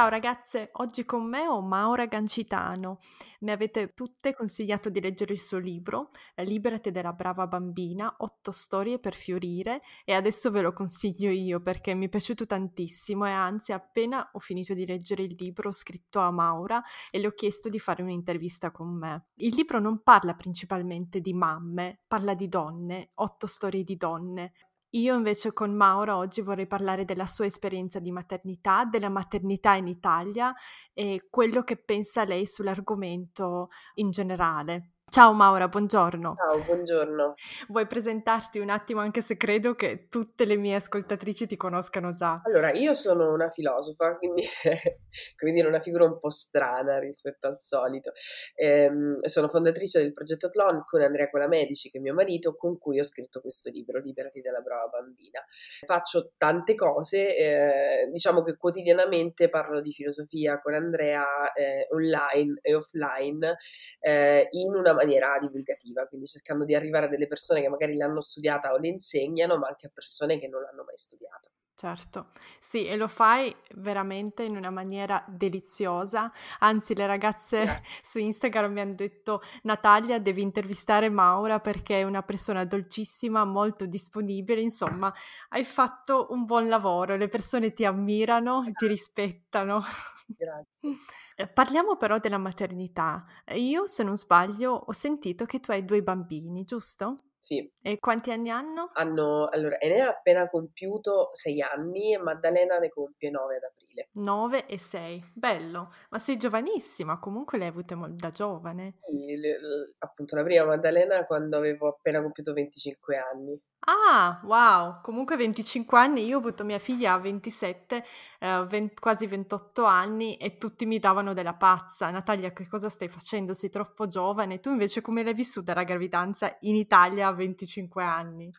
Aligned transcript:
Ciao 0.00 0.08
ragazze, 0.08 0.70
oggi 0.76 1.04
con 1.04 1.28
me 1.28 1.46
ho 1.46 1.60
Maura 1.60 2.06
Gancitano. 2.06 3.00
Mi 3.40 3.50
avete 3.50 3.92
tutte 3.92 4.34
consigliato 4.34 4.88
di 4.88 4.98
leggere 4.98 5.34
il 5.34 5.38
suo 5.38 5.58
libro, 5.58 6.08
Liberate 6.36 6.90
della 6.90 7.12
brava 7.12 7.46
bambina, 7.46 8.14
otto 8.16 8.50
storie 8.50 8.98
per 8.98 9.14
fiorire 9.14 9.82
e 10.06 10.14
adesso 10.14 10.50
ve 10.50 10.62
lo 10.62 10.72
consiglio 10.72 11.28
io 11.28 11.60
perché 11.60 11.92
mi 11.92 12.06
è 12.06 12.08
piaciuto 12.08 12.46
tantissimo 12.46 13.26
e 13.26 13.30
anzi 13.30 13.72
appena 13.72 14.26
ho 14.32 14.38
finito 14.38 14.72
di 14.72 14.86
leggere 14.86 15.24
il 15.24 15.36
libro 15.38 15.68
ho 15.68 15.72
scritto 15.72 16.20
a 16.20 16.30
Maura 16.30 16.82
e 17.10 17.18
le 17.18 17.26
ho 17.26 17.32
chiesto 17.32 17.68
di 17.68 17.78
fare 17.78 18.02
un'intervista 18.02 18.70
con 18.70 18.96
me. 18.96 19.26
Il 19.34 19.54
libro 19.54 19.80
non 19.80 20.02
parla 20.02 20.32
principalmente 20.32 21.20
di 21.20 21.34
mamme, 21.34 21.98
parla 22.08 22.32
di 22.32 22.48
donne, 22.48 23.10
otto 23.16 23.46
storie 23.46 23.84
di 23.84 23.98
donne. 23.98 24.52
Io 24.94 25.14
invece 25.14 25.52
con 25.52 25.72
Maura 25.72 26.16
oggi 26.16 26.40
vorrei 26.40 26.66
parlare 26.66 27.04
della 27.04 27.26
sua 27.26 27.46
esperienza 27.46 28.00
di 28.00 28.10
maternità, 28.10 28.84
della 28.84 29.08
maternità 29.08 29.74
in 29.74 29.86
Italia 29.86 30.52
e 30.92 31.28
quello 31.30 31.62
che 31.62 31.76
pensa 31.76 32.24
lei 32.24 32.44
sull'argomento 32.44 33.68
in 33.94 34.10
generale. 34.10 34.94
Ciao 35.10 35.32
Maura, 35.32 35.66
buongiorno. 35.66 36.36
Ciao, 36.36 36.62
buongiorno. 36.62 37.34
Vuoi 37.66 37.84
presentarti 37.88 38.60
un 38.60 38.70
attimo 38.70 39.00
anche 39.00 39.22
se 39.22 39.36
credo 39.36 39.74
che 39.74 40.06
tutte 40.08 40.44
le 40.44 40.54
mie 40.54 40.76
ascoltatrici 40.76 41.48
ti 41.48 41.56
conoscano 41.56 42.14
già? 42.14 42.40
Allora, 42.44 42.70
io 42.70 42.94
sono 42.94 43.32
una 43.32 43.50
filosofa, 43.50 44.16
quindi 44.16 44.44
dire 45.52 45.66
una 45.66 45.80
figura 45.80 46.04
un 46.04 46.20
po' 46.20 46.30
strana 46.30 47.00
rispetto 47.00 47.48
al 47.48 47.58
solito. 47.58 48.12
Ehm, 48.54 49.20
sono 49.22 49.48
fondatrice 49.48 49.98
del 49.98 50.12
progetto 50.12 50.48
Tlon 50.48 50.84
con 50.88 51.00
Andrea 51.02 51.28
Colamedici, 51.28 51.90
che 51.90 51.98
è 51.98 52.00
mio 52.00 52.14
marito, 52.14 52.54
con 52.54 52.78
cui 52.78 53.00
ho 53.00 53.04
scritto 53.04 53.40
questo 53.40 53.68
libro, 53.70 53.98
Liberati 53.98 54.40
dalla 54.40 54.60
brava 54.60 54.90
bambina. 54.90 55.42
Faccio 55.84 56.34
tante 56.36 56.76
cose, 56.76 57.36
eh, 57.36 58.08
diciamo 58.12 58.44
che 58.44 58.56
quotidianamente 58.56 59.48
parlo 59.48 59.80
di 59.80 59.90
filosofia 59.90 60.60
con 60.60 60.74
Andrea 60.74 61.52
eh, 61.52 61.88
online 61.90 62.60
e 62.62 62.76
offline 62.76 63.56
eh, 63.98 64.46
in 64.52 64.72
una 64.72 64.98
maniera 65.04 65.38
divulgativa, 65.38 66.06
quindi 66.06 66.26
cercando 66.26 66.64
di 66.64 66.74
arrivare 66.74 67.06
a 67.06 67.08
delle 67.08 67.26
persone 67.26 67.60
che 67.60 67.68
magari 67.68 67.96
l'hanno 67.96 68.20
studiata 68.20 68.72
o 68.72 68.76
le 68.78 68.88
insegnano, 68.88 69.58
ma 69.58 69.68
anche 69.68 69.86
a 69.86 69.90
persone 69.92 70.38
che 70.38 70.48
non 70.48 70.62
l'hanno 70.62 70.84
mai 70.84 70.96
studiata. 70.96 71.50
Certo, 71.80 72.32
sì, 72.60 72.84
e 72.84 72.94
lo 72.96 73.08
fai 73.08 73.56
veramente 73.76 74.42
in 74.42 74.54
una 74.54 74.68
maniera 74.68 75.24
deliziosa. 75.26 76.30
Anzi, 76.58 76.94
le 76.94 77.06
ragazze 77.06 77.82
su 78.04 78.18
Instagram 78.18 78.70
mi 78.70 78.80
hanno 78.80 78.94
detto: 78.94 79.40
Natalia, 79.62 80.20
devi 80.20 80.42
intervistare 80.42 81.08
Maura 81.08 81.58
perché 81.58 82.00
è 82.00 82.02
una 82.02 82.22
persona 82.22 82.66
dolcissima, 82.66 83.44
molto 83.44 83.86
disponibile. 83.86 84.60
Insomma, 84.60 85.10
hai 85.48 85.64
fatto 85.64 86.26
un 86.32 86.44
buon 86.44 86.68
lavoro, 86.68 87.16
le 87.16 87.28
persone 87.28 87.72
ti 87.72 87.86
ammirano, 87.86 88.62
ti 88.74 88.86
rispettano. 88.86 89.80
Grazie. 90.26 90.66
Eh, 91.40 91.48
parliamo 91.48 91.96
però 91.96 92.18
della 92.18 92.36
maternità. 92.36 93.24
Io, 93.54 93.86
se 93.86 94.02
non 94.02 94.14
sbaglio, 94.14 94.72
ho 94.72 94.92
sentito 94.92 95.46
che 95.46 95.58
tu 95.58 95.70
hai 95.70 95.86
due 95.86 96.02
bambini, 96.02 96.64
giusto? 96.64 97.30
Sì. 97.38 97.66
E 97.80 97.98
quanti 97.98 98.30
anni 98.30 98.50
hanno? 98.50 98.90
Hanno, 98.92 99.46
allora, 99.48 99.78
Enea 99.80 100.08
ha 100.08 100.10
appena 100.10 100.50
compiuto 100.50 101.30
sei 101.32 101.62
anni 101.62 102.12
e 102.12 102.18
Maddalena 102.18 102.78
ne 102.78 102.90
compie 102.90 103.30
nove 103.30 103.56
ad 103.56 103.62
aprile. 103.62 103.89
9 104.12 104.66
e 104.66 104.78
6, 104.78 105.32
bello, 105.34 105.92
ma 106.10 106.18
sei 106.18 106.36
giovanissima, 106.36 107.18
comunque 107.18 107.58
le 107.58 107.64
hai 107.64 107.70
avute 107.70 107.96
da 108.10 108.30
giovane. 108.30 108.98
Sì, 109.06 109.36
le, 109.36 109.60
le, 109.60 109.94
appunto 109.98 110.36
la 110.36 110.42
prima 110.42 110.64
Maddalena 110.64 111.24
quando 111.26 111.56
avevo 111.56 111.88
appena 111.88 112.20
compiuto 112.20 112.52
25 112.52 113.16
anni. 113.16 113.60
Ah, 113.82 114.40
wow, 114.44 115.00
comunque 115.00 115.36
25 115.36 115.98
anni, 115.98 116.24
io 116.26 116.36
ho 116.36 116.38
avuto 116.40 116.64
mia 116.64 116.78
figlia 116.78 117.14
a 117.14 117.18
27, 117.18 118.04
eh, 118.38 118.64
20, 118.68 118.94
quasi 119.00 119.26
28 119.26 119.84
anni 119.84 120.36
e 120.36 120.58
tutti 120.58 120.84
mi 120.84 120.98
davano 120.98 121.32
della 121.32 121.54
pazza. 121.54 122.10
Natalia, 122.10 122.52
che 122.52 122.68
cosa 122.68 122.90
stai 122.90 123.08
facendo? 123.08 123.54
Sei 123.54 123.70
troppo 123.70 124.06
giovane. 124.06 124.60
Tu 124.60 124.70
invece 124.70 125.00
come 125.00 125.22
l'hai 125.22 125.34
vissuta 125.34 125.72
la 125.72 125.84
gravidanza 125.84 126.56
in 126.60 126.74
Italia 126.76 127.28
a 127.28 127.32
25 127.32 128.02
anni? 128.02 128.50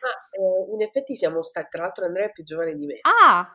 Ah, 0.00 0.40
eh, 0.40 0.72
in 0.72 0.80
effetti 0.80 1.14
siamo 1.14 1.42
stati, 1.42 1.68
tra 1.70 1.82
l'altro 1.82 2.06
Andrea 2.06 2.26
è 2.26 2.32
più 2.32 2.42
giovane 2.42 2.74
di 2.74 2.86
me. 2.86 2.98
Ah! 3.02 3.54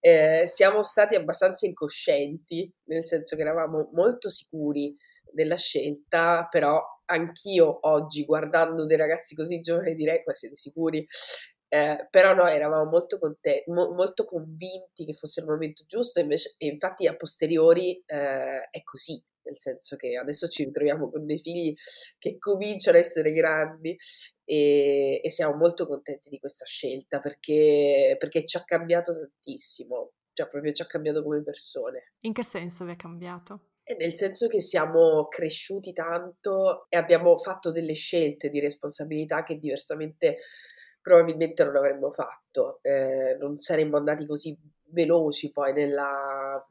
Eh, 0.00 0.44
siamo 0.46 0.82
stati 0.82 1.14
abbastanza 1.14 1.66
incoscienti, 1.66 2.70
nel 2.84 3.04
senso 3.04 3.36
che 3.36 3.42
eravamo 3.42 3.90
molto 3.92 4.28
sicuri 4.28 4.96
della 5.32 5.56
scelta, 5.56 6.46
però 6.50 6.82
anch'io 7.06 7.88
oggi 7.88 8.24
guardando 8.24 8.86
dei 8.86 8.96
ragazzi 8.96 9.34
così 9.34 9.60
giovani 9.60 9.94
direi, 9.94 10.22
ma 10.24 10.32
siete 10.32 10.56
sicuri? 10.56 11.06
Eh, 11.72 12.08
però 12.10 12.34
noi 12.34 12.52
eravamo 12.52 12.90
molto, 12.90 13.18
conte- 13.18 13.62
mo- 13.68 13.92
molto 13.92 14.24
convinti 14.24 15.04
che 15.04 15.12
fosse 15.12 15.40
il 15.40 15.46
momento 15.46 15.84
giusto, 15.86 16.18
invece, 16.18 16.54
e 16.58 16.66
infatti 16.66 17.06
a 17.06 17.14
posteriori 17.14 18.02
eh, 18.06 18.68
è 18.68 18.82
così, 18.82 19.22
nel 19.44 19.58
senso 19.58 19.96
che 19.96 20.16
adesso 20.16 20.48
ci 20.48 20.64
ritroviamo 20.64 21.10
con 21.10 21.26
dei 21.26 21.38
figli 21.38 21.74
che 22.18 22.38
cominciano 22.38 22.96
a 22.96 23.00
essere 23.00 23.32
grandi 23.32 23.96
e, 24.44 25.20
e 25.22 25.30
siamo 25.30 25.56
molto 25.56 25.86
contenti 25.86 26.28
di 26.28 26.38
questa 26.38 26.64
scelta 26.64 27.20
perché, 27.20 28.16
perché 28.18 28.44
ci 28.44 28.56
ha 28.56 28.64
cambiato 28.64 29.12
tantissimo, 29.12 30.12
cioè 30.32 30.48
proprio 30.48 30.72
ci 30.72 30.82
ha 30.82 30.86
cambiato 30.86 31.22
come 31.22 31.42
persone. 31.42 32.12
In 32.20 32.32
che 32.32 32.44
senso 32.44 32.84
vi 32.84 32.92
ha 32.92 32.96
cambiato? 32.96 33.64
nel 33.96 34.14
senso 34.14 34.46
che 34.46 34.60
siamo 34.60 35.26
cresciuti 35.28 35.92
tanto 35.92 36.86
e 36.88 36.96
abbiamo 36.96 37.36
fatto 37.38 37.72
delle 37.72 37.94
scelte 37.94 38.48
di 38.48 38.60
responsabilità 38.60 39.42
che 39.42 39.58
diversamente 39.58 40.36
probabilmente 41.00 41.64
non 41.64 41.76
avremmo 41.76 42.12
fatto, 42.12 42.78
eh, 42.82 43.36
non 43.40 43.56
saremmo 43.56 43.96
andati 43.96 44.26
così 44.26 44.56
veloci 44.92 45.50
poi 45.50 45.72
nella, 45.72 46.64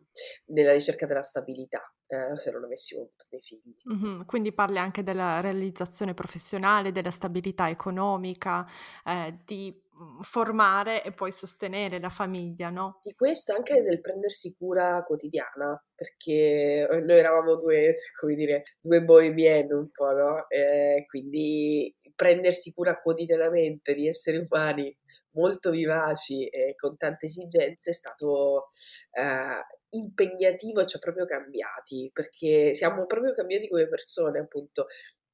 nella 0.46 0.72
ricerca 0.72 1.06
della 1.06 1.22
stabilità. 1.22 1.94
Eh, 2.12 2.36
se 2.38 2.50
non 2.50 2.64
avessimo 2.64 3.02
avuto 3.02 3.26
dei 3.30 3.40
figli. 3.40 3.76
Mm-hmm, 3.94 4.22
quindi 4.24 4.52
parli 4.52 4.80
anche 4.80 5.04
della 5.04 5.42
realizzazione 5.42 6.16
professionale, 6.16 6.92
della 6.92 7.12
stabilità 7.12 7.70
economica, 7.70 8.66
eh, 9.06 9.38
di 9.46 9.80
formare 10.22 11.04
e 11.04 11.12
poi 11.12 11.32
sostenere 11.32 12.00
la 12.00 12.10
famiglia, 12.10 12.72
no? 12.72 13.00
Di 13.04 13.14
questo 13.14 13.54
anche 13.54 13.84
del 13.84 14.02
prendersi 14.02 14.56
cura 14.58 15.04
quotidiana, 15.06 15.80
perché 15.94 16.88
eh, 16.90 17.00
noi 17.02 17.18
eravamo 17.18 17.58
due, 17.58 17.94
come 18.20 18.34
dire, 18.34 18.64
due 18.82 19.04
bohemienne 19.04 19.74
un 19.76 19.90
po', 19.92 20.12
no? 20.12 20.50
Eh, 20.50 21.06
quindi 21.08 21.96
prendersi 22.16 22.74
cura 22.74 23.00
quotidianamente 23.00 23.94
di 23.94 24.08
esseri 24.08 24.38
umani 24.38 24.98
molto 25.34 25.70
vivaci 25.70 26.48
e 26.48 26.74
con 26.76 26.98
tante 26.98 27.28
esigenze 27.28 27.92
è 27.92 27.94
stato 27.94 28.68
eh, 29.12 29.62
impegnativo 29.92 30.86
ci 30.86 30.98
ha 30.98 31.00
proprio 31.00 31.26
cambiati, 31.26 32.10
perché 32.14 32.74
siamo 32.74 33.06
proprio 33.06 33.34
cambiati 33.34 33.68
come 33.68 33.88
persone, 33.88 34.40
appunto. 34.40 34.86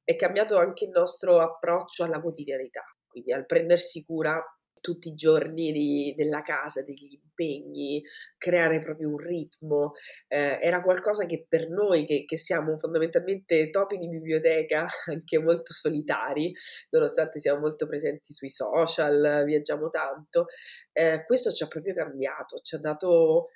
È 0.02 0.14
cambiato 0.14 0.56
anche 0.56 0.84
il 0.84 0.90
nostro 0.90 1.40
approccio 1.40 2.04
alla 2.04 2.20
quotidianità, 2.20 2.84
quindi 3.08 3.32
al 3.32 3.44
prendersi 3.44 4.04
cura 4.04 4.40
tutti 4.86 5.08
i 5.08 5.14
giorni 5.14 5.72
di, 5.72 6.14
della 6.16 6.42
casa, 6.42 6.82
degli 6.82 7.18
impegni, 7.20 8.00
creare 8.38 8.80
proprio 8.80 9.08
un 9.08 9.18
ritmo. 9.18 9.92
Eh, 10.28 10.58
era 10.60 10.80
qualcosa 10.80 11.26
che 11.26 11.44
per 11.48 11.68
noi, 11.68 12.04
che, 12.04 12.24
che, 12.24 12.36
siamo 12.36 12.78
fondamentalmente 12.78 13.68
topi 13.70 13.98
di 13.98 14.08
biblioteca, 14.08 14.86
anche 15.10 15.38
molto 15.40 15.72
solitari, 15.72 16.54
nonostante 16.90 17.40
siamo 17.40 17.60
molto 17.60 17.88
presenti 17.88 18.32
sui 18.32 18.50
social, 18.50 19.42
viaggiamo 19.44 19.90
tanto, 19.90 20.44
eh, 20.92 21.24
questo 21.26 21.50
ci 21.50 21.64
ha 21.64 21.66
proprio 21.66 21.94
cambiato, 21.94 22.60
ci 22.60 22.76
ha 22.76 22.78
dato 22.78 23.48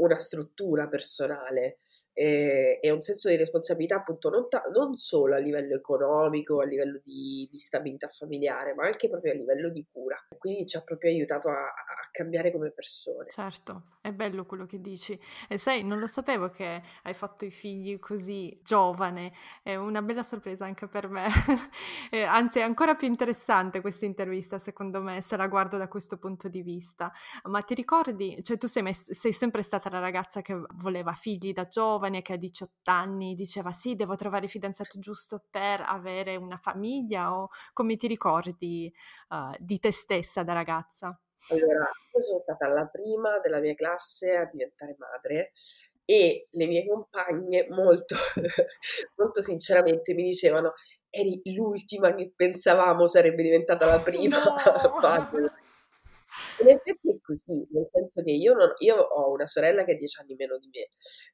una 0.00 0.16
struttura 0.16 0.88
personale 0.88 1.78
e, 2.12 2.78
e, 2.80 2.90
un 2.90 3.00
senso 3.00 3.28
di 3.28 3.36
responsabilità 3.36 3.96
appunto 3.96 4.30
non, 4.30 4.48
ta- 4.48 4.64
non, 4.72 4.94
solo 4.94 5.34
a 5.34 5.38
livello 5.38 5.74
economico, 5.74 6.60
a 6.60 6.64
livello 6.64 7.00
di, 7.04 7.48
di, 7.50 7.58
stabilità 7.58 8.08
familiare, 8.08 8.74
ma 8.74 8.86
anche 8.86 9.08
proprio 9.08 9.32
a 9.32 9.36
livello 9.36 9.70
di 9.70 9.86
cura. 9.90 10.16
Quindi 10.38 10.66
ci 10.66 10.76
ha 10.76 10.82
proprio 10.82 11.10
aiutato 11.10 11.48
a, 11.48 11.52
a, 11.52 12.08
cambiare 12.10 12.50
come 12.50 12.70
persone. 12.70 13.28
Certo, 13.28 13.98
è 14.00 14.12
bello 14.12 14.46
quello 14.46 14.66
che 14.66 14.80
dici. 14.80 15.18
E 15.48 15.58
sai, 15.58 15.84
non 15.84 15.98
lo 15.98 16.06
sapevo 16.06 16.50
che 16.50 16.82
hai 17.02 17.14
fatto 17.14 17.44
i 17.44 17.50
figli 17.50 17.98
così 17.98 18.58
giovane, 18.62 19.32
è 19.62 19.76
una 19.76 20.02
bella 20.02 20.22
sorpresa 20.22 20.64
anche 20.64 20.88
per 20.88 21.08
me. 21.08 21.28
anzi, 22.26 22.58
è 22.58 22.62
ancora 22.62 22.94
più 22.94 23.06
interessante 23.06 23.80
questa 23.80 24.06
intervista, 24.06 24.58
secondo 24.58 25.00
me, 25.02 25.20
se 25.20 25.36
la 25.36 25.46
guardo 25.46 25.76
da 25.76 25.88
questo 25.88 26.16
punto 26.16 26.48
di 26.48 26.62
vista. 26.62 27.12
Ma 27.44 27.60
ti 27.62 27.74
ricordi, 27.74 28.42
cioè 28.42 28.56
tu 28.56 28.66
sei, 28.66 28.82
mess- 28.82 29.12
sei 29.12 29.32
sempre 29.32 29.62
stata 29.62 29.89
un'altra 29.90 29.98
ragazza 29.98 30.40
che 30.40 30.58
voleva 30.76 31.12
figli 31.12 31.52
da 31.52 31.66
giovane, 31.66 32.22
che 32.22 32.34
a 32.34 32.36
18 32.36 32.90
anni 32.90 33.34
diceva 33.34 33.72
sì, 33.72 33.96
devo 33.96 34.14
trovare 34.14 34.44
il 34.44 34.50
fidanzato 34.50 34.98
giusto 34.98 35.42
per 35.50 35.82
avere 35.84 36.36
una 36.36 36.56
famiglia 36.56 37.36
o 37.36 37.48
come 37.72 37.96
ti 37.96 38.06
ricordi 38.06 38.92
uh, 39.28 39.54
di 39.58 39.78
te 39.80 39.92
stessa 39.92 40.42
da 40.42 40.52
ragazza? 40.52 41.20
Allora, 41.50 41.90
io 42.14 42.22
sono 42.22 42.38
stata 42.38 42.68
la 42.68 42.86
prima 42.86 43.40
della 43.40 43.58
mia 43.58 43.74
classe 43.74 44.36
a 44.36 44.48
diventare 44.50 44.94
madre 44.98 45.50
e 46.04 46.46
le 46.50 46.66
mie 46.66 46.86
compagne 46.86 47.66
molto, 47.70 48.14
molto 49.16 49.42
sinceramente 49.42 50.14
mi 50.14 50.22
dicevano 50.22 50.74
eri 51.08 51.40
l'ultima 51.44 52.14
che 52.14 52.32
pensavamo 52.34 53.06
sarebbe 53.06 53.42
diventata 53.42 53.84
la 53.84 53.98
prima 53.98 54.38
no. 54.44 55.52
In 56.62 56.68
effetti 56.68 57.10
è 57.10 57.20
così, 57.20 57.66
nel 57.70 57.88
senso 57.92 58.22
che 58.22 58.30
io, 58.30 58.54
non, 58.54 58.72
io 58.78 58.96
ho 58.96 59.32
una 59.32 59.46
sorella 59.46 59.84
che 59.84 59.92
è 59.92 59.96
dieci 59.96 60.20
anni 60.20 60.34
meno 60.34 60.58
di 60.58 60.68
me, 60.72 60.88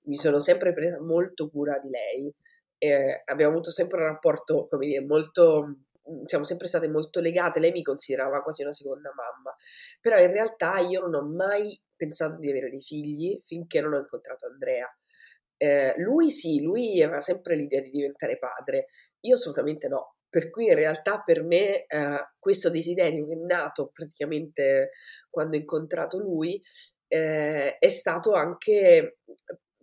mi 0.05 0.17
sono 0.17 0.38
sempre 0.38 0.73
presa 0.73 1.00
molto 1.00 1.49
cura 1.50 1.78
di 1.78 1.88
lei, 1.90 2.32
eh, 2.78 3.23
abbiamo 3.25 3.52
avuto 3.52 3.70
sempre 3.70 3.99
un 3.99 4.06
rapporto, 4.06 4.67
come 4.69 4.87
dire, 4.87 5.05
molto 5.05 5.78
siamo 6.25 6.44
sempre 6.44 6.69
state 6.69 6.88
molto 6.88 7.20
legate, 7.20 7.61
lei 7.61 7.73
mi 7.73 7.82
considerava 7.82 8.43
quasi 8.43 8.62
una 8.62 8.73
seconda 8.73 9.12
mamma, 9.14 9.52
però 10.00 10.19
in 10.19 10.31
realtà 10.31 10.78
io 10.78 11.00
non 11.00 11.14
ho 11.14 11.26
mai 11.26 11.81
pensato 11.96 12.38
di 12.38 12.49
avere 12.49 12.70
dei 12.70 12.82
figli 12.82 13.40
finché 13.44 13.81
non 13.81 13.94
ho 13.94 13.99
incontrato 13.99 14.46
Andrea. 14.46 14.87
Eh, 15.56 15.94
lui 15.99 16.31
sì, 16.31 16.61
lui 16.61 17.02
aveva 17.02 17.20
sempre 17.20 17.56
l'idea 17.56 17.81
di 17.81 17.90
diventare 17.90 18.38
padre, 18.38 18.88
io 19.20 19.34
assolutamente 19.34 19.88
no, 19.88 20.15
per 20.28 20.50
cui 20.50 20.67
in 20.67 20.75
realtà 20.75 21.23
per 21.23 21.43
me 21.43 21.87
eh, 21.87 22.28
questo 22.38 22.70
desiderio 22.70 23.26
che 23.26 23.32
è 23.32 23.37
nato 23.37 23.90
praticamente 23.93 24.90
quando 25.31 25.56
ho 25.56 25.61
incontrato 25.61 26.19
lui 26.19 26.62
eh, 27.08 27.78
è 27.78 27.88
stato 27.88 28.32
anche 28.32 29.19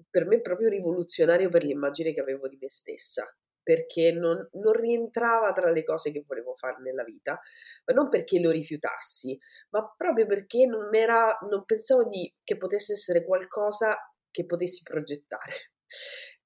per 0.10 0.26
me 0.26 0.42
proprio 0.42 0.70
rivoluzionario 0.70 1.50
per 1.50 1.64
l'immagine 1.64 2.14
che 2.14 2.22
avevo 2.22 2.48
di 2.48 2.58
me 2.60 2.70
stessa 2.70 3.26
perché 3.64 4.12
non, 4.12 4.48
non, 4.54 4.74
rientrava 4.74 5.54
tra 5.54 5.72
le 5.72 5.84
cose 5.84 6.12
che 6.12 6.24
volevo 6.28 6.54
fare 6.54 6.82
nella 6.82 7.04
vita, 7.04 7.40
ma 7.86 7.94
non 7.94 8.10
perché 8.10 8.40
lo 8.40 8.52
rifiutassi, 8.52 9.40
ma 9.70 9.92
proprio 9.96 10.26
perché 10.26 10.66
non, 10.66 10.94
era, 10.94 11.38
non 11.50 11.64
pensavo 11.64 12.04
di, 12.04 12.32
che 12.44 12.58
potesse 12.58 12.92
essere 12.92 13.24
qualcosa 13.24 13.98
che 14.30 14.46
potessi 14.46 14.84
progettare. 14.84 15.72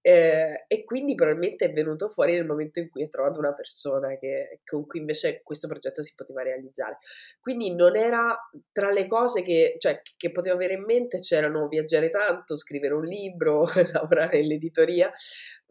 Eh, 0.07 0.63
e 0.69 0.85
quindi 0.85 1.15
probabilmente 1.15 1.65
è 1.65 1.73
venuto 1.73 2.07
fuori 2.07 2.31
nel 2.31 2.45
momento 2.45 2.79
in 2.79 2.87
cui 2.87 3.03
ho 3.03 3.09
trovato 3.09 3.39
una 3.39 3.53
persona 3.53 4.17
che, 4.17 4.61
con 4.63 4.87
cui 4.87 5.01
invece 5.01 5.41
questo 5.43 5.67
progetto 5.67 6.01
si 6.01 6.13
poteva 6.15 6.43
realizzare. 6.43 6.99
Quindi 7.41 7.75
non 7.75 7.97
era 7.97 8.33
tra 8.71 8.89
le 8.91 9.05
cose 9.05 9.43
che, 9.43 9.75
cioè, 9.77 10.01
che 10.15 10.31
potevo 10.31 10.55
avere 10.55 10.75
in 10.75 10.85
mente 10.85 11.19
c'erano 11.19 11.67
viaggiare 11.67 12.09
tanto, 12.09 12.55
scrivere 12.55 12.93
un 12.93 13.03
libro, 13.03 13.65
lavorare 13.91 14.39
nell'editoria, 14.39 15.11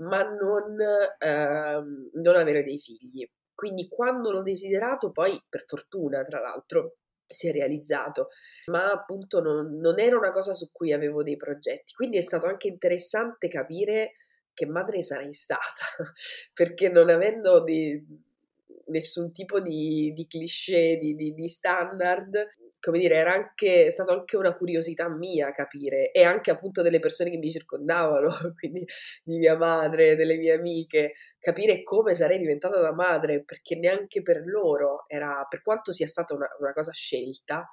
ma 0.02 0.22
non, 0.24 0.76
ehm, 1.18 2.10
non 2.12 2.36
avere 2.36 2.62
dei 2.62 2.78
figli. 2.78 3.26
Quindi 3.54 3.88
quando 3.88 4.30
l'ho 4.32 4.42
desiderato, 4.42 5.12
poi 5.12 5.42
per 5.48 5.64
fortuna 5.66 6.22
tra 6.24 6.40
l'altro, 6.40 6.96
si 7.24 7.48
è 7.48 7.52
realizzato, 7.52 8.28
ma 8.66 8.90
appunto 8.92 9.40
non, 9.40 9.78
non, 9.78 9.98
era 9.98 10.18
una 10.18 10.30
cosa 10.30 10.52
su 10.52 10.70
cui 10.70 10.92
avevo 10.92 11.22
dei 11.22 11.36
progetti. 11.38 11.94
Quindi 11.94 12.18
è 12.18 12.20
stato 12.20 12.46
anche 12.46 12.68
interessante 12.68 13.48
capire 13.48 14.12
che 14.56 14.64
madre 14.64 15.02
sarei 15.02 15.34
stata, 15.34 15.84
perché 16.54 16.88
non 16.88 17.10
avendo 17.10 17.62
di, 17.62 18.02
nessun 18.86 19.32
tipo 19.32 19.60
di, 19.60 20.12
di 20.14 20.26
cliché, 20.26 20.98
di, 20.98 21.14
di, 21.14 21.34
di, 21.34 21.46
standard, 21.46 22.48
come 22.80 22.98
dire, 22.98 23.16
era 23.16 23.34
anche, 23.34 23.90
stata 23.90 24.12
anche 24.12 24.38
una 24.38 24.54
curiosità 24.54 25.08
mia 25.10 25.52
capire 25.52 26.10
e 26.10 26.24
anche 26.24 26.50
appunto 26.50 26.80
delle 26.80 27.00
persone 27.00 27.28
che 27.28 27.36
mi 27.36 27.50
circondavano, 27.50 28.28
quindi 28.58 28.84
di 29.24 29.36
mia 29.36 29.58
madre, 29.58 30.16
delle 30.16 30.36
mie 30.36 30.54
amiche, 30.54 31.12
capire 31.38 31.82
come 31.82 32.14
sarei 32.14 32.38
diventata 32.38 32.80
da 32.80 32.92
madre, 32.92 33.44
perché 33.44 33.76
neanche 33.76 34.22
per 34.22 34.42
loro 34.46 35.04
era, 35.08 35.46
per 35.48 35.60
quanto 35.62 35.92
sia 35.92 36.06
stata 36.06 36.34
una, 36.34 36.48
una 36.60 36.72
cosa 36.72 36.92
scelta 36.92 37.68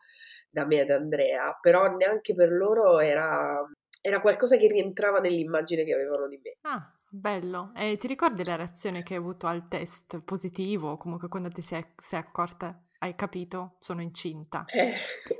da 0.50 0.66
me 0.66 0.82
ed 0.82 0.92
Andrea, 0.92 1.58
però 1.60 1.96
neanche 1.96 2.36
per 2.36 2.52
loro 2.52 3.00
era 3.00 3.64
era 4.06 4.20
qualcosa 4.20 4.58
che 4.58 4.68
rientrava 4.68 5.20
nell'immagine 5.20 5.86
che 5.86 5.94
avevano 5.94 6.28
di 6.28 6.38
me. 6.44 6.58
Ah, 6.64 6.92
bello. 7.10 7.72
E 7.74 7.96
ti 7.96 8.08
ricordi 8.08 8.44
la 8.44 8.58
reazione 8.58 9.02
che 9.02 9.14
hai 9.14 9.20
avuto 9.20 9.48
al 9.48 9.70
test 9.70 10.20
positivo? 10.20 10.98
Comunque 10.98 11.30
quando 11.30 11.48
ti 11.48 11.62
sei, 11.62 11.86
sei 11.96 12.20
accorta? 12.20 12.78
Hai 13.00 13.16
capito? 13.16 13.76
Sono 13.80 14.02
incinta. 14.02 14.66
Eh. 14.66 14.94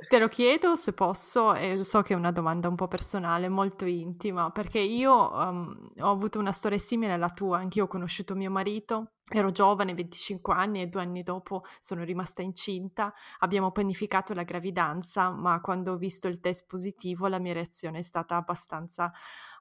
Te 0.08 0.18
lo 0.18 0.28
chiedo 0.28 0.76
se 0.76 0.94
posso, 0.94 1.54
e 1.54 1.84
so 1.84 2.00
che 2.00 2.14
è 2.14 2.16
una 2.16 2.32
domanda 2.32 2.68
un 2.68 2.74
po' 2.74 2.88
personale, 2.88 3.50
molto 3.50 3.84
intima, 3.84 4.50
perché 4.50 4.78
io 4.78 5.30
um, 5.30 5.92
ho 5.98 6.10
avuto 6.10 6.38
una 6.38 6.52
storia 6.52 6.78
simile 6.78 7.12
alla 7.12 7.30
tua, 7.30 7.58
anch'io 7.58 7.84
ho 7.84 7.86
conosciuto 7.86 8.34
mio 8.34 8.50
marito, 8.50 9.12
ero 9.30 9.50
giovane, 9.50 9.94
25 9.94 10.54
anni, 10.54 10.82
e 10.82 10.86
due 10.88 11.02
anni 11.02 11.22
dopo 11.22 11.64
sono 11.80 12.04
rimasta 12.04 12.42
incinta. 12.42 13.12
Abbiamo 13.38 13.72
pianificato 13.72 14.34
la 14.34 14.42
gravidanza, 14.42 15.30
ma 15.30 15.60
quando 15.60 15.92
ho 15.92 15.96
visto 15.96 16.28
il 16.28 16.40
test 16.40 16.66
positivo 16.66 17.26
la 17.26 17.38
mia 17.38 17.52
reazione 17.52 18.00
è 18.00 18.02
stata 18.02 18.36
abbastanza 18.36 19.10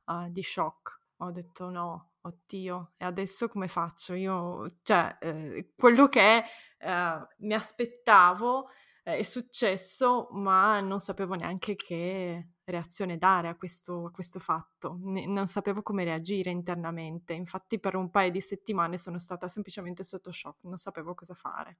uh, 0.06 0.30
di 0.30 0.44
shock. 0.44 1.02
Ho 1.18 1.32
detto 1.32 1.70
no, 1.70 2.10
oddio, 2.22 2.94
e 2.98 3.06
adesso 3.06 3.48
come 3.48 3.68
faccio? 3.68 4.14
Io, 4.14 4.80
cioè, 4.82 5.18
eh, 5.22 5.72
quello 5.78 6.08
che 6.08 6.44
eh, 6.78 7.28
mi 7.38 7.54
aspettavo 7.54 8.70
eh, 9.04 9.18
è 9.18 9.24
successo, 9.24 10.30
ma 10.32 10.80
non 10.80 11.00
sapevo 11.00 11.36
neanche 11.36 11.76
che 11.76 12.48
reazione 12.64 13.18
dare 13.18 13.50
a 13.50 13.56
questo, 13.56 14.06
a 14.06 14.12
questo 14.12 14.40
fatto, 14.40 14.98
ne, 15.02 15.26
non 15.26 15.48
sapevo 15.48 15.82
come 15.82 16.06
reagire 16.06 16.50
internamente, 16.50 17.34
infatti 17.34 17.80
per 17.80 17.96
un 17.96 18.10
paio 18.10 18.32
di 18.32 18.40
settimane 18.40 18.98
sono 18.98 19.20
stata 19.20 19.48
semplicemente 19.48 20.04
sotto 20.04 20.32
shock, 20.32 20.64
non 20.64 20.78
sapevo 20.78 21.14
cosa 21.14 21.34
fare. 21.34 21.80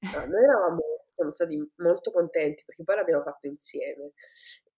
No, 0.00 0.26
noi 0.26 0.42
eravamo, 0.42 0.80
siamo 1.14 1.30
stati 1.30 1.72
molto 1.76 2.10
contenti 2.10 2.62
perché 2.64 2.84
poi 2.84 2.96
l'abbiamo 2.96 3.22
fatto 3.22 3.46
insieme. 3.46 4.12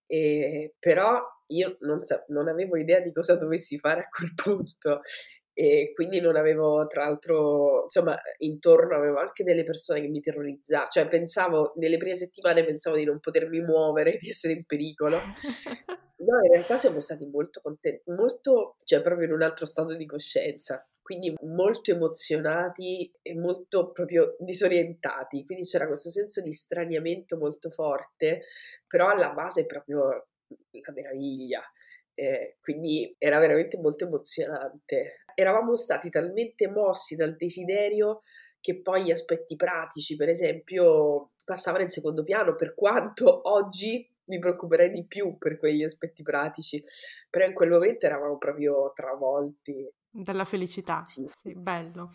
E, 0.07 0.75
però 0.81 1.23
io 1.49 1.77
non, 1.81 2.03
sa- 2.03 2.25
non 2.29 2.49
avevo 2.49 2.77
idea 2.77 2.99
di 2.99 3.13
cosa 3.13 3.37
dovessi 3.37 3.79
fare 3.79 4.01
a 4.01 4.09
quel 4.09 4.35
punto 4.35 5.03
e 5.53 5.93
quindi 5.95 6.21
non 6.21 6.37
avevo 6.37 6.87
tra 6.87 7.05
l'altro 7.05 7.83
insomma 7.83 8.19
intorno 8.39 8.95
avevo 8.95 9.19
anche 9.19 9.45
delle 9.45 9.65
persone 9.65 10.01
che 10.01 10.09
mi 10.09 10.21
terrorizzavano 10.21 10.89
cioè 10.91 11.09
pensavo 11.09 11.73
nelle 11.77 11.97
prime 11.97 12.15
settimane 12.15 12.65
pensavo 12.65 12.97
di 12.97 13.05
non 13.05 13.21
potermi 13.21 13.61
muovere 13.61 14.17
di 14.21 14.29
essere 14.29 14.55
in 14.55 14.65
pericolo 14.65 15.17
no 15.19 16.45
in 16.45 16.53
realtà 16.53 16.77
siamo 16.77 17.01
stati 17.01 17.27
molto 17.27 17.61
contenti 17.61 18.11
molto 18.13 18.77
cioè 18.85 19.03
proprio 19.03 19.27
in 19.27 19.33
un 19.33 19.43
altro 19.43 19.67
stato 19.67 19.95
di 19.97 20.07
coscienza 20.07 20.85
quindi 21.11 21.35
molto 21.41 21.91
emozionati 21.91 23.13
e 23.21 23.35
molto 23.35 23.91
proprio 23.91 24.37
disorientati, 24.39 25.45
quindi 25.45 25.65
c'era 25.65 25.89
questo 25.89 26.09
senso 26.09 26.41
di 26.41 26.53
straniamento 26.53 27.37
molto 27.37 27.69
forte, 27.71 28.43
però 28.87 29.09
alla 29.09 29.33
base 29.33 29.67
proprio 29.67 30.29
la 30.71 30.93
meraviglia. 30.95 31.63
Eh, 32.15 32.59
quindi 32.61 33.13
era 33.19 33.41
veramente 33.41 33.77
molto 33.79 34.05
emozionante. 34.05 35.25
Eravamo 35.41 35.77
stati 35.77 36.11
talmente 36.11 36.69
mossi 36.69 37.17
dal 37.17 37.37
desiderio 37.37 38.21
che 38.61 38.81
poi 38.83 39.05
gli 39.05 39.11
aspetti 39.11 39.57
pratici, 39.57 40.17
per 40.17 40.29
esempio, 40.29 41.31
passavano 41.45 41.83
in 41.83 41.89
secondo 41.89 42.23
piano, 42.23 42.55
per 42.57 42.75
quanto 42.75 43.49
oggi 43.51 44.07
mi 44.25 44.39
preoccuperei 44.39 44.91
di 44.91 45.05
più 45.07 45.39
per 45.39 45.59
quegli 45.59 45.83
aspetti 45.83 46.23
pratici, 46.23 46.83
però 47.29 47.47
in 47.47 47.55
quel 47.55 47.71
momento 47.71 48.07
eravamo 48.07 48.39
proprio 48.39 48.93
travolti 48.95 49.91
della 50.13 50.45
felicità, 50.45 51.05
sì. 51.05 51.29
sì, 51.41 51.55
bello. 51.55 52.11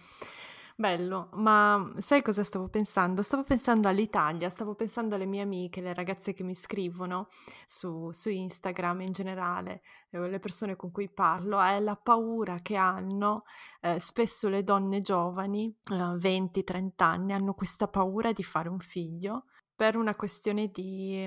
Bello, 0.78 1.30
ma 1.36 1.94
sai 2.00 2.22
cosa 2.22 2.44
stavo 2.44 2.68
pensando? 2.68 3.22
Stavo 3.22 3.44
pensando 3.44 3.88
all'Italia, 3.88 4.50
stavo 4.50 4.76
pensando 4.76 5.16
alle 5.16 5.26
mie 5.26 5.42
amiche, 5.42 5.80
le 5.80 5.94
ragazze 5.94 6.34
che 6.34 6.44
mi 6.44 6.54
scrivono 6.54 7.30
su, 7.66 8.12
su 8.12 8.30
Instagram 8.30 9.00
in 9.00 9.14
generale, 9.14 9.84
eh, 10.10 10.20
le 10.28 10.40
persone 10.40 10.76
con 10.76 10.92
cui 10.92 11.10
parlo, 11.10 11.62
è 11.62 11.80
la 11.80 11.96
paura 11.96 12.56
che 12.62 12.76
hanno 12.76 13.46
eh, 13.80 14.02
spesso 14.02 14.50
le 14.50 14.66
donne 14.66 15.00
giovani, 15.00 15.74
eh, 15.92 15.96
20-30 15.96 16.92
anni, 16.98 17.32
hanno 17.32 17.54
questa 17.54 17.88
paura 17.88 18.34
di 18.34 18.44
fare 18.44 18.68
un 18.68 18.80
figlio 18.80 19.46
per 19.74 19.96
una 19.96 20.14
questione 20.14 20.68
di... 20.68 21.26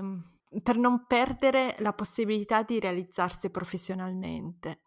per 0.62 0.76
non 0.76 1.06
perdere 1.06 1.74
la 1.78 1.94
possibilità 1.94 2.62
di 2.62 2.78
realizzarsi 2.78 3.48
professionalmente. 3.48 4.80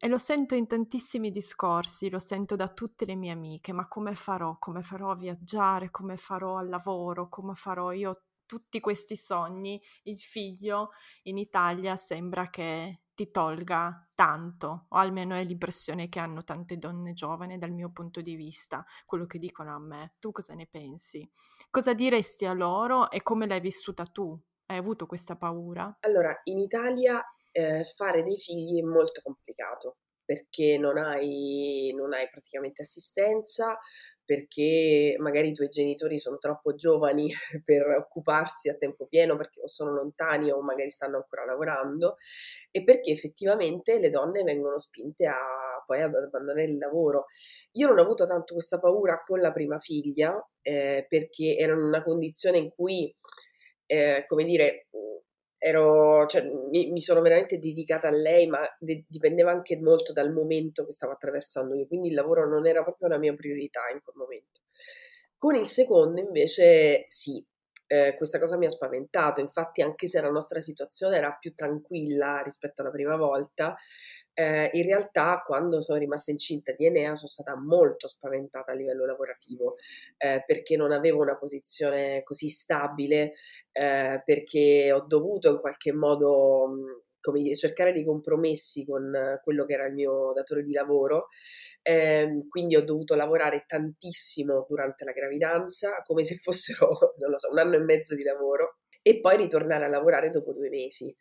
E 0.00 0.06
lo 0.06 0.16
sento 0.16 0.54
in 0.54 0.68
tantissimi 0.68 1.28
discorsi, 1.32 2.08
lo 2.08 2.20
sento 2.20 2.54
da 2.54 2.68
tutte 2.68 3.04
le 3.04 3.16
mie 3.16 3.32
amiche, 3.32 3.72
ma 3.72 3.88
come 3.88 4.14
farò? 4.14 4.56
Come 4.60 4.80
farò 4.80 5.10
a 5.10 5.16
viaggiare? 5.16 5.90
Come 5.90 6.16
farò 6.16 6.56
al 6.56 6.68
lavoro? 6.68 7.28
Come 7.28 7.54
farò 7.56 7.90
io 7.90 8.12
tutti 8.46 8.78
questi 8.78 9.16
sogni? 9.16 9.82
Il 10.04 10.20
figlio 10.20 10.90
in 11.22 11.36
Italia 11.36 11.96
sembra 11.96 12.48
che 12.48 13.00
ti 13.12 13.32
tolga 13.32 14.08
tanto, 14.14 14.86
o 14.90 14.96
almeno 14.96 15.34
è 15.34 15.42
l'impressione 15.42 16.08
che 16.08 16.20
hanno 16.20 16.44
tante 16.44 16.76
donne 16.76 17.12
giovani 17.12 17.58
dal 17.58 17.72
mio 17.72 17.90
punto 17.90 18.20
di 18.20 18.36
vista, 18.36 18.84
quello 19.04 19.26
che 19.26 19.40
dicono 19.40 19.74
a 19.74 19.80
me. 19.80 20.14
Tu 20.20 20.30
cosa 20.30 20.54
ne 20.54 20.68
pensi? 20.70 21.28
Cosa 21.70 21.92
diresti 21.92 22.46
a 22.46 22.52
loro 22.52 23.10
e 23.10 23.24
come 23.24 23.48
l'hai 23.48 23.58
vissuta 23.58 24.04
tu? 24.06 24.40
Hai 24.66 24.76
avuto 24.76 25.06
questa 25.06 25.34
paura? 25.34 25.92
Allora, 26.02 26.38
in 26.44 26.60
Italia 26.60 27.20
eh, 27.52 27.84
fare 27.84 28.22
dei 28.22 28.38
figli 28.38 28.80
è 28.80 28.82
molto 28.82 29.20
complicato 29.22 29.98
perché 30.24 30.76
non 30.76 30.98
hai, 30.98 31.90
non 31.96 32.12
hai 32.12 32.28
praticamente 32.28 32.82
assistenza, 32.82 33.78
perché 34.28 35.16
magari 35.18 35.48
i 35.48 35.54
tuoi 35.54 35.68
genitori 35.68 36.18
sono 36.18 36.36
troppo 36.36 36.74
giovani 36.74 37.32
per 37.64 37.86
occuparsi 37.86 38.68
a 38.68 38.74
tempo 38.74 39.06
pieno 39.06 39.38
perché 39.38 39.62
o 39.62 39.66
sono 39.66 39.94
lontani 39.94 40.50
o 40.50 40.60
magari 40.60 40.90
stanno 40.90 41.16
ancora 41.16 41.46
lavorando 41.46 42.16
e 42.70 42.84
perché 42.84 43.10
effettivamente 43.10 43.98
le 43.98 44.10
donne 44.10 44.42
vengono 44.42 44.78
spinte 44.78 45.26
a 45.26 45.82
poi 45.86 46.02
ad 46.02 46.14
abbandonare 46.14 46.64
il 46.64 46.76
lavoro. 46.76 47.24
Io 47.72 47.88
non 47.88 47.96
ho 47.96 48.02
avuto 48.02 48.26
tanto 48.26 48.52
questa 48.52 48.78
paura 48.78 49.22
con 49.24 49.40
la 49.40 49.50
prima 49.50 49.78
figlia 49.78 50.38
eh, 50.60 51.06
perché 51.08 51.56
ero 51.56 51.72
in 51.72 51.84
una 51.84 52.02
condizione 52.02 52.58
in 52.58 52.68
cui, 52.68 53.10
eh, 53.86 54.26
come 54.28 54.44
dire, 54.44 54.88
ero, 55.58 56.26
cioè, 56.26 56.42
mi, 56.70 56.90
mi, 56.90 57.00
sono 57.00 57.20
veramente 57.20 57.58
dedicata 57.58 58.08
a 58.08 58.12
lei, 58.12 58.46
ma 58.46 58.60
de- 58.78 59.04
dipendeva 59.08 59.50
anche 59.50 59.76
molto 59.76 60.12
dal 60.12 60.32
momento 60.32 60.84
che 60.84 60.92
stavo 60.92 61.12
attraversando 61.12 61.74
io, 61.74 61.86
quindi 61.86 62.08
il 62.08 62.14
lavoro 62.14 62.48
non 62.48 62.66
era 62.66 62.82
proprio 62.82 63.08
la 63.08 63.18
mia 63.18 63.34
priorità 63.34 63.80
in 63.92 64.00
quel 64.02 64.16
momento. 64.16 64.60
Con 65.36 65.54
il 65.54 65.66
secondo 65.66 66.20
invece 66.20 67.04
sì, 67.08 67.44
eh, 67.86 68.14
questa 68.16 68.38
cosa 68.38 68.56
mi 68.56 68.66
ha 68.66 68.70
spaventato, 68.70 69.40
infatti 69.40 69.82
anche 69.82 70.06
se 70.06 70.20
la 70.20 70.30
nostra 70.30 70.60
situazione 70.60 71.16
era 71.16 71.36
più 71.38 71.54
tranquilla 71.54 72.40
rispetto 72.42 72.82
alla 72.82 72.90
prima 72.90 73.16
volta, 73.16 73.76
eh, 74.38 74.70
in 74.74 74.84
realtà 74.84 75.42
quando 75.44 75.80
sono 75.80 75.98
rimasta 75.98 76.30
incinta 76.30 76.70
di 76.70 76.86
Enea 76.86 77.16
sono 77.16 77.26
stata 77.26 77.56
molto 77.56 78.06
spaventata 78.06 78.70
a 78.70 78.74
livello 78.76 79.04
lavorativo 79.04 79.74
eh, 80.16 80.44
perché 80.46 80.76
non 80.76 80.92
avevo 80.92 81.20
una 81.20 81.36
posizione 81.36 82.22
così 82.22 82.48
stabile, 82.48 83.32
eh, 83.72 84.22
perché 84.24 84.92
ho 84.92 85.00
dovuto 85.00 85.50
in 85.50 85.58
qualche 85.58 85.92
modo 85.92 86.68
come 87.20 87.42
dire, 87.42 87.56
cercare 87.56 87.92
dei 87.92 88.04
compromessi 88.04 88.84
con 88.84 89.40
quello 89.42 89.64
che 89.64 89.72
era 89.72 89.86
il 89.86 89.94
mio 89.94 90.32
datore 90.32 90.62
di 90.62 90.72
lavoro, 90.72 91.26
eh, 91.82 92.44
quindi 92.48 92.76
ho 92.76 92.84
dovuto 92.84 93.16
lavorare 93.16 93.64
tantissimo 93.66 94.66
durante 94.68 95.04
la 95.04 95.10
gravidanza, 95.10 96.00
come 96.04 96.22
se 96.22 96.36
fossero, 96.36 96.88
non 97.18 97.30
lo 97.30 97.38
so, 97.38 97.50
un 97.50 97.58
anno 97.58 97.74
e 97.74 97.80
mezzo 97.80 98.14
di 98.14 98.22
lavoro, 98.22 98.76
e 99.02 99.20
poi 99.20 99.36
ritornare 99.36 99.84
a 99.84 99.88
lavorare 99.88 100.30
dopo 100.30 100.52
due 100.52 100.68
mesi 100.68 101.14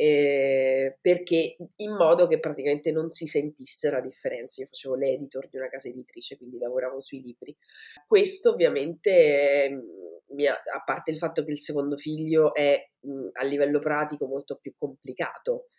eh, 0.00 0.96
perché 1.00 1.56
in 1.74 1.96
modo 1.96 2.28
che 2.28 2.38
praticamente 2.38 2.92
non 2.92 3.10
si 3.10 3.26
sentisse 3.26 3.90
la 3.90 4.00
differenza. 4.00 4.60
Io 4.60 4.68
facevo 4.68 4.94
l'editor 4.94 5.48
di 5.48 5.56
una 5.56 5.68
casa 5.68 5.88
editrice, 5.88 6.36
quindi 6.36 6.56
lavoravo 6.56 7.00
sui 7.00 7.20
libri. 7.20 7.56
Questo 8.06 8.52
ovviamente, 8.52 9.64
eh, 9.64 10.46
ha, 10.46 10.62
a 10.76 10.82
parte 10.84 11.10
il 11.10 11.16
fatto 11.16 11.42
che 11.42 11.50
il 11.50 11.58
secondo 11.58 11.96
figlio 11.96 12.54
è 12.54 12.80
mh, 13.00 13.30
a 13.32 13.44
livello 13.44 13.80
pratico 13.80 14.26
molto 14.26 14.56
più 14.62 14.72
complicato. 14.78 15.70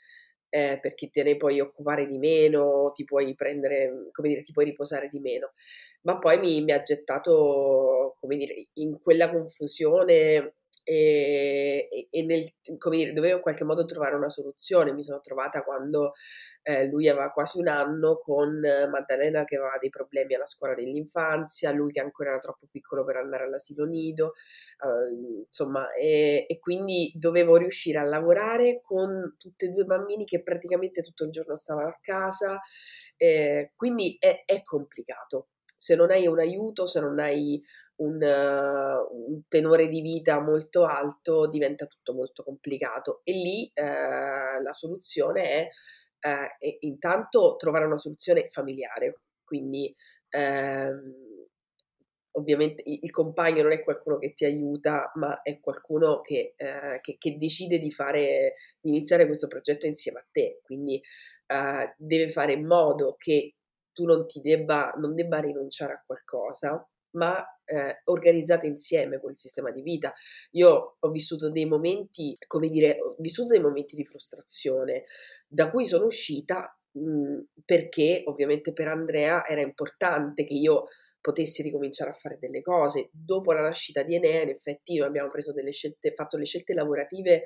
Eh, 0.50 0.80
perché 0.82 1.10
te 1.10 1.24
ne 1.24 1.38
puoi 1.38 1.62
occupare 1.62 2.06
di 2.08 2.18
meno, 2.18 2.92
ti 2.94 3.06
puoi 3.06 3.36
prendere, 3.36 4.10
come 4.12 4.30
dire, 4.30 4.42
ti 4.42 4.52
puoi 4.52 4.66
riposare 4.66 5.08
di 5.10 5.20
meno. 5.20 5.52
Ma 6.02 6.20
poi 6.20 6.40
mi, 6.40 6.62
mi 6.62 6.72
ha 6.74 6.82
gettato, 6.82 8.18
come 8.20 8.36
dire, 8.36 8.68
in 8.74 9.00
quella 9.00 9.30
confusione 9.30 10.56
e, 10.90 12.08
e 12.10 12.24
nel, 12.24 12.52
come 12.80 12.98
dire, 12.98 13.14
dovevo 13.14 13.36
in 13.36 13.42
qualche 13.44 13.64
modo 13.64 13.86
trovare 13.86 14.16
una 14.16 14.30
soluzione. 14.30 14.92
Mi 14.92 15.04
sono 15.04 15.20
trovata 15.20 15.62
quando 15.62 16.14
eh, 16.64 16.88
lui 16.88 17.08
aveva 17.08 17.30
quasi 17.30 17.60
un 17.60 17.68
anno 17.68 18.18
con 18.18 18.60
Maddalena 18.60 19.46
che 19.46 19.58
aveva 19.58 19.78
dei 19.80 19.90
problemi 19.90 20.34
alla 20.34 20.48
scuola 20.48 20.74
dell'infanzia, 20.74 21.70
lui 21.70 21.92
che 21.92 22.00
ancora 22.00 22.32
era 22.32 22.40
troppo 22.40 22.66
piccolo 22.72 23.06
per 23.06 23.18
andare 23.18 23.44
all'asilo 23.44 23.86
nido, 23.86 24.32
eh, 24.84 25.44
insomma, 25.46 25.94
e, 25.94 26.46
e, 26.48 26.58
quindi 26.58 27.12
dovevo 27.14 27.58
riuscire 27.58 28.00
a 28.00 28.04
lavorare 28.04 28.80
con 28.82 29.36
tutti 29.38 29.66
e 29.66 29.70
due 29.70 29.84
bambini 29.84 30.26
che 30.26 30.42
praticamente 30.42 31.04
tutto 31.04 31.24
il 31.24 31.30
giorno 31.30 31.56
stavano 31.56 31.90
a 31.90 32.00
casa, 32.02 32.60
eh, 33.16 33.74
quindi 33.76 34.18
è, 34.20 34.42
è 34.44 34.64
complicato. 34.64 35.50
Se 35.78 35.96
non 35.96 36.10
hai 36.10 36.26
un 36.26 36.40
aiuto, 36.40 36.88
se 36.88 37.00
non 37.00 37.20
hai 37.20 37.64
un, 38.00 38.22
uh, 38.22 39.32
un, 39.32 39.42
tenore 39.48 39.88
di 39.88 40.02
vita 40.02 40.40
molto 40.40 40.86
alto 40.86 41.48
diventa 41.48 41.86
tutto 41.86 42.14
molto 42.14 42.44
complicato. 42.44 43.22
E 43.24 43.32
lì 43.34 43.72
uh, 43.74 44.62
la 44.62 44.74
soluzione 44.74 45.50
è 45.50 45.68
uh, 46.28 46.76
intanto 46.82 47.56
trovare 47.58 47.86
una 47.86 47.98
soluzione 47.98 48.48
familiare, 48.50 49.22
quindi 49.44 49.94
ehm, 50.30 51.48
ovviamente 52.34 52.84
il 52.86 53.10
compagno 53.10 53.64
non 53.64 53.72
è 53.72 53.84
qualcuno 53.84 54.18
che 54.20 54.34
ti 54.34 54.46
aiuta, 54.46 55.12
ma 55.16 55.42
è 55.42 55.60
qualcuno 55.60 56.22
che, 56.22 56.54
che, 57.02 57.18
che 57.18 57.38
decide 57.38 57.80
di 57.80 57.90
fare, 57.90 58.54
di 58.80 58.90
iniziare 58.90 59.26
questo 59.26 59.48
progetto 59.48 59.88
insieme 59.88 60.20
a 60.20 60.28
te, 60.32 60.60
quindi 60.62 61.02
deve 61.98 62.30
fare 62.30 62.54
in 62.54 62.68
modo 62.68 63.16
che 63.18 63.56
tu 63.92 64.06
non 64.06 64.28
ti 64.28 64.40
debba, 64.40 64.94
non 64.98 65.16
debba 65.16 65.40
rinunciare 65.40 65.94
a 65.94 66.04
qualcosa, 66.06 66.88
ma 67.12 67.44
eh, 67.66 68.02
organizzate 68.06 68.68
insieme 68.68 69.20
quel 69.20 69.38
sistema 69.38 69.72
di 69.72 69.82
vita. 69.82 70.14
Io 70.52 70.98
ho 71.00 71.10
vissuto 71.10 71.52
dei 71.52 71.66
momenti, 71.66 72.36
come 72.48 72.70
dire, 72.70 72.98
ho 73.00 73.16
vissuto 73.20 73.50
dei 73.50 73.62
momenti 73.62 73.96
di 73.96 74.06
frustrazione 74.06 75.06
da 75.48 75.70
cui 75.70 75.86
sono 75.86 76.06
uscita 76.06 76.76
mh, 76.92 77.40
perché 77.66 78.24
ovviamente 78.26 78.74
per 78.74 78.88
Andrea 78.88 79.46
era 79.46 79.62
importante 79.62 80.46
che 80.46 80.54
io 80.54 80.86
potessi 81.22 81.62
ricominciare 81.62 82.12
a 82.12 82.14
fare 82.14 82.38
delle 82.40 82.62
cose. 82.62 83.10
Dopo 83.12 83.52
la 83.52 83.62
nascita 83.62 84.04
di 84.04 84.16
Enea, 84.16 84.42
in 84.44 84.50
effetti, 84.50 85.00
abbiamo 85.00 85.30
preso 85.30 85.54
delle 85.54 85.72
scelte, 85.72 86.14
fatto 86.14 86.38
le 86.38 86.46
scelte 86.46 86.74
lavorative 86.74 87.44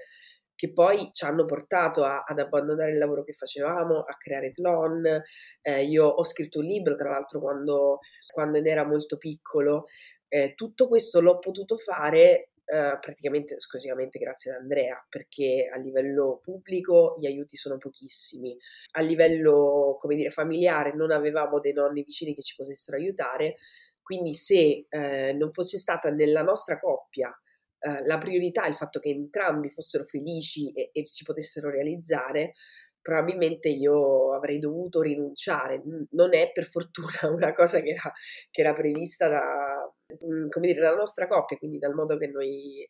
che 0.64 0.72
poi 0.72 1.10
ci 1.12 1.26
hanno 1.26 1.44
portato 1.44 2.06
a, 2.06 2.24
ad 2.26 2.40
abbandonare 2.40 2.92
il 2.92 2.98
lavoro 2.98 3.26
che 3.26 3.34
facevamo, 3.34 4.00
a 4.00 4.16
creare 4.16 4.54
Tlon. 4.54 5.22
Eh, 5.62 5.84
io 5.84 6.06
ho 6.06 6.24
scritto 6.24 6.60
un 6.60 6.66
libro, 6.66 6.96
tra 6.96 7.10
l'altro, 7.10 7.42
quando, 7.42 8.00
quando 8.32 8.60
era 8.60 8.86
molto 8.86 9.18
piccolo. 9.18 9.88
Eh, 10.30 10.54
tutto 10.56 10.88
questo 10.88 11.20
l'ho 11.20 11.40
potuto 11.40 11.76
fare 11.76 12.48
Uh, 12.66 12.98
praticamente 12.98 13.56
esclusivamente 13.58 14.18
grazie 14.18 14.54
ad 14.54 14.62
Andrea, 14.62 15.06
perché 15.10 15.70
a 15.70 15.78
livello 15.78 16.40
pubblico 16.42 17.18
gli 17.20 17.26
aiuti 17.26 17.58
sono 17.58 17.78
pochissimi, 17.78 18.58
a 18.92 19.02
livello, 19.02 19.98
come 20.00 20.16
dire, 20.16 20.30
familiare 20.30 20.96
non 20.96 21.12
avevamo 21.12 21.60
dei 21.60 21.74
nonni 21.74 22.04
vicini 22.04 22.34
che 22.34 22.42
ci 22.42 22.56
potessero 22.56 22.96
aiutare, 22.96 23.56
quindi 24.02 24.34
se 24.34 24.88
uh, 24.90 25.38
non 25.38 25.52
fosse 25.52 25.78
stata 25.78 26.10
nella 26.10 26.42
nostra 26.42 26.78
coppia 26.78 27.38
eh, 27.86 28.06
la 28.06 28.18
priorità, 28.18 28.66
il 28.66 28.76
fatto 28.76 29.00
che 29.00 29.10
entrambi 29.10 29.70
fossero 29.70 30.06
felici 30.06 30.72
e, 30.72 30.90
e 30.94 31.06
si 31.06 31.26
potessero 31.26 31.70
realizzare, 31.70 32.54
probabilmente 33.02 33.68
io 33.68 34.34
avrei 34.34 34.58
dovuto 34.58 35.02
rinunciare. 35.02 35.82
Non 36.12 36.34
è 36.34 36.52
per 36.54 36.70
fortuna 36.70 37.20
una 37.30 37.54
cosa 37.54 37.82
che 37.82 37.90
era, 37.90 38.12
che 38.50 38.62
era 38.62 38.74
prevista 38.74 39.28
da, 39.28 39.94
mm, 40.26 40.48
dire, 40.62 40.80
dalla 40.80 40.96
nostra 40.96 41.28
coppia, 41.28 41.58
quindi 41.58 41.78
dal 41.78 41.94
modo 41.94 42.16
che 42.18 42.28
noi 42.28 42.90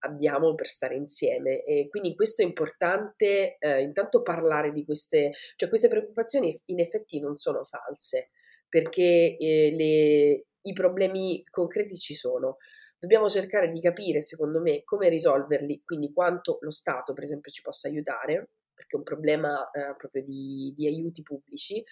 abbiamo 0.00 0.54
per 0.56 0.66
stare 0.66 0.96
insieme. 0.96 1.62
E 1.62 1.86
quindi 1.88 2.16
questo 2.16 2.42
è 2.42 2.44
importante, 2.44 3.56
eh, 3.58 3.82
intanto 3.82 4.22
parlare 4.22 4.72
di 4.72 4.84
queste, 4.84 5.30
cioè 5.54 5.68
queste 5.68 5.88
preoccupazioni 5.88 6.60
in 6.66 6.80
effetti 6.80 7.20
non 7.20 7.36
sono 7.36 7.64
false, 7.64 8.30
perché 8.68 9.36
eh, 9.38 9.70
le, 9.70 10.46
i 10.62 10.72
problemi 10.72 11.44
concreti 11.48 11.96
ci 11.98 12.14
sono 12.14 12.56
dobbiamo 13.04 13.28
cercare 13.28 13.70
di 13.70 13.80
capire, 13.80 14.22
secondo 14.22 14.60
me, 14.60 14.82
come 14.82 15.10
risolverli, 15.10 15.82
quindi 15.84 16.12
quanto 16.12 16.56
lo 16.62 16.70
Stato, 16.70 17.12
per 17.12 17.24
esempio, 17.24 17.52
ci 17.52 17.60
possa 17.60 17.86
aiutare, 17.86 18.48
perché 18.74 18.96
è 18.96 18.98
un 18.98 19.04
problema 19.04 19.70
eh, 19.70 19.94
proprio 19.94 20.24
di, 20.24 20.72
di, 20.74 20.86
aiuti 20.86 21.22
pubblici, 21.22 21.84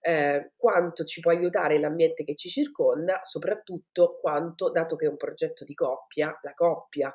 eh, 0.00 0.52
quanto 0.56 1.04
ci 1.04 1.20
può 1.20 1.32
aiutare 1.32 1.78
l'ambiente 1.78 2.22
che 2.22 2.36
ci 2.36 2.50
circonda, 2.50 3.20
soprattutto 3.22 4.18
quanto, 4.20 4.70
dato 4.70 4.94
che 4.96 5.06
è 5.06 5.08
un 5.08 5.16
progetto 5.16 5.64
di 5.64 5.74
coppia, 5.74 6.38
la 6.42 6.52
coppia 6.52 7.14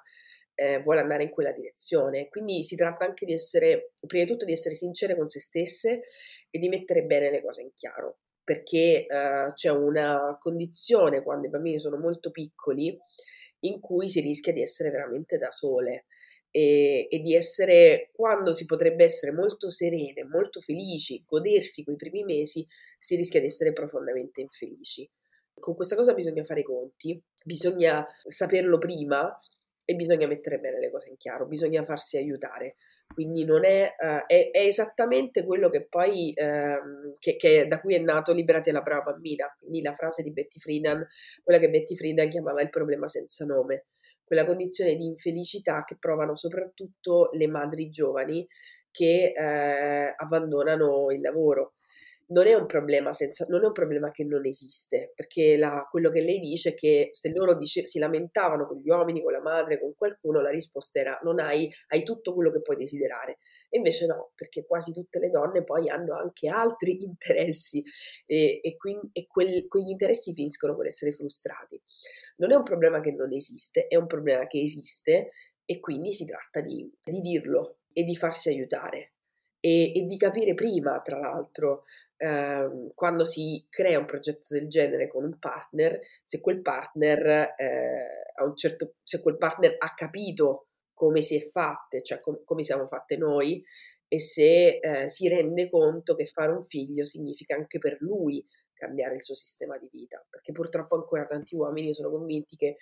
eh, 0.55 0.81
vuole 0.81 0.99
andare 0.99 1.23
in 1.23 1.29
quella 1.29 1.51
direzione. 1.51 2.27
Quindi 2.29 2.63
si 2.63 2.75
tratta 2.75 3.05
anche 3.05 3.25
di 3.25 3.33
essere, 3.33 3.93
prima 4.07 4.25
di 4.25 4.31
tutto, 4.31 4.45
di 4.45 4.51
essere 4.51 4.73
sincere 4.73 5.15
con 5.15 5.27
se 5.27 5.39
stesse 5.39 6.01
e 6.49 6.59
di 6.59 6.69
mettere 6.69 7.03
bene 7.03 7.29
le 7.29 7.43
cose 7.43 7.61
in 7.61 7.71
chiaro, 7.75 8.17
perché 8.43 9.05
eh, 9.05 9.51
c'è 9.53 9.69
una 9.69 10.37
condizione 10.39 11.21
quando 11.21 11.45
i 11.45 11.51
bambini 11.51 11.79
sono 11.79 11.97
molto 11.97 12.31
piccoli 12.31 12.99
in 13.63 13.79
cui 13.79 14.09
si 14.09 14.21
rischia 14.21 14.53
di 14.53 14.61
essere 14.61 14.89
veramente 14.89 15.37
da 15.37 15.51
sole 15.51 16.05
e, 16.49 17.07
e, 17.09 17.19
di 17.19 17.35
essere, 17.35 18.11
quando 18.13 18.51
si 18.51 18.65
potrebbe 18.65 19.03
essere 19.03 19.31
molto 19.31 19.69
serene, 19.69 20.23
molto 20.23 20.61
felici, 20.61 21.23
godersi 21.25 21.83
quei 21.83 21.95
primi 21.95 22.23
mesi, 22.23 22.65
si 22.97 23.15
rischia 23.15 23.39
di 23.39 23.47
essere 23.47 23.73
profondamente 23.73 24.41
infelici. 24.41 25.09
Con 25.53 25.75
questa 25.75 25.95
cosa 25.95 26.13
bisogna 26.13 26.43
fare 26.43 26.59
i 26.59 26.63
conti, 26.63 27.19
bisogna 27.43 28.05
saperlo 28.25 28.77
prima 28.77 29.35
e 29.85 29.95
bisogna 29.95 30.27
mettere 30.27 30.59
bene 30.59 30.79
le 30.79 30.91
cose 30.91 31.09
in 31.09 31.17
chiaro, 31.17 31.47
bisogna 31.47 31.83
farsi 31.83 32.17
aiutare. 32.17 32.75
Quindi 33.13 33.45
non 33.45 33.63
è, 33.63 33.95
uh, 33.97 34.25
è, 34.25 34.49
è, 34.51 34.59
esattamente 34.59 35.45
quello 35.45 35.69
che 35.69 35.85
poi, 35.87 36.33
uh, 36.35 37.15
che, 37.19 37.35
che 37.35 37.67
da 37.67 37.79
cui 37.79 37.95
è 37.95 37.99
nato 37.99 38.33
Liberate 38.33 38.71
la 38.71 38.81
brava 38.81 39.11
bambina, 39.11 39.53
quindi 39.59 39.81
la 39.81 39.93
frase 39.93 40.23
di 40.23 40.31
Betty 40.31 40.59
Friedan, 40.59 41.05
quella 41.43 41.59
che 41.59 41.69
Betty 41.69 41.95
Friedan 41.95 42.29
chiamava 42.29 42.61
il 42.61 42.69
problema 42.69 43.07
senza 43.07 43.45
nome, 43.45 43.85
quella 44.23 44.45
condizione 44.45 44.95
di 44.95 45.05
infelicità 45.05 45.83
che 45.83 45.97
provano 45.99 46.35
soprattutto 46.35 47.29
le 47.33 47.47
madri 47.47 47.89
giovani 47.89 48.47
che 48.89 49.33
eh, 49.35 50.13
abbandonano 50.15 51.11
il 51.11 51.21
lavoro 51.21 51.73
non 52.33 52.47
è 52.47 52.55
un 52.55 52.65
problema, 52.65 53.11
senza, 53.11 53.45
non 53.47 53.63
è 53.63 53.67
un 53.67 53.71
problema 53.71 54.09
che 54.11 54.23
non 54.23 54.45
esiste, 54.45 55.11
perché 55.15 55.55
la, 55.55 55.87
quello 55.89 56.09
che 56.09 56.21
lei 56.21 56.39
dice 56.39 56.71
è 56.71 56.73
che 56.73 57.09
se 57.11 57.31
loro 57.31 57.55
dice, 57.55 57.85
si 57.85 57.99
lamentavano 57.99 58.65
con 58.65 58.77
gli 58.77 58.89
uomini, 58.89 59.21
con 59.21 59.31
la 59.31 59.41
madre, 59.41 59.79
con 59.79 59.93
qualcuno, 59.95 60.41
la 60.41 60.49
risposta 60.49 60.99
era 60.99 61.19
non 61.21 61.39
hai, 61.39 61.71
hai 61.89 62.03
tutto 62.03 62.33
quello 62.33 62.51
che 62.51 62.61
puoi 62.61 62.75
desiderare. 62.75 63.37
E 63.69 63.77
invece 63.77 64.07
no, 64.07 64.31
perché 64.35 64.65
quasi 64.65 64.91
tutte 64.91 65.19
le 65.19 65.29
donne 65.29 65.63
poi 65.63 65.89
hanno 65.89 66.17
anche 66.17 66.49
altri 66.49 67.03
interessi 67.05 67.83
e, 68.25 68.59
e, 68.61 68.75
quindi, 68.77 69.09
e 69.13 69.27
quel, 69.27 69.67
quegli 69.67 69.89
interessi 69.89 70.33
finiscono 70.33 70.75
con 70.75 70.87
essere 70.87 71.11
frustrati. 71.11 71.79
Non 72.37 72.51
è 72.51 72.55
un 72.55 72.63
problema 72.63 72.99
che 72.99 73.11
non 73.11 73.31
esiste, 73.31 73.85
è 73.87 73.95
un 73.95 74.07
problema 74.07 74.47
che 74.47 74.59
esiste 74.59 75.29
e 75.65 75.79
quindi 75.79 76.11
si 76.11 76.25
tratta 76.25 76.61
di, 76.61 76.91
di 77.03 77.21
dirlo 77.21 77.77
e 77.93 78.03
di 78.03 78.15
farsi 78.15 78.49
aiutare 78.49 79.12
e, 79.65 79.93
e 79.95 80.05
di 80.05 80.17
capire 80.17 80.53
prima, 80.55 80.99
tra 80.99 81.17
l'altro, 81.17 81.85
eh, 82.17 82.91
quando 82.93 83.23
si 83.23 83.65
crea 83.69 83.97
un 83.97 84.03
progetto 84.05 84.47
del 84.49 84.67
genere 84.67 85.07
con 85.07 85.23
un 85.23 85.39
partner, 85.39 86.01
se 86.21 86.41
quel 86.41 86.61
partner, 86.61 87.53
eh, 87.55 88.33
a 88.35 88.43
un 88.43 88.57
certo, 88.57 88.95
se 89.03 89.21
quel 89.21 89.37
partner 89.37 89.75
ha 89.79 89.93
capito 89.93 90.67
come 90.93 91.21
si 91.21 91.37
è 91.37 91.49
fatte, 91.49 92.03
cioè 92.03 92.19
com- 92.19 92.43
come 92.43 92.63
siamo 92.63 92.87
fatte 92.87 93.15
noi, 93.15 93.63
e 94.09 94.19
se 94.19 94.79
eh, 94.79 95.07
si 95.07 95.29
rende 95.29 95.69
conto 95.69 96.13
che 96.13 96.25
fare 96.25 96.51
un 96.51 96.65
figlio 96.65 97.05
significa 97.05 97.55
anche 97.55 97.79
per 97.79 97.95
lui 98.01 98.45
cambiare 98.73 99.15
il 99.15 99.23
suo 99.23 99.33
sistema 99.33 99.77
di 99.77 99.87
vita, 99.89 100.21
perché 100.29 100.51
purtroppo 100.51 100.95
ancora 100.95 101.25
tanti 101.25 101.55
uomini 101.55 101.93
sono 101.93 102.09
convinti 102.09 102.57
che 102.57 102.75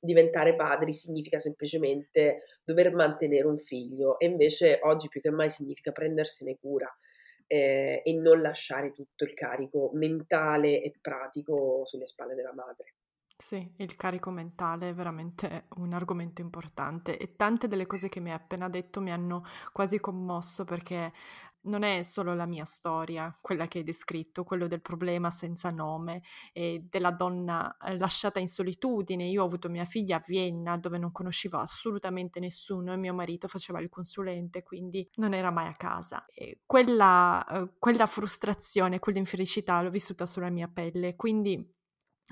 diventare 0.00 0.56
padri 0.56 0.92
significa 0.92 1.38
semplicemente 1.38 2.44
dover 2.64 2.92
mantenere 2.94 3.46
un 3.46 3.58
figlio 3.58 4.18
e 4.18 4.26
invece 4.26 4.80
oggi 4.82 5.08
più 5.08 5.20
che 5.20 5.30
mai 5.30 5.50
significa 5.50 5.92
prendersene 5.92 6.56
cura 6.58 6.90
eh, 7.46 8.00
e 8.04 8.12
non 8.14 8.40
lasciare 8.40 8.92
tutto 8.92 9.24
il 9.24 9.34
carico 9.34 9.90
mentale 9.94 10.82
e 10.82 10.92
pratico 11.00 11.84
sulle 11.84 12.06
spalle 12.06 12.34
della 12.34 12.54
madre. 12.54 12.94
Sì, 13.40 13.72
il 13.78 13.96
carico 13.96 14.30
mentale 14.30 14.90
è 14.90 14.94
veramente 14.94 15.64
un 15.76 15.94
argomento 15.94 16.42
importante 16.42 17.16
e 17.16 17.36
tante 17.36 17.68
delle 17.68 17.86
cose 17.86 18.10
che 18.10 18.20
mi 18.20 18.28
hai 18.28 18.36
appena 18.36 18.68
detto 18.68 19.00
mi 19.00 19.10
hanno 19.10 19.44
quasi 19.72 19.98
commosso 19.98 20.64
perché 20.64 21.10
non 21.62 21.82
è 21.82 22.02
solo 22.02 22.34
la 22.34 22.46
mia 22.46 22.64
storia, 22.64 23.36
quella 23.40 23.66
che 23.68 23.78
hai 23.78 23.84
descritto, 23.84 24.44
quello 24.44 24.66
del 24.66 24.80
problema 24.80 25.30
senza 25.30 25.70
nome 25.70 26.22
e 26.52 26.86
della 26.88 27.10
donna 27.10 27.76
eh, 27.78 27.96
lasciata 27.98 28.38
in 28.38 28.48
solitudine. 28.48 29.28
Io 29.28 29.42
ho 29.42 29.46
avuto 29.46 29.68
mia 29.68 29.84
figlia 29.84 30.16
a 30.16 30.22
Vienna 30.26 30.76
dove 30.78 30.98
non 30.98 31.12
conoscevo 31.12 31.58
assolutamente 31.58 32.40
nessuno 32.40 32.92
e 32.92 32.96
mio 32.96 33.14
marito 33.14 33.48
faceva 33.48 33.80
il 33.80 33.88
consulente, 33.88 34.62
quindi 34.62 35.08
non 35.16 35.34
era 35.34 35.50
mai 35.50 35.68
a 35.68 35.74
casa. 35.74 36.24
Quella, 36.64 37.44
eh, 37.46 37.70
quella 37.78 38.06
frustrazione, 38.06 38.98
quell'infelicità 38.98 39.80
l'ho 39.82 39.90
vissuta 39.90 40.26
sulla 40.26 40.50
mia 40.50 40.68
pelle, 40.68 41.16
quindi 41.16 41.78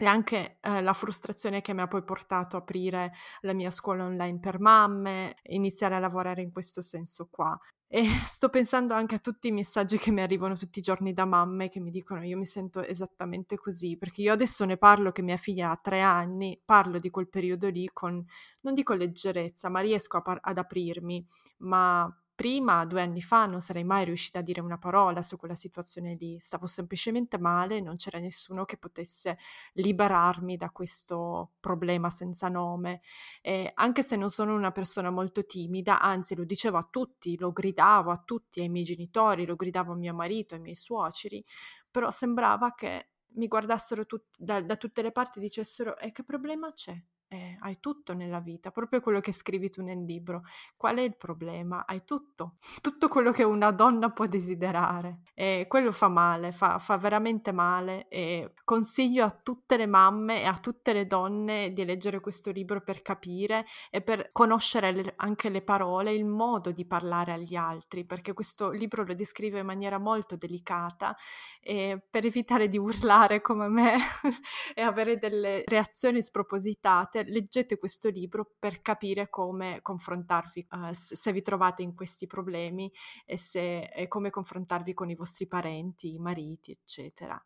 e 0.01 0.07
anche 0.07 0.59
eh, 0.61 0.81
la 0.81 0.93
frustrazione 0.93 1.61
che 1.61 1.75
mi 1.75 1.81
ha 1.81 1.89
poi 1.89 2.05
portato 2.05 2.57
a 2.57 2.61
aprire 2.61 3.13
la 3.41 3.53
mia 3.53 3.71
scuola 3.71 4.05
online 4.05 4.39
per 4.39 4.61
mamme, 4.61 5.37
iniziare 5.45 5.97
a 5.97 5.99
lavorare 5.99 6.41
in 6.43 6.53
questo 6.53 6.81
senso 6.83 7.27
qua. 7.31 7.59
E 7.91 8.03
sto 8.27 8.49
pensando 8.51 8.93
anche 8.95 9.15
a 9.15 9.19
tutti 9.19 9.49
i 9.49 9.53
messaggi 9.53 9.97
che 9.99 10.11
mi 10.11 10.21
arrivano 10.21 10.55
tutti 10.57 10.79
i 10.79 10.83
giorni 10.83 11.13
da 11.15 11.25
mamme 11.25 11.69
che 11.69 11.81
mi 11.81 11.91
dicono 11.91 12.23
io 12.23 12.37
mi 12.37 12.45
sento 12.47 12.83
esattamente 12.83 13.57
così, 13.57 13.97
perché 13.97 14.21
io 14.23 14.33
adesso 14.33 14.65
ne 14.65 14.77
parlo 14.77 15.11
che 15.11 15.23
mia 15.23 15.37
figlia 15.39 15.71
ha 15.71 15.81
tre 15.83 16.01
anni, 16.03 16.61
parlo 16.65 16.99
di 16.99 17.11
quel 17.11 17.29
periodo 17.29 17.69
lì 17.69 17.89
con, 17.93 18.23
non 18.63 18.75
dico 18.75 18.93
leggerezza, 18.95 19.69
ma 19.71 19.81
riesco 19.81 20.21
par- 20.21 20.39
ad 20.43 20.59
aprirmi, 20.59 21.27
ma 21.59 22.15
prima, 22.39 22.85
due 22.85 23.03
anni 23.03 23.21
fa, 23.21 23.47
non 23.47 23.61
sarei 23.61 23.83
mai 23.83 24.05
riuscita 24.05 24.39
a 24.39 24.43
dire 24.43 24.61
una 24.61 24.79
parola 24.79 25.23
su 25.23 25.37
quella 25.37 25.57
situazione 25.57 26.15
lì. 26.15 26.39
Stavo 26.39 26.67
semplicemente 26.67 27.37
male, 27.37 27.81
non 27.81 27.97
c'era 27.97 28.21
nessuno 28.21 28.65
che 28.65 28.77
potesse 28.79 29.39
liberarmi 29.73 30.57
da 30.57 30.71
questo 30.71 31.55
problema 31.59 32.11
senza 32.11 32.47
nome. 32.47 33.01
E 33.43 33.73
anche 33.75 34.05
se 34.05 34.15
non 34.15 34.31
sono 34.31 34.55
una 34.55 34.71
persona 34.71 35.11
molto 35.11 35.45
timida, 35.47 36.01
anzi 36.01 36.37
lo 36.37 36.45
dicevo 36.45 36.79
a 36.79 36.87
tutti, 36.89 37.37
lo 37.37 37.51
gridavo 37.51 38.13
a 38.13 38.23
tutti, 38.25 38.61
ai 38.61 38.69
miei 38.69 38.85
genitori, 38.85 39.45
lo 39.45 39.57
gridavo 39.57 39.93
a 39.95 39.97
mio 39.97 40.15
marito, 40.15 40.55
ai 40.55 40.61
miei 40.61 40.77
suoceri, 40.77 41.45
però 41.91 42.13
sembrava 42.13 42.73
che 42.75 43.09
mi 43.35 43.49
guardassero 43.49 44.07
tut- 44.07 44.37
da, 44.39 44.61
da 44.63 44.77
tutte 44.77 45.03
le 45.03 45.11
parti 45.11 45.39
e 45.39 45.43
dicessero: 45.43 45.99
E 45.99 46.13
che 46.13 46.23
problema 46.23 46.73
c'è? 46.73 46.97
Eh, 47.29 47.59
hai 47.61 47.79
tutto 47.79 48.15
nella 48.15 48.41
vita, 48.41 48.71
proprio 48.71 49.01
quello 49.01 49.21
che 49.21 49.33
scrivi 49.33 49.71
tu 49.71 49.83
nel 49.83 50.03
libro. 50.05 50.43
Qual 50.77 50.97
è 50.97 51.03
il 51.03 51.17
problema? 51.17 51.85
Hai 51.87 52.03
tutto, 52.05 52.57
tutto 52.81 53.09
quello 53.09 53.33
che 53.33 53.45
una 53.45 53.71
donna 53.71 54.11
può 54.11 54.27
desiderare. 54.27 55.21
E 55.35 55.67
quello 55.69 55.93
fa 55.93 56.09
male, 56.09 56.53
fa, 56.53 56.79
fa 56.79 56.97
veramente 56.97 57.53
male. 57.53 58.09
E 58.09 58.55
consiglio 58.65 59.25
a 59.25 59.31
tutte 59.31 59.77
le 59.77 59.87
mamme 59.87 60.43
e 60.43 60.47
a 60.47 60.57
tutte 60.59 60.93
le 60.93 61.07
donne 61.07 61.73
di 61.73 61.85
leggere 61.85 62.21
questo 62.21 62.51
libro 62.51 62.81
per 62.81 63.03
capire 63.03 63.67
e 63.91 64.01
per 64.01 64.31
conoscere 64.33 64.93
le, 64.93 65.13
anche 65.17 65.51
le 65.51 65.63
parole, 65.63 66.13
il 66.13 66.25
modo 66.25 66.73
di 66.73 66.87
parlare 66.87 67.33
agli 67.33 67.55
altri, 67.55 68.05
perché 68.07 68.33
questo 68.33 68.71
libro 68.71 69.05
lo 69.05 69.15
descrive 69.15 69.61
in 69.61 69.67
maniera 69.67 69.99
molto 69.99 70.37
delicata 70.37 71.15
e 71.61 72.03
per 72.11 72.25
evitare 72.25 72.69
di 72.69 72.79
urlare 72.79 73.41
come 73.43 73.69
me 73.69 73.99
e 74.75 74.81
avere 74.81 75.19
delle 75.19 75.63
reazioni 75.67 76.23
spropositate, 76.23 77.18
leggete 77.25 77.79
questo 77.79 78.09
libro 78.09 78.55
per 78.59 78.81
capire 78.81 79.29
come 79.29 79.81
confrontarvi 79.83 80.67
uh, 80.71 80.89
se 80.93 81.33
vi 81.33 81.43
trovate 81.43 81.83
in 81.83 81.95
questi 81.95 82.27
problemi 82.27 82.93
e, 83.25 83.37
se, 83.37 83.85
e 83.85 84.09
come 84.09 84.31
confrontarvi 84.31 84.95
con 84.95 85.11
i 85.11 85.15
vostri 85.15 85.47
parenti, 85.47 86.15
i 86.15 86.19
mariti, 86.19 86.73
eccetera. 86.73 87.43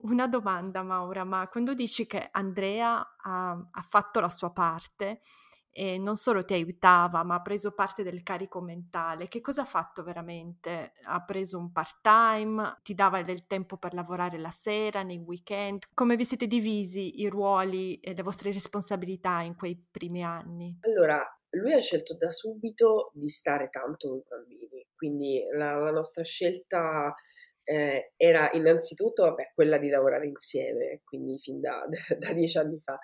Una 0.00 0.28
domanda, 0.28 0.82
Maura, 0.82 1.24
ma 1.24 1.48
quando 1.48 1.74
dici 1.74 2.06
che 2.06 2.28
Andrea 2.30 3.16
ha, 3.16 3.50
ha 3.50 3.82
fatto 3.82 4.20
la 4.20 4.30
sua 4.30 4.52
parte, 4.52 5.20
e 5.70 5.98
non 5.98 6.16
solo 6.16 6.44
ti 6.44 6.54
aiutava, 6.54 7.22
ma 7.22 7.36
ha 7.36 7.42
preso 7.42 7.72
parte 7.72 8.02
del 8.02 8.22
carico 8.22 8.60
mentale. 8.60 9.28
Che 9.28 9.40
cosa 9.40 9.62
ha 9.62 9.64
fatto 9.64 10.02
veramente? 10.02 10.92
Ha 11.04 11.22
preso 11.22 11.58
un 11.58 11.72
part-time, 11.72 12.78
ti 12.82 12.94
dava 12.94 13.22
del 13.22 13.46
tempo 13.46 13.76
per 13.76 13.94
lavorare 13.94 14.38
la 14.38 14.50
sera, 14.50 15.02
nei 15.02 15.18
weekend? 15.18 15.84
Come 15.94 16.16
vi 16.16 16.24
siete 16.24 16.46
divisi 16.46 17.20
i 17.20 17.28
ruoli 17.28 18.00
e 18.00 18.14
le 18.14 18.22
vostre 18.22 18.52
responsabilità 18.52 19.40
in 19.42 19.54
quei 19.54 19.82
primi 19.90 20.24
anni? 20.24 20.78
Allora, 20.80 21.24
lui 21.50 21.72
ha 21.72 21.80
scelto 21.80 22.16
da 22.16 22.30
subito 22.30 23.10
di 23.14 23.28
stare 23.28 23.68
tanto 23.70 24.08
con 24.08 24.18
i 24.18 24.24
bambini, 24.28 24.86
quindi 24.94 25.42
la, 25.54 25.78
la 25.78 25.90
nostra 25.90 26.22
scelta 26.22 27.14
eh, 27.68 28.12
era 28.16 28.50
innanzitutto 28.52 29.24
vabbè, 29.24 29.52
quella 29.54 29.76
di 29.76 29.90
lavorare 29.90 30.26
insieme, 30.26 31.02
quindi 31.04 31.38
fin 31.38 31.60
da, 31.60 31.86
da, 32.18 32.32
dieci 32.32 32.56
anni 32.56 32.80
fa, 32.82 32.98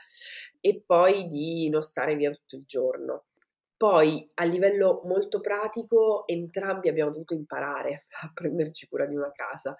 e 0.60 0.82
poi 0.84 1.28
di 1.28 1.68
non 1.68 1.82
stare 1.82 2.16
via 2.16 2.30
tutto 2.30 2.56
il 2.56 2.64
giorno. 2.66 3.24
Poi 3.76 4.30
a 4.34 4.44
livello 4.44 5.02
molto 5.04 5.40
pratico 5.40 6.26
entrambi 6.26 6.88
abbiamo 6.88 7.10
dovuto 7.10 7.34
imparare 7.34 8.06
a 8.22 8.30
prenderci 8.32 8.88
cura 8.88 9.04
di 9.04 9.14
una 9.14 9.30
casa, 9.32 9.76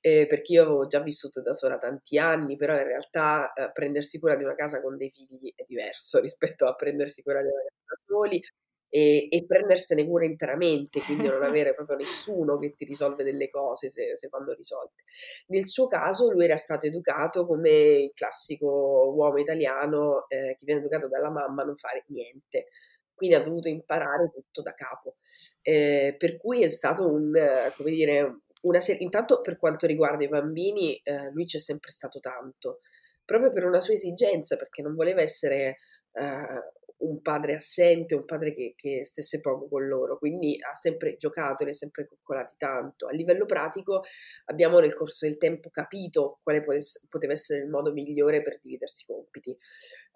eh, 0.00 0.26
perché 0.26 0.52
io 0.52 0.62
avevo 0.64 0.86
già 0.86 1.00
vissuto 1.00 1.40
da 1.40 1.54
sola 1.54 1.78
tanti 1.78 2.18
anni, 2.18 2.56
però 2.56 2.76
in 2.76 2.84
realtà 2.84 3.52
eh, 3.54 3.70
prendersi 3.72 4.18
cura 4.18 4.36
di 4.36 4.44
una 4.44 4.54
casa 4.54 4.82
con 4.82 4.98
dei 4.98 5.10
figli 5.10 5.52
è 5.54 5.64
diverso 5.66 6.20
rispetto 6.20 6.66
a 6.66 6.74
prendersi 6.74 7.22
cura 7.22 7.40
di 7.40 7.48
una 7.48 7.62
casa 7.62 7.94
da 7.94 8.00
soli 8.06 8.42
e, 8.88 9.28
e, 9.30 9.44
prendersene 9.46 10.06
cura 10.06 10.24
interamente, 10.24 11.00
quindi 11.00 11.26
non 11.26 11.42
avere 11.42 11.74
proprio 11.74 11.96
nessuno 11.96 12.58
che 12.58 12.74
ti 12.74 12.84
risolve 12.84 13.24
delle 13.24 13.50
cose 13.50 13.88
se, 13.90 14.16
se 14.16 14.28
vanno 14.28 14.52
risolte. 14.52 15.02
Nel 15.48 15.66
suo 15.66 15.86
caso 15.86 16.30
lui 16.30 16.44
era 16.44 16.56
stato 16.56 16.86
educato 16.86 17.46
come 17.46 17.70
il 17.70 18.12
classico 18.12 19.12
uomo 19.14 19.38
italiano 19.38 20.26
eh, 20.28 20.56
che 20.58 20.64
viene 20.64 20.80
educato 20.80 21.08
dalla 21.08 21.30
mamma 21.30 21.62
a 21.62 21.66
non 21.66 21.76
fare 21.76 22.04
niente, 22.08 22.66
quindi 23.14 23.36
ha 23.36 23.42
dovuto 23.42 23.68
imparare 23.68 24.30
tutto 24.32 24.62
da 24.62 24.72
capo. 24.72 25.16
Eh, 25.60 26.14
per 26.16 26.36
cui 26.36 26.62
è 26.62 26.68
stato 26.68 27.06
un, 27.06 27.32
come 27.76 27.90
dire, 27.90 28.42
una 28.62 28.80
serie, 28.80 29.02
intanto 29.02 29.40
per 29.40 29.58
quanto 29.58 29.86
riguarda 29.86 30.24
i 30.24 30.28
bambini, 30.28 30.96
eh, 31.02 31.30
lui 31.32 31.44
c'è 31.44 31.58
sempre 31.58 31.90
stato 31.90 32.20
tanto, 32.20 32.80
proprio 33.24 33.52
per 33.52 33.64
una 33.64 33.80
sua 33.80 33.94
esigenza, 33.94 34.56
perché 34.56 34.82
non 34.82 34.94
voleva 34.94 35.20
essere 35.20 35.76
eh, 36.12 36.72
un 36.98 37.20
padre 37.22 37.54
assente, 37.54 38.14
un 38.14 38.24
padre 38.24 38.52
che, 38.54 38.74
che, 38.76 39.04
stesse 39.04 39.40
poco 39.40 39.68
con 39.68 39.86
loro, 39.86 40.18
quindi 40.18 40.58
ha 40.60 40.74
sempre 40.74 41.16
giocato, 41.16 41.64
li 41.64 41.70
ha 41.70 41.74
sempre 41.74 42.06
coccolati 42.06 42.54
tanto. 42.56 43.06
A 43.06 43.12
livello 43.12 43.44
pratico 43.44 44.02
abbiamo 44.46 44.78
nel 44.80 44.94
corso 44.94 45.26
del 45.26 45.36
tempo 45.36 45.70
capito 45.70 46.38
quale 46.42 46.64
poteva 47.08 47.32
essere 47.32 47.60
il 47.60 47.68
modo 47.68 47.92
migliore 47.92 48.42
per 48.42 48.60
dividersi 48.62 49.04
i 49.04 49.06
compiti. 49.06 49.56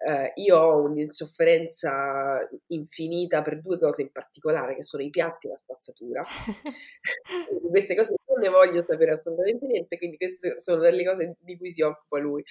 Eh, 0.05 0.33
io 0.35 0.57
ho 0.57 0.81
un'insofferenza 0.81 2.47
infinita 2.67 3.41
per 3.41 3.61
due 3.61 3.79
cose 3.79 4.01
in 4.01 4.11
particolare, 4.11 4.75
che 4.75 4.83
sono 4.83 5.03
i 5.03 5.09
piatti 5.09 5.47
e 5.47 5.51
la 5.51 5.59
spazzatura. 5.61 6.23
queste 7.69 7.95
cose 7.95 8.13
ne 8.43 8.49
voglio 8.49 8.81
sapere 8.81 9.11
assolutamente 9.11 9.65
niente, 9.65 9.97
quindi 9.97 10.17
queste 10.17 10.59
sono 10.59 10.81
delle 10.81 11.03
cose 11.03 11.35
di 11.39 11.57
cui 11.57 11.71
si 11.71 11.81
occupa 11.81 12.19
lui. 12.19 12.43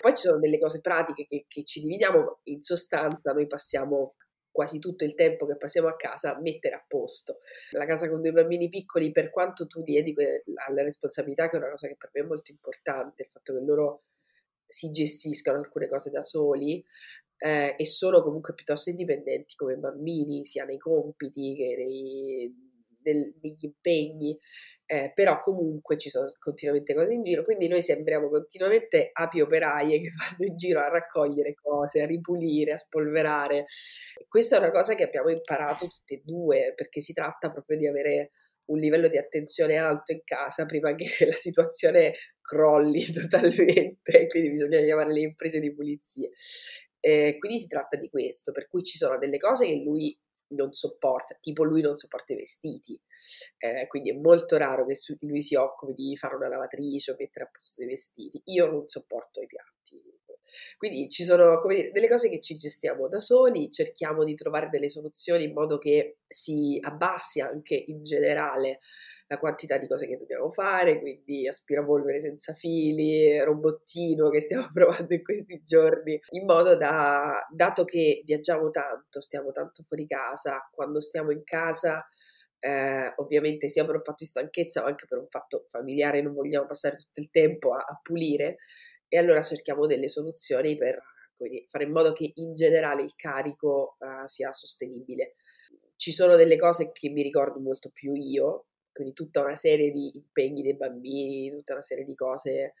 Poi 0.00 0.14
ci 0.14 0.26
sono 0.26 0.38
delle 0.38 0.58
cose 0.58 0.80
pratiche 0.80 1.26
che, 1.26 1.44
che 1.48 1.62
ci 1.62 1.80
dividiamo, 1.80 2.40
in 2.44 2.60
sostanza 2.60 3.32
noi 3.32 3.46
passiamo 3.46 4.14
quasi 4.50 4.78
tutto 4.78 5.04
il 5.04 5.14
tempo 5.14 5.44
che 5.44 5.56
passiamo 5.56 5.86
a 5.88 5.96
casa 5.96 6.38
mettere 6.40 6.74
a 6.74 6.84
posto. 6.86 7.36
La 7.72 7.84
casa 7.84 8.08
con 8.08 8.22
due 8.22 8.32
bambini 8.32 8.70
piccoli, 8.70 9.12
per 9.12 9.30
quanto 9.30 9.66
tu 9.66 9.82
diedi 9.82 10.14
alla 10.66 10.82
responsabilità, 10.82 11.50
che 11.50 11.56
è 11.56 11.60
una 11.60 11.70
cosa 11.70 11.86
che 11.88 11.96
per 11.98 12.10
me 12.14 12.22
è 12.22 12.24
molto 12.24 12.50
importante, 12.50 13.22
il 13.22 13.28
fatto 13.28 13.52
che 13.52 13.60
loro 13.60 14.04
si 14.66 14.90
gestiscano 14.90 15.58
alcune 15.58 15.88
cose 15.88 16.10
da 16.10 16.22
soli 16.22 16.82
eh, 17.38 17.74
e 17.76 17.86
sono 17.86 18.22
comunque 18.22 18.54
piuttosto 18.54 18.88
indipendenti 18.88 19.54
come 19.56 19.76
bambini, 19.76 20.44
sia 20.44 20.64
nei 20.64 20.78
compiti 20.78 21.54
che 21.54 21.74
nei, 21.76 22.65
nel, 23.06 23.34
negli 23.40 23.64
impegni 23.64 24.38
eh, 24.88 25.10
però 25.12 25.40
comunque 25.40 25.98
ci 25.98 26.08
sono 26.08 26.26
continuamente 26.38 26.94
cose 26.94 27.12
in 27.12 27.24
giro, 27.24 27.42
quindi 27.42 27.66
noi 27.66 27.82
sembriamo 27.82 28.28
continuamente 28.28 29.10
api 29.12 29.40
operaie 29.40 30.00
che 30.00 30.10
vanno 30.16 30.48
in 30.48 30.56
giro 30.56 30.80
a 30.80 30.88
raccogliere 30.88 31.54
cose, 31.54 32.02
a 32.02 32.06
ripulire, 32.06 32.72
a 32.72 32.78
spolverare. 32.78 33.64
Questa 34.28 34.56
è 34.56 34.58
una 34.60 34.70
cosa 34.70 34.94
che 34.94 35.02
abbiamo 35.02 35.30
imparato 35.30 35.88
tutte 35.88 36.14
e 36.14 36.22
due, 36.24 36.72
perché 36.76 37.00
si 37.00 37.12
tratta 37.12 37.50
proprio 37.50 37.76
di 37.76 37.88
avere 37.88 38.30
un 38.66 38.78
livello 38.78 39.08
di 39.08 39.18
attenzione 39.18 39.76
alto 39.76 40.12
in 40.12 40.22
casa 40.24 40.66
prima 40.66 40.94
che 40.94 41.06
la 41.26 41.36
situazione 41.36 42.14
crolli 42.40 43.04
totalmente, 43.12 44.26
quindi 44.28 44.50
bisogna 44.50 44.80
chiamare 44.80 45.12
le 45.12 45.20
imprese 45.20 45.58
di 45.58 45.74
pulizia. 45.74 46.28
Eh, 47.00 47.36
quindi 47.38 47.58
si 47.58 47.66
tratta 47.66 47.96
di 47.96 48.08
questo, 48.08 48.52
per 48.52 48.68
cui 48.68 48.82
ci 48.84 48.98
sono 48.98 49.18
delle 49.18 49.38
cose 49.38 49.66
che 49.66 49.82
lui 49.84 50.16
non 50.48 50.72
sopporta, 50.72 51.36
tipo 51.40 51.64
lui 51.64 51.80
non 51.80 51.96
sopporta 51.96 52.32
i 52.32 52.36
vestiti, 52.36 52.98
eh, 53.58 53.86
quindi 53.86 54.10
è 54.10 54.14
molto 54.14 54.56
raro 54.56 54.84
che 54.84 54.94
lui 55.20 55.42
si 55.42 55.54
occupi 55.54 55.94
di 55.94 56.16
fare 56.16 56.36
una 56.36 56.48
lavatrice 56.48 57.12
o 57.12 57.16
mettere 57.18 57.46
a 57.46 57.48
posto 57.50 57.80
dei 57.82 57.90
vestiti. 57.90 58.40
Io 58.46 58.70
non 58.70 58.84
sopporto 58.84 59.40
i 59.40 59.46
piatti. 59.46 60.02
Quindi 60.78 61.08
ci 61.10 61.24
sono 61.24 61.60
dire, 61.66 61.90
delle 61.90 62.08
cose 62.08 62.28
che 62.28 62.40
ci 62.40 62.56
gestiamo 62.56 63.08
da 63.08 63.18
soli, 63.18 63.70
cerchiamo 63.70 64.24
di 64.24 64.34
trovare 64.34 64.68
delle 64.70 64.88
soluzioni 64.88 65.44
in 65.44 65.52
modo 65.52 65.78
che 65.78 66.18
si 66.28 66.78
abbassi 66.80 67.40
anche 67.40 67.74
in 67.74 68.02
generale 68.02 68.80
la 69.28 69.38
quantità 69.38 69.76
di 69.78 69.88
cose 69.88 70.06
che 70.06 70.16
dobbiamo 70.16 70.50
fare, 70.50 71.00
quindi 71.00 71.48
aspirapolvere 71.48 72.20
senza 72.20 72.54
fili, 72.54 73.38
robottino 73.40 74.30
che 74.30 74.40
stiamo 74.40 74.68
provando 74.72 75.14
in 75.14 75.22
questi 75.22 75.62
giorni, 75.64 76.20
in 76.30 76.44
modo 76.44 76.76
da, 76.76 77.44
dato 77.50 77.84
che 77.84 78.22
viaggiamo 78.24 78.70
tanto, 78.70 79.20
stiamo 79.20 79.50
tanto 79.50 79.82
fuori 79.86 80.06
casa, 80.06 80.68
quando 80.72 81.00
stiamo 81.00 81.30
in 81.30 81.42
casa 81.42 82.06
eh, 82.58 83.12
ovviamente 83.16 83.68
sia 83.68 83.84
per 83.84 83.96
un 83.96 84.02
fatto 84.02 84.24
di 84.24 84.26
stanchezza 84.26 84.82
ma 84.82 84.88
anche 84.88 85.06
per 85.06 85.18
un 85.18 85.28
fatto 85.28 85.66
familiare 85.68 86.22
non 86.22 86.32
vogliamo 86.32 86.66
passare 86.66 86.96
tutto 86.96 87.20
il 87.20 87.30
tempo 87.30 87.74
a, 87.74 87.78
a 87.78 88.00
pulire 88.02 88.56
e 89.08 89.18
allora 89.18 89.42
cerchiamo 89.42 89.86
delle 89.86 90.08
soluzioni 90.08 90.76
per 90.76 90.98
dire, 91.36 91.66
fare 91.68 91.84
in 91.84 91.92
modo 91.92 92.12
che 92.12 92.32
in 92.34 92.54
generale 92.54 93.02
il 93.02 93.14
carico 93.14 93.96
uh, 93.98 94.26
sia 94.26 94.52
sostenibile. 94.52 95.36
Ci 95.94 96.12
sono 96.12 96.36
delle 96.36 96.58
cose 96.58 96.90
che 96.92 97.08
mi 97.08 97.22
ricordo 97.22 97.60
molto 97.60 97.90
più 97.90 98.14
io, 98.14 98.66
quindi 98.96 99.12
tutta 99.12 99.42
una 99.42 99.54
serie 99.54 99.90
di 99.92 100.10
impegni 100.14 100.62
dei 100.62 100.74
bambini, 100.74 101.50
tutta 101.50 101.74
una 101.74 101.82
serie 101.82 102.04
di 102.04 102.14
cose 102.14 102.74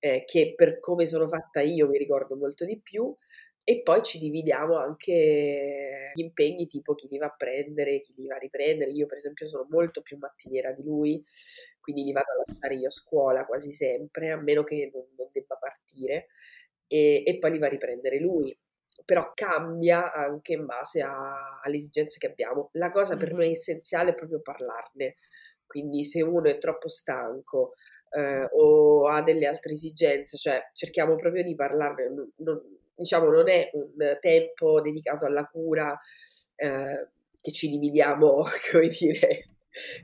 eh, 0.00 0.24
che 0.26 0.54
per 0.56 0.80
come 0.80 1.06
sono 1.06 1.28
fatta 1.28 1.60
io 1.60 1.88
mi 1.88 1.96
ricordo 1.96 2.36
molto 2.36 2.64
di 2.64 2.80
più 2.80 3.14
e 3.62 3.82
poi 3.82 4.02
ci 4.02 4.18
dividiamo 4.18 4.76
anche 4.76 6.10
gli 6.12 6.22
impegni 6.22 6.66
tipo 6.66 6.96
chi 6.96 7.06
li 7.08 7.18
va 7.18 7.26
a 7.26 7.34
prendere, 7.36 8.00
chi 8.00 8.12
li 8.16 8.26
va 8.26 8.34
a 8.34 8.38
riprendere. 8.38 8.90
Io 8.90 9.06
per 9.06 9.18
esempio 9.18 9.46
sono 9.46 9.64
molto 9.70 10.02
più 10.02 10.16
mattiniera 10.18 10.72
di 10.72 10.82
lui, 10.82 11.24
quindi 11.78 12.02
li 12.02 12.10
vado 12.10 12.32
a 12.32 12.44
lasciare 12.44 12.74
io 12.74 12.88
a 12.88 12.90
scuola 12.90 13.44
quasi 13.46 13.72
sempre, 13.72 14.32
a 14.32 14.36
meno 14.36 14.64
che 14.64 14.90
non, 14.92 15.04
non 15.16 15.28
debba 15.30 15.54
partire, 15.56 16.26
e, 16.88 17.22
e, 17.24 17.38
poi 17.38 17.52
li 17.52 17.58
va 17.58 17.66
a 17.66 17.70
riprendere 17.70 18.18
lui. 18.18 18.58
Però 19.04 19.30
cambia 19.34 20.12
anche 20.12 20.54
in 20.54 20.66
base 20.66 21.02
a, 21.02 21.60
alle 21.62 21.76
esigenze 21.76 22.18
che 22.18 22.26
abbiamo. 22.26 22.70
La 22.72 22.88
cosa 22.88 23.16
per 23.16 23.32
noi 23.32 23.50
essenziale 23.50 24.10
è 24.10 24.14
proprio 24.14 24.40
parlarne 24.40 25.16
quindi 25.70 26.02
se 26.02 26.20
uno 26.20 26.48
è 26.48 26.58
troppo 26.58 26.88
stanco 26.88 27.74
eh, 28.10 28.48
o 28.50 29.06
ha 29.06 29.22
delle 29.22 29.46
altre 29.46 29.70
esigenze, 29.70 30.36
cioè 30.36 30.60
cerchiamo 30.74 31.14
proprio 31.14 31.44
di 31.44 31.54
parlarne, 31.54 32.08
non, 32.08 32.32
non, 32.38 32.60
diciamo 32.92 33.30
non 33.30 33.48
è 33.48 33.70
un 33.74 34.16
tempo 34.18 34.80
dedicato 34.80 35.26
alla 35.26 35.46
cura 35.46 35.96
eh, 36.56 37.06
che 37.40 37.52
ci 37.52 37.68
dividiamo, 37.68 38.42
come 38.72 38.88
dire, 38.88 39.48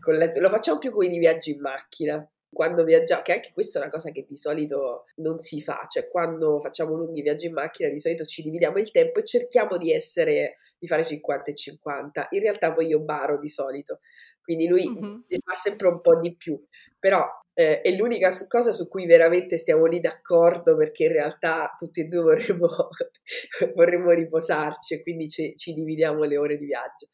la, 0.07 0.33
lo 0.37 0.49
facciamo 0.51 0.79
più 0.79 0.93
con 0.93 1.11
i 1.11 1.19
viaggi 1.19 1.51
in 1.51 1.61
macchina. 1.61 2.31
Quando 2.49 2.85
viaggiamo, 2.85 3.23
che 3.23 3.33
anche 3.33 3.51
questa 3.53 3.81
è 3.81 3.83
una 3.83 3.91
cosa 3.91 4.11
che 4.13 4.25
di 4.27 4.37
solito 4.37 5.07
non 5.17 5.41
si 5.41 5.61
fa, 5.61 5.85
cioè 5.91 6.09
quando 6.09 6.61
facciamo 6.61 6.95
lunghi 6.95 7.21
viaggi 7.21 7.47
in 7.47 7.53
macchina 7.53 7.91
di 7.91 8.01
solito 8.01 8.25
ci 8.25 8.41
dividiamo 8.41 8.79
il 8.79 8.91
tempo 8.93 9.19
e 9.19 9.25
cerchiamo 9.25 9.77
di 9.77 9.93
essere, 9.93 10.57
di 10.79 10.87
fare 10.87 11.05
50 11.05 11.51
e 11.51 11.55
50. 11.55 12.29
In 12.31 12.41
realtà 12.41 12.73
poi 12.73 12.87
io 12.87 13.01
baro 13.01 13.39
di 13.39 13.49
solito, 13.49 13.99
quindi 14.47 14.69
lui 14.69 14.89
mm-hmm. 14.89 15.21
fa 15.45 15.55
sempre 15.55 15.89
un 15.89 16.01
po' 16.01 16.21
di 16.21 16.37
più, 16.37 16.57
però 17.01 17.27
eh, 17.53 17.81
è 17.81 17.91
l'unica 17.97 18.31
cosa 18.47 18.71
su 18.71 18.87
cui 18.87 19.07
veramente 19.07 19.57
stiamo 19.57 19.87
lì 19.87 19.99
d'accordo 19.99 20.77
perché 20.77 21.07
in 21.07 21.13
realtà 21.13 21.75
tutti 21.77 22.03
e 22.03 22.05
due 22.05 22.21
vorremmo, 22.21 22.69
vorremmo 23.75 24.11
riposarci 24.13 24.95
e 24.95 25.03
quindi 25.03 25.29
ci, 25.29 25.53
ci, 25.57 25.73
dividiamo 25.73 26.23
le 26.23 26.37
ore 26.37 26.59
di 26.59 26.67
viaggio. 26.67 27.09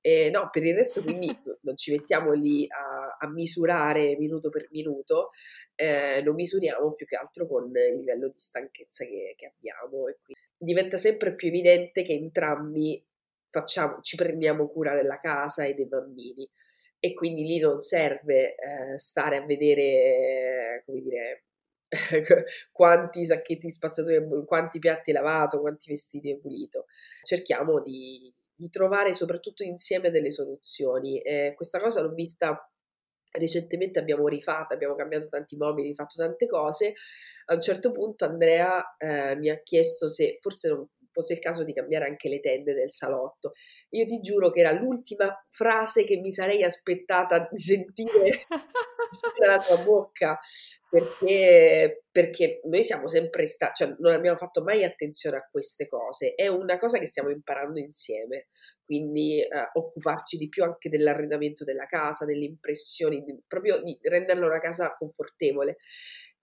Eh, 0.00 0.30
no, 0.30 0.48
per 0.50 0.64
il 0.64 0.74
resto 0.74 1.04
quindi 1.04 1.28
non 1.62 1.76
ci 1.76 1.92
mettiamo 1.92 2.32
lì 2.32 2.66
a, 2.68 3.16
a 3.20 3.30
misurare 3.30 4.16
minuto 4.16 4.48
per 4.48 4.66
minuto, 4.72 5.28
eh, 5.76 6.20
lo 6.24 6.32
misuriamo 6.32 6.94
più 6.94 7.06
che 7.06 7.14
altro 7.16 7.46
con 7.46 7.70
il 7.70 7.98
livello 7.98 8.26
di 8.26 8.38
stanchezza 8.38 9.04
che, 9.04 9.34
che 9.36 9.52
abbiamo 9.54 10.08
e 10.08 10.18
quindi 10.24 10.42
diventa 10.56 10.96
sempre 10.96 11.32
più 11.36 11.46
evidente 11.46 12.02
che 12.02 12.14
entrambi 12.14 13.00
facciamo, 13.50 14.00
ci 14.00 14.16
prendiamo 14.16 14.68
cura 14.68 14.94
della 14.94 15.18
casa 15.18 15.64
e 15.64 15.74
dei 15.74 15.86
bambini 15.86 16.48
e 17.04 17.14
quindi 17.14 17.42
lì 17.42 17.58
non 17.58 17.80
serve 17.80 18.54
eh, 18.54 18.96
stare 18.96 19.38
a 19.38 19.44
vedere, 19.44 20.84
come 20.86 21.00
dire, 21.00 21.44
quanti 22.70 23.24
sacchetti 23.24 23.68
spazzatori, 23.72 24.24
quanti 24.46 24.78
piatti 24.78 25.10
lavato, 25.10 25.60
quanti 25.60 25.90
vestiti 25.90 26.30
hai 26.30 26.38
pulito. 26.38 26.86
Cerchiamo 27.20 27.82
di, 27.82 28.32
di 28.54 28.68
trovare 28.68 29.12
soprattutto 29.14 29.64
insieme 29.64 30.12
delle 30.12 30.30
soluzioni. 30.30 31.20
Eh, 31.20 31.54
questa 31.56 31.80
cosa 31.80 32.02
l'ho 32.02 32.14
vista 32.14 32.56
recentemente, 33.32 33.98
abbiamo 33.98 34.28
rifatto, 34.28 34.72
abbiamo 34.72 34.94
cambiato 34.94 35.26
tanti 35.26 35.56
mobili, 35.56 35.88
rifatto 35.88 36.14
tante 36.18 36.46
cose. 36.46 36.92
A 37.46 37.54
un 37.54 37.60
certo 37.60 37.90
punto 37.90 38.24
Andrea 38.26 38.94
eh, 38.96 39.34
mi 39.34 39.50
ha 39.50 39.60
chiesto 39.60 40.08
se 40.08 40.38
forse 40.40 40.68
non 40.68 40.88
fosse 41.10 41.32
il 41.32 41.40
caso 41.40 41.64
di 41.64 41.74
cambiare 41.74 42.06
anche 42.06 42.28
le 42.28 42.38
tende 42.38 42.74
del 42.74 42.90
salotto. 42.90 43.54
Io 43.94 44.04
ti 44.04 44.20
giuro 44.20 44.50
che 44.50 44.60
era 44.60 44.72
l'ultima 44.72 45.34
frase 45.50 46.04
che 46.04 46.16
mi 46.18 46.30
sarei 46.30 46.62
aspettata 46.62 47.48
di 47.50 47.58
sentire 47.58 48.46
dalla 49.38 49.58
tua 49.58 49.82
bocca, 49.82 50.38
perché, 50.88 52.04
perché 52.10 52.60
noi 52.64 52.82
siamo 52.82 53.08
sempre 53.08 53.46
stati, 53.46 53.84
cioè 53.84 53.94
non 53.98 54.14
abbiamo 54.14 54.38
fatto 54.38 54.62
mai 54.62 54.84
attenzione 54.84 55.36
a 55.36 55.48
queste 55.50 55.88
cose, 55.88 56.34
è 56.34 56.48
una 56.48 56.78
cosa 56.78 56.98
che 56.98 57.06
stiamo 57.06 57.30
imparando 57.30 57.78
insieme, 57.78 58.48
quindi 58.84 59.40
eh, 59.40 59.48
occuparci 59.74 60.36
di 60.36 60.48
più 60.48 60.64
anche 60.64 60.88
dell'arredamento 60.88 61.64
della 61.64 61.86
casa, 61.86 62.24
delle 62.24 62.44
impressioni, 62.44 63.22
di, 63.22 63.38
proprio 63.46 63.82
di 63.82 63.98
renderla 64.02 64.46
una 64.46 64.60
casa 64.60 64.94
confortevole. 64.96 65.76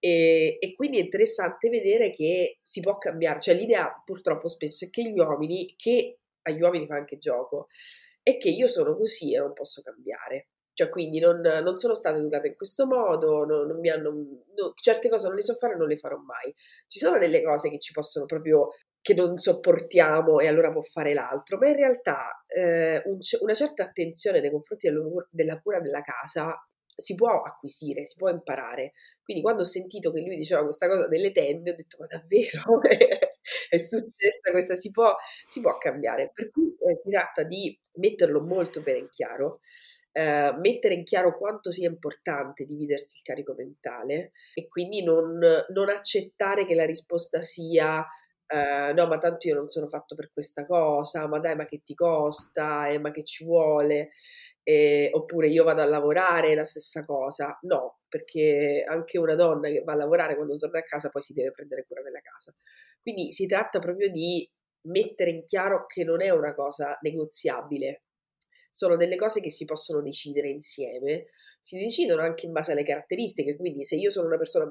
E, 0.01 0.57
e, 0.61 0.75
quindi 0.75 0.97
è 0.97 1.01
interessante 1.01 1.67
vedere 1.69 2.11
che 2.11 2.59
si 2.63 2.79
può 2.79 2.97
cambiare, 2.97 3.41
cioè 3.41 3.53
l'idea 3.53 4.01
purtroppo 4.05 4.47
spesso 4.47 4.85
è 4.85 4.89
che 4.89 5.03
gli 5.03 5.19
uomini, 5.19 5.73
che 5.75 6.19
agli 6.49 6.61
uomini 6.61 6.87
fa 6.87 6.95
anche 6.95 7.17
gioco, 7.17 7.67
è 8.21 8.37
che 8.37 8.49
io 8.49 8.67
sono 8.67 8.95
così 8.95 9.33
e 9.33 9.39
non 9.39 9.53
posso 9.53 9.81
cambiare. 9.81 10.49
Cioè, 10.73 10.89
quindi 10.89 11.19
non, 11.19 11.41
non 11.41 11.75
sono 11.75 11.93
stata 11.93 12.17
educata 12.17 12.47
in 12.47 12.55
questo 12.55 12.85
modo, 12.85 13.43
non, 13.43 13.67
non 13.67 13.79
mi 13.79 13.89
hanno, 13.89 14.11
no, 14.11 14.73
certe 14.75 15.09
cose 15.09 15.27
non 15.27 15.35
le 15.35 15.41
so 15.41 15.55
fare 15.55 15.73
e 15.73 15.77
non 15.77 15.89
le 15.89 15.97
farò 15.97 16.15
mai. 16.17 16.53
Ci 16.87 16.99
sono 16.99 17.17
delle 17.17 17.41
cose 17.43 17.69
che 17.69 17.79
ci 17.79 17.91
possono 17.91 18.25
proprio 18.25 18.69
che 19.01 19.13
non 19.13 19.37
sopportiamo 19.37 20.39
e 20.39 20.47
allora 20.47 20.71
può 20.71 20.81
fare 20.81 21.13
l'altro, 21.13 21.57
ma 21.57 21.67
in 21.67 21.75
realtà 21.75 22.43
eh, 22.47 23.01
un, 23.05 23.17
una 23.41 23.53
certa 23.53 23.83
attenzione 23.83 24.39
nei 24.39 24.51
confronti 24.51 24.89
della 25.31 25.59
cura 25.59 25.79
della 25.79 26.01
casa 26.01 26.55
si 26.95 27.15
può 27.15 27.41
acquisire, 27.41 28.05
si 28.05 28.15
può 28.15 28.29
imparare. 28.29 28.93
Quindi 29.23 29.43
quando 29.43 29.61
ho 29.63 29.65
sentito 29.65 30.11
che 30.11 30.21
lui 30.21 30.35
diceva 30.35 30.63
questa 30.63 30.87
cosa 30.87 31.07
delle 31.07 31.31
tende, 31.31 31.71
ho 31.71 31.75
detto 31.75 31.97
ma 31.99 32.07
davvero 32.07 32.79
è 33.69 33.77
successa 33.77 34.51
questa, 34.51 34.75
si 34.75 34.91
può, 34.91 35.15
si 35.45 35.61
può 35.61 35.77
cambiare. 35.77 36.31
Per 36.33 36.49
cui 36.51 36.67
eh, 36.67 36.99
si 37.03 37.09
tratta 37.09 37.43
di 37.43 37.77
metterlo 37.93 38.41
molto 38.41 38.81
bene 38.81 38.99
in 38.99 39.09
chiaro, 39.09 39.59
eh, 40.11 40.53
mettere 40.59 40.95
in 40.95 41.03
chiaro 41.03 41.37
quanto 41.37 41.71
sia 41.71 41.87
importante 41.87 42.65
dividersi 42.65 43.17
il 43.17 43.23
carico 43.23 43.53
mentale 43.55 44.31
e 44.53 44.67
quindi 44.67 45.03
non, 45.03 45.37
non 45.37 45.89
accettare 45.89 46.65
che 46.65 46.75
la 46.75 46.85
risposta 46.85 47.41
sia 47.41 48.05
Uh, 48.51 48.95
no, 48.95 49.05
ma 49.05 49.19
tanto 49.19 49.47
io 49.47 49.53
non 49.53 49.67
sono 49.67 49.87
fatto 49.87 50.15
per 50.15 50.31
questa 50.33 50.65
cosa, 50.65 51.27
ma 51.27 51.37
dai, 51.37 51.55
ma 51.55 51.65
che 51.65 51.81
ti 51.83 51.93
costa, 51.93 52.87
eh, 52.87 52.97
ma 52.97 53.11
che 53.11 53.23
ci 53.23 53.43
vuole 53.43 54.09
eh, 54.63 55.09
oppure 55.13 55.47
io 55.47 55.63
vado 55.63 55.81
a 55.81 55.85
lavorare, 55.85 56.55
la 56.55 56.65
stessa 56.65 57.05
cosa. 57.05 57.57
No, 57.63 57.99
perché 58.07 58.83
anche 58.87 59.17
una 59.17 59.35
donna 59.35 59.69
che 59.69 59.81
va 59.83 59.93
a 59.93 59.95
lavorare 59.95 60.35
quando 60.35 60.55
torna 60.57 60.79
a 60.79 60.83
casa 60.83 61.09
poi 61.09 61.21
si 61.21 61.33
deve 61.33 61.51
prendere 61.51 61.85
cura 61.87 62.01
della 62.01 62.21
casa. 62.21 62.53
Quindi 63.01 63.31
si 63.31 63.45
tratta 63.45 63.79
proprio 63.79 64.09
di 64.09 64.49
mettere 64.87 65.31
in 65.31 65.43
chiaro 65.43 65.85
che 65.85 66.03
non 66.03 66.21
è 66.21 66.29
una 66.29 66.53
cosa 66.53 66.97
negoziabile, 67.01 68.03
sono 68.69 68.95
delle 68.95 69.15
cose 69.15 69.41
che 69.41 69.49
si 69.49 69.65
possono 69.65 70.01
decidere 70.01 70.49
insieme, 70.49 71.25
si 71.59 71.79
decidono 71.79 72.21
anche 72.21 72.45
in 72.45 72.51
base 72.51 72.71
alle 72.71 72.83
caratteristiche, 72.83 73.55
quindi 73.55 73.83
se 73.83 73.95
io 73.95 74.09
sono 74.09 74.27
una 74.27 74.37
persona 74.37 74.67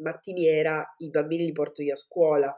mattiniera, 0.00 0.94
i 0.98 1.10
bambini 1.10 1.44
li 1.46 1.52
porto 1.52 1.82
io 1.82 1.94
a 1.94 1.96
scuola, 1.96 2.54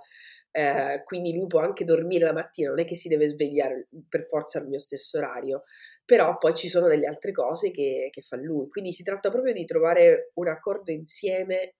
eh, 0.51 1.03
quindi 1.05 1.33
lui 1.33 1.47
può 1.47 1.61
anche 1.61 1.85
dormire 1.85 2.25
la 2.25 2.33
mattina, 2.33 2.71
non 2.71 2.81
è 2.81 2.85
che 2.85 2.97
si 2.97 3.09
deve 3.09 3.29
svegliare 3.29 3.89
per 4.09 4.27
forza 4.27 4.59
al 4.59 4.67
mio 4.67 4.81
stesso 4.81 5.19
orario, 5.19 5.63
però 6.11 6.39
poi 6.39 6.57
ci 6.57 6.69
sono 6.69 6.89
delle 6.89 7.07
altre 7.07 7.31
cose 7.31 7.71
che, 7.71 8.09
che 8.11 8.21
fa 8.21 8.35
lui, 8.35 8.69
quindi 8.69 8.93
si 8.93 9.05
tratta 9.05 9.31
proprio 9.31 9.53
di 9.53 9.65
trovare 9.65 10.33
un 10.35 10.49
accordo 10.49 10.91
insieme 10.91 11.77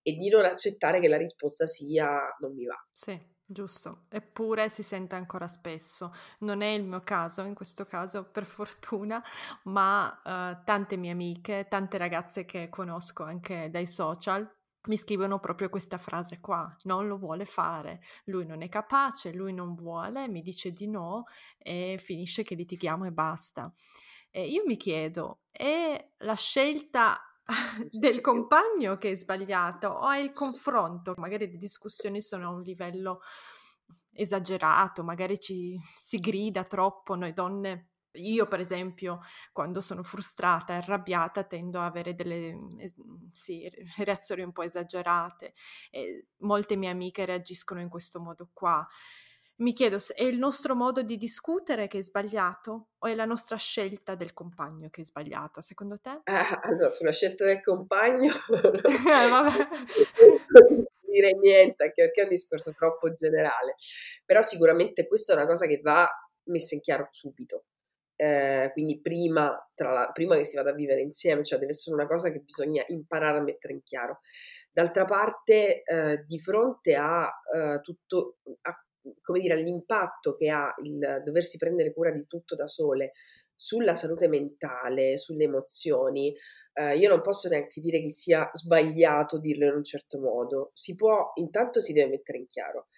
e 0.00 0.12
di 0.12 0.30
non 0.30 0.46
accettare 0.46 1.00
che 1.00 1.08
la 1.08 1.18
risposta 1.18 1.66
sia 1.66 2.34
non 2.38 2.54
mi 2.54 2.64
va. 2.64 2.82
Sì. 2.90 3.32
Giusto, 3.46 4.06
eppure 4.08 4.70
si 4.70 4.82
sente 4.82 5.16
ancora 5.16 5.48
spesso. 5.48 6.14
Non 6.38 6.62
è 6.62 6.68
il 6.68 6.82
mio 6.82 7.02
caso 7.02 7.42
in 7.42 7.52
questo 7.52 7.84
caso, 7.84 8.24
per 8.24 8.46
fortuna, 8.46 9.22
ma 9.64 10.08
uh, 10.24 10.64
tante 10.64 10.96
mie 10.96 11.10
amiche, 11.10 11.66
tante 11.68 11.98
ragazze 11.98 12.46
che 12.46 12.70
conosco 12.70 13.22
anche 13.22 13.68
dai 13.70 13.86
social 13.86 14.50
mi 14.86 14.96
scrivono 14.96 15.38
proprio 15.38 15.68
questa 15.68 15.98
frase 15.98 16.40
qua, 16.40 16.74
non 16.82 17.06
lo 17.06 17.16
vuole 17.16 17.44
fare, 17.44 18.02
lui 18.24 18.44
non 18.44 18.62
è 18.62 18.68
capace, 18.68 19.32
lui 19.32 19.52
non 19.52 19.74
vuole, 19.74 20.28
mi 20.28 20.42
dice 20.42 20.72
di 20.72 20.86
no 20.86 21.24
e 21.58 21.96
finisce 21.98 22.42
che 22.42 22.54
litighiamo 22.54 23.06
e 23.06 23.12
basta. 23.12 23.72
E 24.30 24.48
io 24.48 24.64
mi 24.66 24.76
chiedo, 24.76 25.42
è 25.50 26.10
la 26.18 26.34
scelta 26.34 27.20
del 27.88 28.20
compagno 28.22 28.96
che 28.98 29.12
è 29.12 29.14
sbagliato 29.14 29.88
o 29.88 30.10
è 30.10 30.18
il 30.18 30.32
confronto? 30.32 31.14
Magari 31.16 31.50
le 31.50 31.58
discussioni 31.58 32.20
sono 32.20 32.48
a 32.48 32.52
un 32.52 32.62
livello 32.62 33.20
esagerato, 34.12 35.02
magari 35.02 35.38
ci 35.38 35.78
si 35.96 36.18
grida 36.18 36.62
troppo 36.64 37.14
noi 37.14 37.32
donne 37.32 37.93
io, 38.14 38.46
per 38.46 38.60
esempio, 38.60 39.20
quando 39.52 39.80
sono 39.80 40.02
frustrata 40.02 40.74
e 40.74 40.76
arrabbiata, 40.76 41.44
tendo 41.44 41.80
a 41.80 41.86
avere 41.86 42.14
delle 42.14 42.58
sì, 43.32 43.68
reazioni 44.04 44.42
un 44.42 44.52
po' 44.52 44.62
esagerate. 44.62 45.54
E 45.90 46.26
molte 46.38 46.76
mie 46.76 46.90
amiche 46.90 47.24
reagiscono 47.24 47.80
in 47.80 47.88
questo 47.88 48.20
modo 48.20 48.50
qua. 48.52 48.86
Mi 49.56 49.72
chiedo 49.72 50.00
se 50.00 50.14
è 50.14 50.24
il 50.24 50.36
nostro 50.36 50.74
modo 50.74 51.02
di 51.02 51.16
discutere 51.16 51.86
che 51.86 51.98
è 51.98 52.02
sbagliato 52.02 52.88
o 52.98 53.06
è 53.06 53.14
la 53.14 53.24
nostra 53.24 53.56
scelta 53.56 54.16
del 54.16 54.32
compagno 54.32 54.90
che 54.90 55.02
è 55.02 55.04
sbagliata, 55.04 55.60
secondo 55.60 56.00
te? 56.00 56.22
Ah, 56.24 56.60
allora, 56.64 56.90
sulla 56.90 57.12
scelta 57.12 57.44
del 57.44 57.62
compagno 57.62 58.32
eh, 58.50 59.28
vabbè. 59.28 59.68
non 60.68 60.84
dire 61.04 61.36
niente, 61.36 61.84
anche 61.84 62.02
perché 62.02 62.22
è 62.22 62.24
un 62.24 62.30
discorso 62.30 62.72
troppo 62.72 63.14
generale. 63.14 63.76
Però 64.24 64.42
sicuramente 64.42 65.06
questa 65.06 65.34
è 65.34 65.36
una 65.36 65.46
cosa 65.46 65.66
che 65.66 65.80
va 65.80 66.08
messa 66.46 66.74
in 66.74 66.80
chiaro 66.80 67.06
subito 67.10 67.66
eh, 68.16 68.70
quindi 68.72 69.00
prima, 69.00 69.56
la, 69.76 70.10
prima, 70.12 70.36
che 70.36 70.44
si 70.44 70.56
vada 70.56 70.70
a 70.70 70.74
vivere 70.74 71.00
insieme, 71.00 71.42
cioè 71.44 71.58
deve 71.58 71.72
essere 71.72 71.94
una 71.94 72.06
cosa 72.06 72.30
che 72.30 72.40
bisogna 72.40 72.84
imparare 72.88 73.38
a 73.38 73.42
mettere 73.42 73.74
in 73.74 73.82
chiaro. 73.82 74.20
D'altra 74.72 75.04
parte, 75.04 75.82
eh, 75.82 76.24
di 76.26 76.38
fronte 76.38 76.94
a 76.94 77.30
eh, 77.54 77.80
tutto, 77.80 78.38
a, 78.62 78.74
come 79.22 79.40
dire, 79.40 79.54
all'impatto 79.54 80.36
che 80.36 80.48
ha 80.50 80.74
il 80.82 81.22
doversi 81.24 81.58
prendere 81.58 81.92
cura 81.92 82.10
di 82.10 82.24
tutto 82.26 82.54
da 82.54 82.66
sole 82.66 83.12
sulla 83.56 83.94
salute 83.94 84.28
mentale, 84.28 85.16
sulle 85.16 85.44
emozioni, 85.44 86.34
eh, 86.72 86.96
io 86.96 87.08
non 87.08 87.22
posso 87.22 87.48
neanche 87.48 87.80
dire 87.80 88.00
che 88.00 88.10
sia 88.10 88.48
sbagliato 88.52 89.38
dirlo 89.38 89.66
in 89.66 89.76
un 89.76 89.84
certo 89.84 90.18
modo. 90.18 90.70
Si 90.74 90.94
può, 90.94 91.32
intanto 91.34 91.80
si 91.80 91.92
deve 91.92 92.10
mettere 92.10 92.38
in 92.38 92.46
chiaro. 92.48 92.88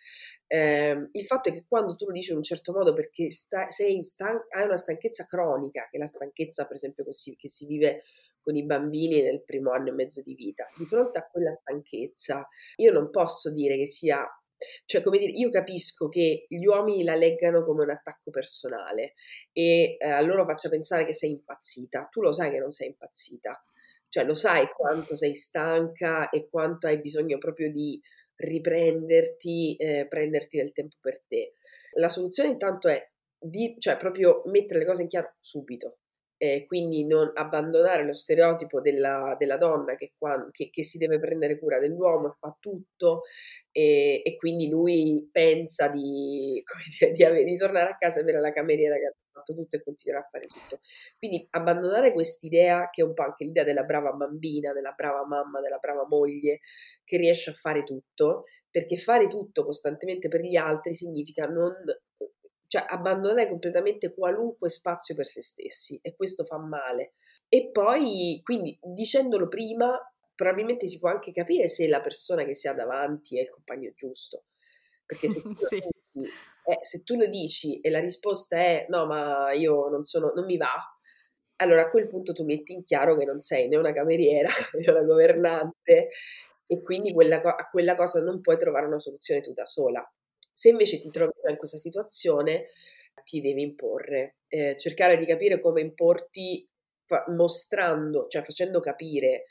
Eh, 0.48 1.08
il 1.12 1.24
fatto 1.24 1.48
è 1.48 1.52
che 1.52 1.64
quando 1.66 1.94
tu 1.96 2.06
lo 2.06 2.12
dici 2.12 2.30
in 2.30 2.36
un 2.36 2.42
certo 2.42 2.72
modo 2.72 2.92
perché 2.92 3.30
sta, 3.30 3.68
stan- 3.68 4.46
hai 4.50 4.64
una 4.64 4.76
stanchezza 4.76 5.26
cronica, 5.26 5.88
che 5.90 5.96
è 5.96 6.00
la 6.00 6.06
stanchezza 6.06 6.66
per 6.66 6.76
esempio 6.76 7.04
così, 7.04 7.36
che 7.36 7.48
si 7.48 7.66
vive 7.66 8.02
con 8.40 8.54
i 8.54 8.64
bambini 8.64 9.22
nel 9.22 9.42
primo 9.42 9.72
anno 9.72 9.88
e 9.88 9.92
mezzo 9.92 10.22
di 10.22 10.34
vita, 10.34 10.66
di 10.78 10.84
fronte 10.84 11.18
a 11.18 11.26
quella 11.26 11.52
stanchezza 11.60 12.46
io 12.76 12.92
non 12.92 13.10
posso 13.10 13.52
dire 13.52 13.76
che 13.76 13.88
sia, 13.88 14.24
cioè 14.84 15.02
come 15.02 15.18
dire, 15.18 15.32
io 15.32 15.50
capisco 15.50 16.08
che 16.08 16.46
gli 16.48 16.64
uomini 16.64 17.02
la 17.02 17.16
leggano 17.16 17.64
come 17.64 17.82
un 17.82 17.90
attacco 17.90 18.30
personale 18.30 19.14
e 19.52 19.96
eh, 19.98 20.08
a 20.08 20.20
loro 20.20 20.44
faccia 20.44 20.68
pensare 20.68 21.04
che 21.04 21.12
sei 21.12 21.30
impazzita, 21.30 22.06
tu 22.08 22.20
lo 22.20 22.30
sai 22.30 22.52
che 22.52 22.60
non 22.60 22.70
sei 22.70 22.88
impazzita, 22.88 23.64
cioè 24.08 24.24
lo 24.24 24.34
sai 24.34 24.68
quanto 24.68 25.16
sei 25.16 25.34
stanca 25.34 26.28
e 26.30 26.48
quanto 26.48 26.86
hai 26.86 27.00
bisogno 27.00 27.38
proprio 27.38 27.70
di 27.72 28.00
riprenderti, 28.36 29.76
eh, 29.76 30.06
prenderti 30.08 30.56
del 30.58 30.72
tempo 30.72 30.96
per 31.00 31.22
te. 31.26 31.54
La 31.92 32.08
soluzione 32.08 32.50
intanto 32.50 32.88
è 32.88 33.10
di, 33.38 33.76
cioè 33.78 33.96
proprio 33.96 34.42
mettere 34.46 34.80
le 34.80 34.86
cose 34.86 35.02
in 35.02 35.08
chiaro 35.08 35.34
subito. 35.40 35.98
Eh, 36.38 36.66
quindi 36.66 37.06
non 37.06 37.30
abbandonare 37.34 38.04
lo 38.04 38.12
stereotipo 38.12 38.82
della, 38.82 39.34
della 39.38 39.56
donna 39.56 39.96
che, 39.96 40.12
qua, 40.18 40.46
che, 40.50 40.68
che, 40.68 40.82
si 40.82 40.98
deve 40.98 41.18
prendere 41.18 41.58
cura 41.58 41.78
dell'uomo 41.78 42.28
e 42.28 42.36
fa 42.38 42.54
tutto 42.60 43.22
e, 43.70 44.20
e 44.22 44.36
quindi 44.36 44.68
lui 44.68 45.28
pensa 45.32 45.88
di, 45.88 46.62
dire, 47.14 47.34
di, 47.34 47.44
di, 47.44 47.56
tornare 47.56 47.90
a 47.90 47.96
casa 47.96 48.18
e 48.18 48.22
avere 48.22 48.40
la 48.40 48.52
cameriera 48.52 48.96
che 48.96 49.06
ha 49.06 49.14
fatto 49.32 49.54
tutto 49.54 49.76
e 49.76 49.82
continuerà 49.82 50.24
a 50.24 50.28
fare 50.30 50.46
tutto. 50.46 50.80
Quindi 51.18 51.46
abbandonare 51.50 52.12
quest'idea 52.12 52.90
che 52.90 53.02
è 53.02 53.04
un 53.04 53.14
po' 53.14 53.22
anche 53.22 53.44
l'idea 53.44 53.64
della 53.64 53.84
brava 53.84 54.12
bambina, 54.12 54.72
della 54.72 54.92
brava 54.92 55.24
mamma, 55.26 55.60
della 55.60 55.78
brava 55.78 56.06
moglie 56.06 56.60
che 57.04 57.16
riesce 57.16 57.50
a 57.50 57.54
fare 57.54 57.82
tutto, 57.82 58.44
perché 58.70 58.96
fare 58.96 59.28
tutto 59.28 59.64
costantemente 59.64 60.28
per 60.28 60.40
gli 60.42 60.56
altri 60.56 60.92
significa 60.92 61.46
non 61.46 61.72
cioè 62.76 62.84
abbandonare 62.86 63.48
completamente 63.48 64.12
qualunque 64.12 64.68
spazio 64.68 65.14
per 65.14 65.26
se 65.26 65.42
stessi 65.42 65.98
e 66.02 66.14
questo 66.14 66.44
fa 66.44 66.58
male. 66.58 67.14
E 67.48 67.70
poi, 67.70 68.40
quindi, 68.42 68.78
dicendolo 68.82 69.48
prima, 69.48 69.98
probabilmente 70.34 70.86
si 70.86 70.98
può 70.98 71.08
anche 71.08 71.32
capire 71.32 71.68
se 71.68 71.88
la 71.88 72.00
persona 72.00 72.44
che 72.44 72.54
si 72.54 72.68
ha 72.68 72.74
davanti 72.74 73.38
è 73.38 73.42
il 73.42 73.50
compagno 73.50 73.92
giusto. 73.94 74.42
Perché 75.06 75.28
se 75.28 75.40
tu, 75.42 75.54
sì. 75.54 75.80
dici, 76.12 76.30
eh, 76.64 76.78
se 76.82 77.02
tu 77.02 77.16
lo 77.16 77.26
dici 77.26 77.80
e 77.80 77.88
la 77.88 78.00
risposta 78.00 78.56
è 78.56 78.86
no, 78.88 79.06
ma 79.06 79.52
io 79.52 79.88
non 79.88 80.02
sono, 80.02 80.32
non 80.34 80.44
mi 80.44 80.56
va, 80.56 80.74
allora 81.56 81.82
a 81.82 81.90
quel 81.90 82.08
punto 82.08 82.34
tu 82.34 82.44
metti 82.44 82.72
in 82.72 82.82
chiaro 82.82 83.16
che 83.16 83.24
non 83.24 83.38
sei 83.38 83.68
né 83.68 83.76
una 83.76 83.92
cameriera 83.92 84.48
né 84.78 84.90
una 84.90 85.02
governante 85.02 86.08
e 86.66 86.82
quindi 86.82 87.14
quella, 87.14 87.40
a 87.40 87.68
quella 87.70 87.94
cosa 87.94 88.20
non 88.20 88.40
puoi 88.40 88.58
trovare 88.58 88.86
una 88.86 88.98
soluzione 88.98 89.40
tu 89.40 89.52
da 89.52 89.64
sola. 89.64 90.06
Se 90.58 90.70
invece 90.70 90.98
ti 90.98 91.10
trovi 91.10 91.32
in 91.50 91.56
questa 91.56 91.76
situazione, 91.76 92.68
ti 93.24 93.40
devi 93.40 93.60
imporre, 93.62 94.36
eh, 94.48 94.74
cercare 94.78 95.18
di 95.18 95.26
capire 95.26 95.60
come 95.60 95.80
importi 95.82 96.66
fa- 97.04 97.24
mostrando, 97.28 98.26
cioè 98.28 98.42
facendo 98.42 98.80
capire 98.80 99.44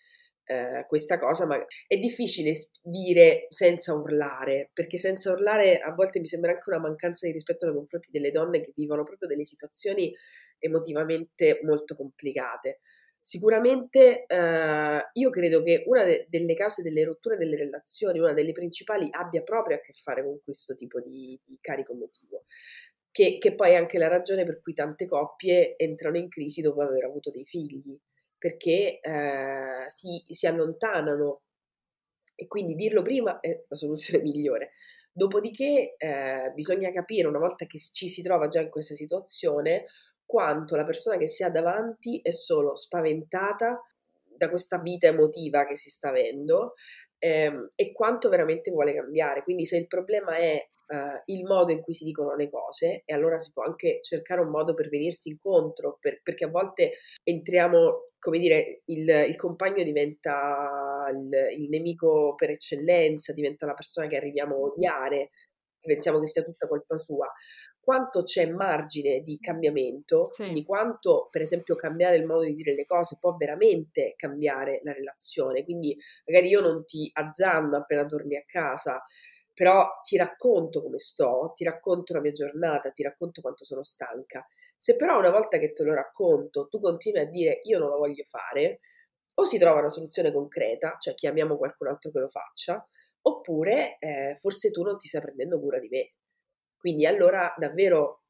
eh, 0.45 0.85
questa 0.87 1.17
cosa, 1.19 1.45
ma 1.45 1.63
è 1.87 1.97
difficile 1.97 2.53
dire 2.81 3.45
senza 3.49 3.93
urlare, 3.93 4.69
perché 4.73 4.97
senza 4.97 5.31
urlare 5.31 5.77
a 5.79 5.91
volte 5.93 6.19
mi 6.19 6.27
sembra 6.27 6.51
anche 6.51 6.69
una 6.69 6.79
mancanza 6.79 7.27
di 7.27 7.33
rispetto 7.33 7.65
nei 7.65 7.75
confronti 7.75 8.09
delle 8.11 8.31
donne 8.31 8.61
che 8.61 8.71
vivono 8.75 9.03
proprio 9.03 9.27
delle 9.27 9.43
situazioni 9.43 10.11
emotivamente 10.59 11.59
molto 11.63 11.95
complicate. 11.95 12.79
Sicuramente 13.25 14.27
eh, 14.27 15.09
io 15.13 15.29
credo 15.31 15.63
che 15.63 15.83
una 15.87 16.03
de- 16.03 16.27
delle 16.29 16.53
cause 16.53 16.83
delle 16.83 17.03
rotture 17.03 17.37
delle 17.37 17.55
relazioni, 17.55 18.19
una 18.19 18.33
delle 18.33 18.51
principali, 18.51 19.07
abbia 19.09 19.41
proprio 19.41 19.77
a 19.77 19.79
che 19.79 19.93
fare 19.93 20.23
con 20.23 20.39
questo 20.43 20.75
tipo 20.75 20.99
di, 20.99 21.35
di 21.43 21.57
carico 21.59 21.93
emotivo, 21.93 22.43
che, 23.09 23.39
che, 23.39 23.55
poi 23.55 23.71
è 23.71 23.75
anche 23.77 23.97
la 23.97 24.09
ragione 24.09 24.45
per 24.45 24.61
cui 24.61 24.75
tante 24.75 25.07
coppie 25.07 25.75
entrano 25.75 26.17
in 26.17 26.29
crisi 26.29 26.61
dopo 26.61 26.83
aver 26.83 27.03
avuto 27.05 27.31
dei 27.31 27.45
figli, 27.45 27.97
perché 28.37 28.99
eh, 28.99 29.85
si, 29.87 30.23
si 30.29 30.45
allontanano 30.45 31.41
e 32.35 32.45
quindi 32.45 32.75
dirlo 32.75 33.01
prima 33.01 33.39
è 33.39 33.59
la 33.67 33.75
soluzione 33.75 34.21
migliore. 34.23 34.73
Dopodiché 35.11 35.95
eh, 35.97 36.51
bisogna 36.53 36.91
capire, 36.91 37.27
una 37.27 37.39
volta 37.39 37.65
che 37.65 37.79
ci 37.79 38.07
si 38.07 38.21
trova 38.21 38.47
già 38.49 38.61
in 38.61 38.69
questa 38.69 38.93
situazione, 38.93 39.85
quanto 40.25 40.75
la 40.75 40.85
persona 40.85 41.17
che 41.17 41.27
si 41.27 41.43
ha 41.43 41.49
davanti 41.49 42.19
è 42.21 42.31
solo 42.31 42.75
spaventata 42.75 43.81
da 44.37 44.49
questa 44.49 44.79
vita 44.79 45.07
emotiva 45.07 45.65
che 45.65 45.77
si 45.77 45.89
sta 45.89 46.09
avendo 46.09 46.73
ehm, 47.19 47.71
e 47.75 47.91
quanto 47.93 48.29
veramente 48.29 48.71
vuole 48.71 48.93
cambiare. 48.93 49.43
Quindi 49.43 49.65
se 49.65 49.77
il 49.77 49.87
problema 49.87 50.35
è 50.35 50.67
eh, 50.87 51.21
il 51.25 51.43
modo 51.45 51.71
in 51.71 51.81
cui 51.81 51.93
si 51.93 52.03
dicono 52.03 52.35
le 52.35 52.49
cose, 52.49 53.03
e 53.05 53.13
allora 53.13 53.39
si 53.39 53.51
può 53.51 53.63
anche 53.63 53.99
cercare 54.01 54.41
un 54.41 54.49
modo 54.49 54.73
per 54.73 54.89
venirsi 54.89 55.29
incontro, 55.29 55.97
per, 55.99 56.21
perché 56.21 56.45
a 56.45 56.49
volte 56.49 56.91
entriamo, 57.23 58.09
come 58.19 58.39
dire, 58.39 58.81
il, 58.85 59.07
il 59.09 59.35
compagno 59.35 59.83
diventa 59.83 61.09
il, 61.11 61.59
il 61.59 61.69
nemico 61.69 62.35
per 62.35 62.51
eccellenza, 62.51 63.33
diventa 63.33 63.65
la 63.65 63.73
persona 63.73 64.07
che 64.07 64.17
arriviamo 64.17 64.55
a 64.55 64.59
odiare, 64.59 65.31
pensiamo 65.79 66.19
che 66.19 66.27
sia 66.27 66.43
tutta 66.43 66.67
colpa 66.67 66.97
sua 66.97 67.31
quanto 67.85 68.23
c'è 68.23 68.47
margine 68.47 69.21
di 69.21 69.37
cambiamento, 69.39 70.31
sì. 70.31 70.41
quindi 70.41 70.65
quanto 70.65 71.27
per 71.29 71.41
esempio 71.41 71.75
cambiare 71.75 72.17
il 72.17 72.25
modo 72.25 72.43
di 72.43 72.55
dire 72.55 72.73
le 72.73 72.85
cose 72.85 73.17
può 73.19 73.35
veramente 73.35 74.15
cambiare 74.17 74.81
la 74.83 74.91
relazione. 74.91 75.63
Quindi 75.63 75.95
magari 76.25 76.47
io 76.47 76.61
non 76.61 76.83
ti 76.83 77.07
azzanno 77.13 77.77
appena 77.77 78.03
torni 78.07 78.35
a 78.35 78.43
casa, 78.43 78.99
però 79.53 79.87
ti 80.01 80.17
racconto 80.17 80.81
come 80.81 80.97
sto, 80.97 81.53
ti 81.55 81.63
racconto 81.63 82.13
la 82.13 82.21
mia 82.21 82.31
giornata, 82.31 82.89
ti 82.89 83.03
racconto 83.03 83.41
quanto 83.41 83.63
sono 83.63 83.83
stanca. 83.83 84.43
Se 84.75 84.95
però 84.95 85.19
una 85.19 85.29
volta 85.29 85.59
che 85.59 85.71
te 85.71 85.83
lo 85.83 85.93
racconto 85.93 86.67
tu 86.67 86.79
continui 86.79 87.21
a 87.21 87.29
dire 87.29 87.59
io 87.65 87.77
non 87.77 87.89
lo 87.89 87.97
voglio 87.97 88.23
fare, 88.27 88.79
o 89.35 89.43
si 89.45 89.59
trova 89.59 89.81
una 89.81 89.89
soluzione 89.89 90.31
concreta, 90.31 90.95
cioè 90.97 91.13
chiamiamo 91.13 91.55
qualcun 91.55 91.87
altro 91.89 92.09
che 92.09 92.19
lo 92.19 92.29
faccia, 92.29 92.83
oppure 93.21 93.97
eh, 93.99 94.35
forse 94.35 94.71
tu 94.71 94.81
non 94.81 94.97
ti 94.97 95.07
stai 95.07 95.21
prendendo 95.21 95.59
cura 95.59 95.77
di 95.77 95.87
me. 95.87 96.13
Quindi 96.77 97.05
allora 97.05 97.53
davvero 97.57 98.23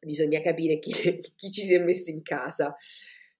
bisogna 0.00 0.40
capire 0.40 0.78
chi, 0.78 0.92
chi 1.34 1.50
ci 1.50 1.62
si 1.62 1.74
è 1.74 1.82
messo 1.82 2.10
in 2.10 2.22
casa. 2.22 2.74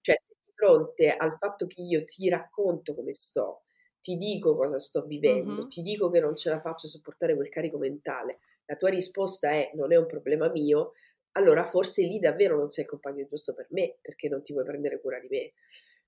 Cioè, 0.00 0.20
di 0.26 0.52
fronte 0.54 1.14
al 1.14 1.37
fatto 1.38 1.66
che 1.66 1.83
io 1.83 2.04
ti 2.04 2.28
racconto 2.28 2.94
come 2.94 3.14
sto, 3.14 3.62
ti 4.00 4.16
dico 4.16 4.54
cosa 4.54 4.78
sto 4.78 5.04
vivendo, 5.07 5.52
mm-hmm. 5.52 5.68
ti 5.68 5.83
dico 5.83 6.11
che 6.11 6.20
non 6.20 6.37
ce 6.37 6.50
la 6.50 6.61
faccio 6.61 6.87
a 6.87 6.90
sopportare 6.90 7.35
quel 7.35 7.48
carico 7.48 7.78
mentale, 7.78 8.40
la 8.66 8.76
tua 8.76 8.90
risposta 8.90 9.50
è 9.50 9.70
non 9.74 9.92
è 9.92 9.96
un 9.96 10.07
problema 10.07 10.50
mio, 10.50 10.92
allora 11.33 11.64
forse 11.64 12.02
lì 12.02 12.18
davvero 12.18 12.57
non 12.57 12.68
sei 12.68 12.85
il 12.85 12.90
compagno 12.90 13.24
giusto 13.24 13.54
per 13.54 13.66
me, 13.70 13.96
perché 14.00 14.28
non 14.28 14.42
ti 14.42 14.52
vuoi 14.52 14.64
prendere 14.64 15.00
cura 15.00 15.18
di 15.18 15.28
me. 15.28 15.52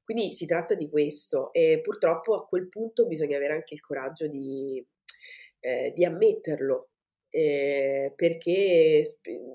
Quindi 0.03 0.33
si 0.33 0.47
tratta 0.47 0.75
di 0.75 0.89
questo 0.89 1.53
e 1.53 1.81
purtroppo 1.83 2.35
a 2.35 2.47
quel 2.47 2.69
punto 2.69 3.07
bisogna 3.07 3.37
avere 3.37 3.55
anche 3.55 3.75
il 3.75 3.81
coraggio 3.81 4.29
di, 4.29 4.85
eh, 5.61 5.93
di 5.95 6.05
ammetterlo, 6.05 6.91
eh, 7.31 8.13
perché 8.15 9.03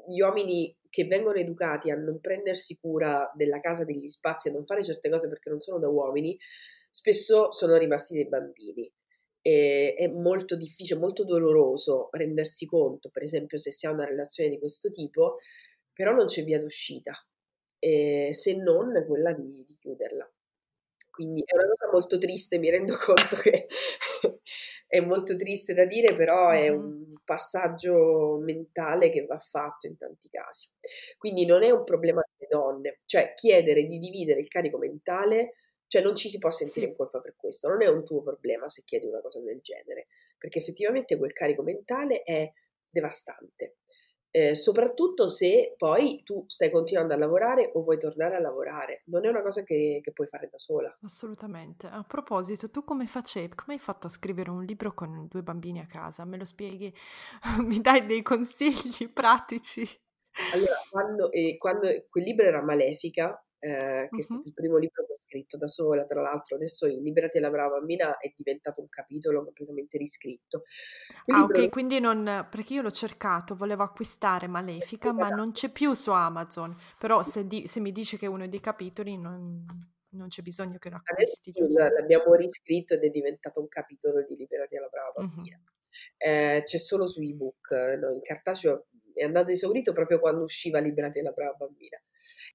gli 0.07 0.19
uomini 0.19 0.75
che 0.89 1.05
vengono 1.05 1.37
educati 1.37 1.89
a 1.89 1.95
non 1.95 2.19
prendersi 2.19 2.77
cura 2.77 3.31
della 3.33 3.59
casa, 3.59 3.85
degli 3.85 4.07
spazi, 4.07 4.49
a 4.49 4.51
non 4.51 4.65
fare 4.65 4.83
certe 4.83 5.09
cose 5.09 5.29
perché 5.29 5.49
non 5.49 5.59
sono 5.59 5.79
da 5.79 5.87
uomini, 5.87 6.37
spesso 6.89 7.51
sono 7.51 7.77
rimasti 7.77 8.13
dei 8.13 8.27
bambini. 8.27 8.91
E 9.43 9.95
è 9.97 10.07
molto 10.07 10.55
difficile, 10.55 10.99
molto 10.99 11.23
doloroso 11.23 12.09
rendersi 12.11 12.65
conto, 12.65 13.09
per 13.09 13.23
esempio, 13.23 13.57
se 13.57 13.71
si 13.71 13.87
ha 13.87 13.91
una 13.91 14.05
relazione 14.05 14.49
di 14.49 14.59
questo 14.59 14.91
tipo, 14.91 15.37
però 15.93 16.13
non 16.13 16.25
c'è 16.25 16.43
via 16.43 16.59
d'uscita, 16.59 17.13
eh, 17.79 18.29
se 18.31 18.55
non 18.55 19.03
quella 19.07 19.33
di, 19.33 19.63
di 19.65 19.77
chiuderla. 19.79 20.29
Quindi 21.09 21.41
è 21.45 21.55
una 21.55 21.67
cosa 21.67 21.91
molto 21.91 22.17
triste, 22.17 22.57
mi 22.57 22.69
rendo 22.69 22.95
conto 23.03 23.35
che 23.37 23.67
è 24.91 24.99
molto 24.99 25.37
triste 25.37 25.73
da 25.73 25.85
dire, 25.85 26.13
però 26.13 26.49
è 26.49 26.67
un 26.67 27.15
passaggio 27.23 28.39
mentale 28.43 29.09
che 29.09 29.25
va 29.25 29.37
fatto 29.37 29.87
in 29.87 29.95
tanti 29.95 30.27
casi. 30.27 30.67
Quindi 31.17 31.45
non 31.45 31.63
è 31.63 31.69
un 31.69 31.85
problema 31.85 32.21
delle 32.35 32.49
donne, 32.51 32.99
cioè 33.05 33.33
chiedere 33.33 33.85
di 33.85 33.99
dividere 33.99 34.41
il 34.41 34.49
carico 34.49 34.77
mentale, 34.77 35.53
cioè 35.87 36.01
non 36.01 36.17
ci 36.17 36.27
si 36.27 36.39
può 36.39 36.51
sentire 36.51 36.87
sì. 36.87 36.91
in 36.91 36.97
colpa 36.97 37.21
per 37.21 37.35
questo, 37.37 37.69
non 37.69 37.81
è 37.81 37.87
un 37.87 38.03
tuo 38.03 38.21
problema 38.21 38.67
se 38.67 38.81
chiedi 38.83 39.07
una 39.07 39.21
cosa 39.21 39.39
del 39.39 39.61
genere, 39.61 40.07
perché 40.37 40.59
effettivamente 40.59 41.17
quel 41.17 41.31
carico 41.31 41.63
mentale 41.63 42.23
è 42.23 42.51
devastante 42.89 43.77
eh, 44.31 44.55
soprattutto 44.55 45.27
se 45.27 45.75
poi 45.77 46.21
tu 46.23 46.45
stai 46.47 46.71
continuando 46.71 47.13
a 47.13 47.17
lavorare 47.17 47.71
o 47.73 47.83
vuoi 47.83 47.97
tornare 47.97 48.37
a 48.37 48.39
lavorare. 48.39 49.03
Non 49.05 49.25
è 49.25 49.29
una 49.29 49.41
cosa 49.41 49.63
che, 49.63 49.99
che 50.01 50.11
puoi 50.11 50.27
fare 50.27 50.47
da 50.49 50.57
sola. 50.57 50.97
Assolutamente. 51.03 51.87
A 51.87 52.03
proposito, 52.03 52.69
tu 52.69 52.83
come 52.83 53.05
facevi? 53.05 53.55
Come 53.55 53.73
hai 53.73 53.79
fatto 53.79 54.07
a 54.07 54.09
scrivere 54.09 54.49
un 54.49 54.63
libro 54.63 54.93
con 54.93 55.27
due 55.29 55.43
bambini 55.43 55.79
a 55.79 55.85
casa? 55.85 56.25
Me 56.25 56.37
lo 56.37 56.45
spieghi? 56.45 56.93
Mi 57.59 57.79
dai 57.81 58.05
dei 58.05 58.21
consigli 58.21 59.09
pratici? 59.13 59.85
Allora, 60.53 60.75
quando, 60.89 61.31
eh, 61.31 61.57
quando 61.57 61.87
quel 62.09 62.23
libro 62.23 62.45
era 62.45 62.63
Malefica, 62.63 63.43
eh, 63.63 64.07
che 64.09 64.15
uh-huh. 64.15 64.17
è 64.17 64.21
stato 64.21 64.47
il 64.47 64.53
primo 64.53 64.77
libro 64.77 65.05
che 65.05 65.13
ho 65.13 65.17
scritto 65.23 65.55
da 65.57 65.67
sola, 65.67 66.05
tra 66.05 66.19
l'altro 66.19 66.55
adesso 66.55 66.87
in 66.87 67.03
Liberati 67.03 67.39
la 67.39 67.51
brava 67.51 67.77
bambina 67.77 68.17
è 68.17 68.33
diventato 68.35 68.81
un 68.81 68.89
capitolo 68.89 69.43
completamente 69.43 69.99
riscritto. 69.99 70.63
Quindi 71.23 71.59
ah 71.59 71.63
ok, 71.63 71.69
quindi 71.69 71.99
non, 71.99 72.47
perché 72.49 72.73
io 72.73 72.81
l'ho 72.81 72.91
cercato, 72.91 73.55
volevo 73.55 73.83
acquistare 73.83 74.47
Malefica, 74.47 75.13
ma 75.13 75.29
non 75.29 75.51
c'è 75.51 75.69
più 75.69 75.93
su 75.93 76.09
Amazon, 76.09 76.75
però 76.97 77.21
se, 77.21 77.45
di, 77.45 77.67
se 77.67 77.79
mi 77.79 77.91
dice 77.91 78.17
che 78.17 78.25
è 78.25 78.29
uno 78.29 78.47
dei 78.47 78.59
capitoli 78.59 79.15
non, 79.15 79.63
non 80.09 80.27
c'è 80.27 80.41
bisogno 80.41 80.79
che 80.79 80.89
lo 80.89 80.95
acquisti. 80.95 81.51
Adesso 81.51 81.67
giusto? 81.67 81.93
l'abbiamo 81.99 82.33
riscritto 82.33 82.95
ed 82.95 83.03
è 83.03 83.09
diventato 83.09 83.59
un 83.61 83.67
capitolo 83.67 84.23
di 84.23 84.35
Liberati 84.35 84.75
la 84.75 84.87
brava 84.87 85.11
bambina. 85.15 85.57
Uh-huh. 85.57 85.79
Eh, 86.17 86.61
c'è 86.65 86.77
solo 86.77 87.05
su 87.05 87.21
ebook, 87.21 87.69
no, 87.99 88.11
in 88.11 88.21
cartaceo 88.21 88.87
è 89.13 89.23
andato 89.23 89.51
esaurito 89.51 89.93
proprio 89.93 90.19
quando 90.19 90.43
usciva 90.43 90.79
Liberati 90.79 91.21
la 91.21 91.31
brava 91.31 91.53
bambina. 91.53 92.01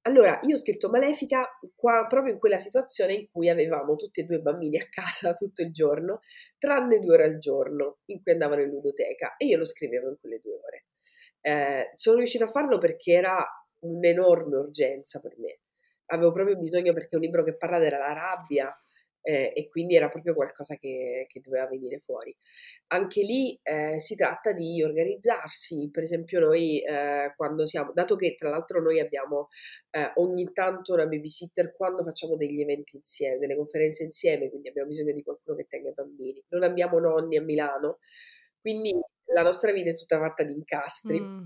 Allora, 0.07 0.38
io 0.45 0.55
ho 0.55 0.59
scritto 0.59 0.88
Malefica 0.88 1.59
qua, 1.75 2.07
proprio 2.09 2.33
in 2.33 2.38
quella 2.38 2.59
situazione 2.59 3.12
in 3.12 3.29
cui 3.29 3.49
avevamo 3.49 3.97
tutti 3.97 4.21
e 4.21 4.25
due 4.25 4.38
bambini 4.38 4.79
a 4.79 4.87
casa 4.88 5.33
tutto 5.35 5.62
il 5.62 5.73
giorno, 5.73 6.21
tranne 6.59 7.01
due 7.01 7.14
ore 7.14 7.25
al 7.25 7.38
giorno 7.38 7.99
in 8.07 8.23
cui 8.23 8.31
andavano 8.31 8.62
in 8.62 8.69
ludoteca 8.69 9.35
e 9.37 9.47
io 9.47 9.59
lo 9.59 9.64
scrivevo 9.64 10.09
in 10.09 10.16
quelle 10.21 10.40
due 10.40 10.53
ore. 10.53 10.85
Eh, 11.40 11.90
sono 11.95 12.19
riuscita 12.19 12.45
a 12.45 12.49
farlo 12.49 12.79
perché 12.79 13.12
era 13.14 13.45
un'enorme 13.81 14.57
urgenza 14.57 15.19
per 15.19 15.35
me. 15.38 15.59
Avevo 16.07 16.31
proprio 16.31 16.57
bisogno 16.57 16.92
perché 16.92 17.16
un 17.16 17.23
libro 17.23 17.42
che 17.42 17.57
parla 17.57 17.81
della 17.81 18.12
rabbia, 18.12 18.73
eh, 19.27 19.53
e 19.57 19.69
quindi 19.69 19.97
era 19.97 20.09
proprio 20.09 20.35
qualcosa 20.35 20.77
che, 20.77 21.27
che 21.29 21.41
doveva 21.41 21.67
venire 21.67 21.99
fuori. 21.99 22.35
Anche 22.89 23.23
lì 23.23 23.59
eh, 23.61 23.99
si 23.99 24.15
tratta 24.15 24.53
di 24.53 24.81
organizzarsi, 24.85 25.91
per 25.91 26.05
esempio 26.05 26.39
noi 26.39 26.81
eh, 26.81 27.33
quando 27.35 27.67
siamo, 27.67 27.91
dato 27.93 28.15
che 28.15 28.37
tra 28.37 28.51
l'altro 28.51 28.81
noi 28.81 29.01
abbiamo 29.01 29.49
eh, 29.91 30.12
ogni 30.17 30.53
tanto 30.53 30.93
una 30.93 31.07
babysitter 31.07 31.75
quando 31.75 32.05
facciamo 32.05 32.37
degli 32.37 32.61
eventi 32.61 32.95
insieme, 32.95 33.39
delle 33.39 33.57
conferenze 33.57 34.05
insieme, 34.05 34.49
quindi 34.49 34.69
abbiamo 34.69 34.89
bisogno 34.91 35.12
di 35.12 35.25
qualcuno 35.25 35.57
che 35.57 35.67
tenga 35.69 35.89
i 35.89 35.95
bambini. 35.95 36.41
Non 36.51 36.62
abbiamo 36.62 37.01
nonni 37.01 37.37
a 37.37 37.43
Milano, 37.43 37.99
quindi 38.61 38.95
la 39.35 39.43
nostra 39.43 39.73
vita 39.73 39.91
è 39.91 39.95
tutta 39.95 40.21
fatta 40.21 40.45
di 40.45 40.53
incastri. 40.53 41.21
Mm. 41.21 41.45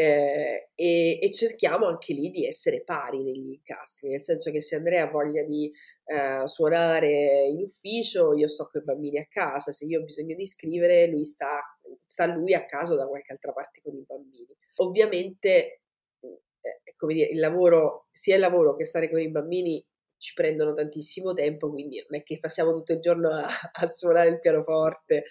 Eh, 0.00 0.70
e, 0.74 1.18
e, 1.20 1.30
cerchiamo 1.30 1.84
anche 1.84 2.14
lì 2.14 2.30
di 2.30 2.46
essere 2.46 2.82
pari 2.82 3.22
negli 3.22 3.48
incastri, 3.48 4.08
nel 4.08 4.22
senso 4.22 4.50
che 4.50 4.62
se 4.62 4.76
Andrea 4.76 5.04
ha 5.04 5.10
voglia 5.10 5.42
di 5.42 5.70
eh, 6.06 6.40
suonare 6.46 7.46
in 7.48 7.60
ufficio, 7.60 8.32
io 8.32 8.48
sto 8.48 8.70
con 8.72 8.80
i 8.80 8.84
bambini 8.84 9.18
a 9.18 9.26
casa, 9.28 9.72
se 9.72 9.84
io 9.84 10.00
ho 10.00 10.04
bisogno 10.04 10.34
di 10.34 10.46
scrivere, 10.46 11.06
lui 11.06 11.26
sta, 11.26 11.60
sta 12.02 12.24
lui 12.24 12.54
a 12.54 12.64
casa 12.64 12.94
o 12.94 12.96
da 12.96 13.06
qualche 13.06 13.30
altra 13.30 13.52
parte 13.52 13.82
con 13.82 13.94
i 13.94 14.02
bambini. 14.06 14.56
Ovviamente, 14.76 15.82
eh, 16.22 16.94
come 16.96 17.12
dire, 17.12 17.28
il 17.28 17.38
lavoro, 17.38 18.06
sia 18.10 18.36
il 18.36 18.40
lavoro 18.40 18.76
che 18.76 18.86
stare 18.86 19.10
con 19.10 19.20
i 19.20 19.30
bambini 19.30 19.86
ci 20.20 20.34
prendono 20.34 20.74
tantissimo 20.74 21.32
tempo, 21.32 21.70
quindi 21.70 22.04
non 22.08 22.20
è 22.20 22.22
che 22.22 22.38
passiamo 22.38 22.72
tutto 22.72 22.92
il 22.92 23.00
giorno 23.00 23.30
a, 23.30 23.46
a 23.72 23.86
suonare 23.86 24.28
il 24.28 24.38
pianoforte 24.38 25.24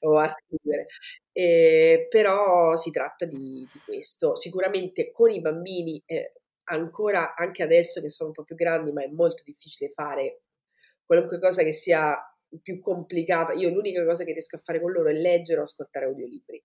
o 0.00 0.18
a 0.18 0.28
scrivere. 0.28 0.86
Eh, 1.30 2.06
però 2.08 2.74
si 2.76 2.90
tratta 2.90 3.26
di, 3.26 3.68
di, 3.70 3.80
questo. 3.84 4.34
Sicuramente 4.36 5.12
con 5.12 5.30
i 5.30 5.40
bambini, 5.40 6.02
eh, 6.06 6.32
ancora 6.64 7.34
anche 7.34 7.62
adesso 7.62 8.00
che 8.00 8.10
sono 8.10 8.30
un 8.30 8.34
po' 8.34 8.44
più 8.44 8.56
grandi, 8.56 8.92
ma 8.92 9.04
è 9.04 9.08
molto 9.08 9.42
difficile 9.44 9.92
fare 9.94 10.42
qualunque 11.04 11.38
cosa 11.38 11.62
che 11.62 11.72
sia 11.72 12.16
più 12.62 12.80
complicata. 12.80 13.52
Io 13.52 13.68
l'unica 13.70 14.04
cosa 14.04 14.24
che 14.24 14.32
riesco 14.32 14.56
a 14.56 14.60
fare 14.60 14.80
con 14.80 14.90
loro 14.90 15.10
è 15.10 15.12
leggere 15.12 15.60
o 15.60 15.64
ascoltare 15.64 16.06
audiolibri. 16.06 16.62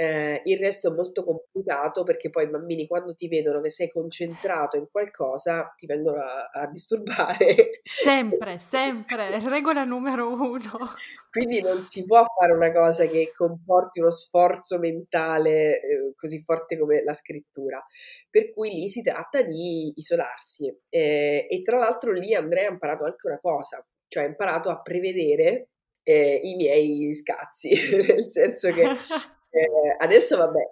Eh, 0.00 0.42
il 0.44 0.58
resto 0.58 0.92
è 0.92 0.94
molto 0.94 1.24
complicato 1.24 2.04
perché 2.04 2.30
poi 2.30 2.44
i 2.44 2.48
bambini 2.48 2.86
quando 2.86 3.16
ti 3.16 3.26
vedono 3.26 3.60
che 3.60 3.68
sei 3.68 3.88
concentrato 3.88 4.76
in 4.76 4.86
qualcosa 4.88 5.74
ti 5.76 5.86
vengono 5.86 6.22
a, 6.22 6.50
a 6.52 6.66
disturbare. 6.68 7.80
Sempre, 7.82 8.60
sempre, 8.60 9.40
regola 9.48 9.82
numero 9.82 10.28
uno. 10.32 10.94
Quindi 11.32 11.60
non 11.60 11.82
si 11.82 12.04
può 12.04 12.24
fare 12.38 12.52
una 12.52 12.70
cosa 12.70 13.06
che 13.06 13.32
comporti 13.34 13.98
uno 13.98 14.12
sforzo 14.12 14.78
mentale 14.78 15.80
eh, 15.80 16.12
così 16.14 16.44
forte 16.44 16.78
come 16.78 17.02
la 17.02 17.14
scrittura. 17.14 17.84
Per 18.30 18.52
cui 18.52 18.70
lì 18.70 18.88
si 18.88 19.02
tratta 19.02 19.42
di 19.42 19.92
isolarsi. 19.96 20.72
Eh, 20.88 21.48
e 21.50 21.62
tra 21.62 21.76
l'altro 21.76 22.12
lì 22.12 22.36
Andrea 22.36 22.68
ha 22.68 22.72
imparato 22.72 23.02
anche 23.04 23.26
una 23.26 23.40
cosa, 23.40 23.84
cioè 24.06 24.22
ha 24.22 24.26
imparato 24.26 24.70
a 24.70 24.80
prevedere 24.80 25.70
eh, 26.04 26.40
i 26.44 26.54
miei 26.54 27.12
scazzi, 27.14 27.70
nel 28.06 28.28
senso 28.28 28.72
che 28.72 28.86
eh, 29.50 29.96
adesso 29.98 30.36
vabbè, 30.36 30.70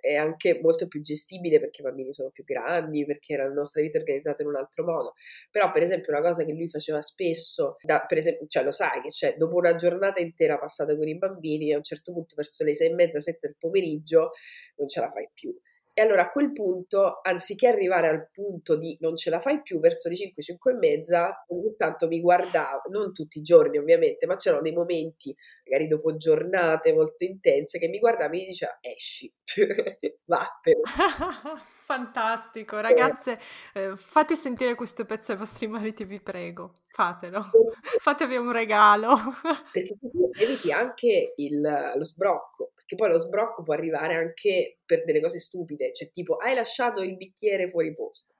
è 0.00 0.16
anche 0.16 0.58
molto 0.60 0.88
più 0.88 1.00
gestibile 1.00 1.60
perché 1.60 1.82
i 1.82 1.84
bambini 1.84 2.12
sono 2.12 2.30
più 2.30 2.44
grandi, 2.44 3.04
perché 3.04 3.36
la 3.36 3.48
nostra 3.48 3.80
vita 3.80 3.98
è 3.98 4.00
organizzata 4.00 4.42
in 4.42 4.48
un 4.48 4.56
altro 4.56 4.84
modo. 4.84 5.14
Però, 5.50 5.70
per 5.70 5.82
esempio, 5.82 6.12
una 6.12 6.22
cosa 6.22 6.44
che 6.44 6.52
lui 6.52 6.68
faceva 6.68 7.00
spesso, 7.00 7.76
da, 7.82 8.04
per 8.06 8.18
esempio, 8.18 8.46
cioè 8.48 8.64
lo 8.64 8.72
sai 8.72 9.00
che 9.02 9.10
cioè, 9.10 9.36
dopo 9.36 9.56
una 9.56 9.76
giornata 9.76 10.20
intera 10.20 10.58
passata 10.58 10.96
con 10.96 11.06
i 11.06 11.16
bambini, 11.16 11.72
a 11.72 11.76
un 11.76 11.84
certo 11.84 12.12
punto 12.12 12.34
verso 12.36 12.64
le 12.64 12.74
sei 12.74 12.90
e 12.90 12.94
mezza, 12.94 13.20
sette 13.20 13.46
del 13.48 13.56
pomeriggio, 13.58 14.32
non 14.76 14.88
ce 14.88 15.00
la 15.00 15.10
fai 15.12 15.28
più. 15.32 15.56
E 15.98 16.02
allora 16.02 16.24
a 16.24 16.30
quel 16.30 16.52
punto, 16.52 17.20
anziché 17.22 17.68
arrivare 17.68 18.10
al 18.10 18.28
punto 18.30 18.76
di 18.76 18.98
non 19.00 19.16
ce 19.16 19.30
la 19.30 19.40
fai 19.40 19.62
più 19.62 19.78
verso 19.78 20.10
le 20.10 20.14
5, 20.14 20.42
5 20.42 20.72
e 20.72 20.74
mezza, 20.74 21.44
ogni 21.48 21.74
tanto 21.74 22.06
mi 22.06 22.20
guardavo, 22.20 22.90
non 22.90 23.14
tutti 23.14 23.38
i 23.38 23.42
giorni 23.42 23.78
ovviamente, 23.78 24.26
ma 24.26 24.36
c'erano 24.36 24.60
dei 24.60 24.74
momenti, 24.74 25.34
magari 25.64 25.88
dopo 25.88 26.14
giornate 26.18 26.92
molto 26.92 27.24
intense, 27.24 27.78
che 27.78 27.88
mi 27.88 27.98
guardava 27.98 28.26
e 28.26 28.36
mi 28.36 28.44
diceva 28.44 28.76
esci, 28.82 29.32
vattene. 30.26 30.80
Fantastico, 31.86 32.78
ragazze, 32.78 33.40
eh, 33.72 33.96
fate 33.96 34.36
sentire 34.36 34.74
questo 34.74 35.06
pezzo 35.06 35.32
ai 35.32 35.38
vostri 35.38 35.66
mariti, 35.66 36.04
vi 36.04 36.20
prego, 36.20 36.74
fatelo, 36.88 37.50
fatevi 38.00 38.36
un 38.36 38.52
regalo. 38.52 39.16
perché 39.72 39.96
eviti 40.38 40.70
anche 40.72 41.32
il, 41.36 41.60
lo 41.94 42.04
sbrocco, 42.04 42.72
perché 42.86 42.94
poi 42.94 43.08
lo 43.08 43.18
sbrocco 43.18 43.64
può 43.64 43.74
arrivare 43.74 44.14
anche 44.14 44.78
per 44.86 45.02
delle 45.02 45.20
cose 45.20 45.40
stupide, 45.40 45.92
cioè 45.92 46.08
tipo 46.10 46.36
hai 46.36 46.54
lasciato 46.54 47.02
il 47.02 47.16
bicchiere 47.16 47.68
fuori 47.68 47.92
posto. 47.92 48.34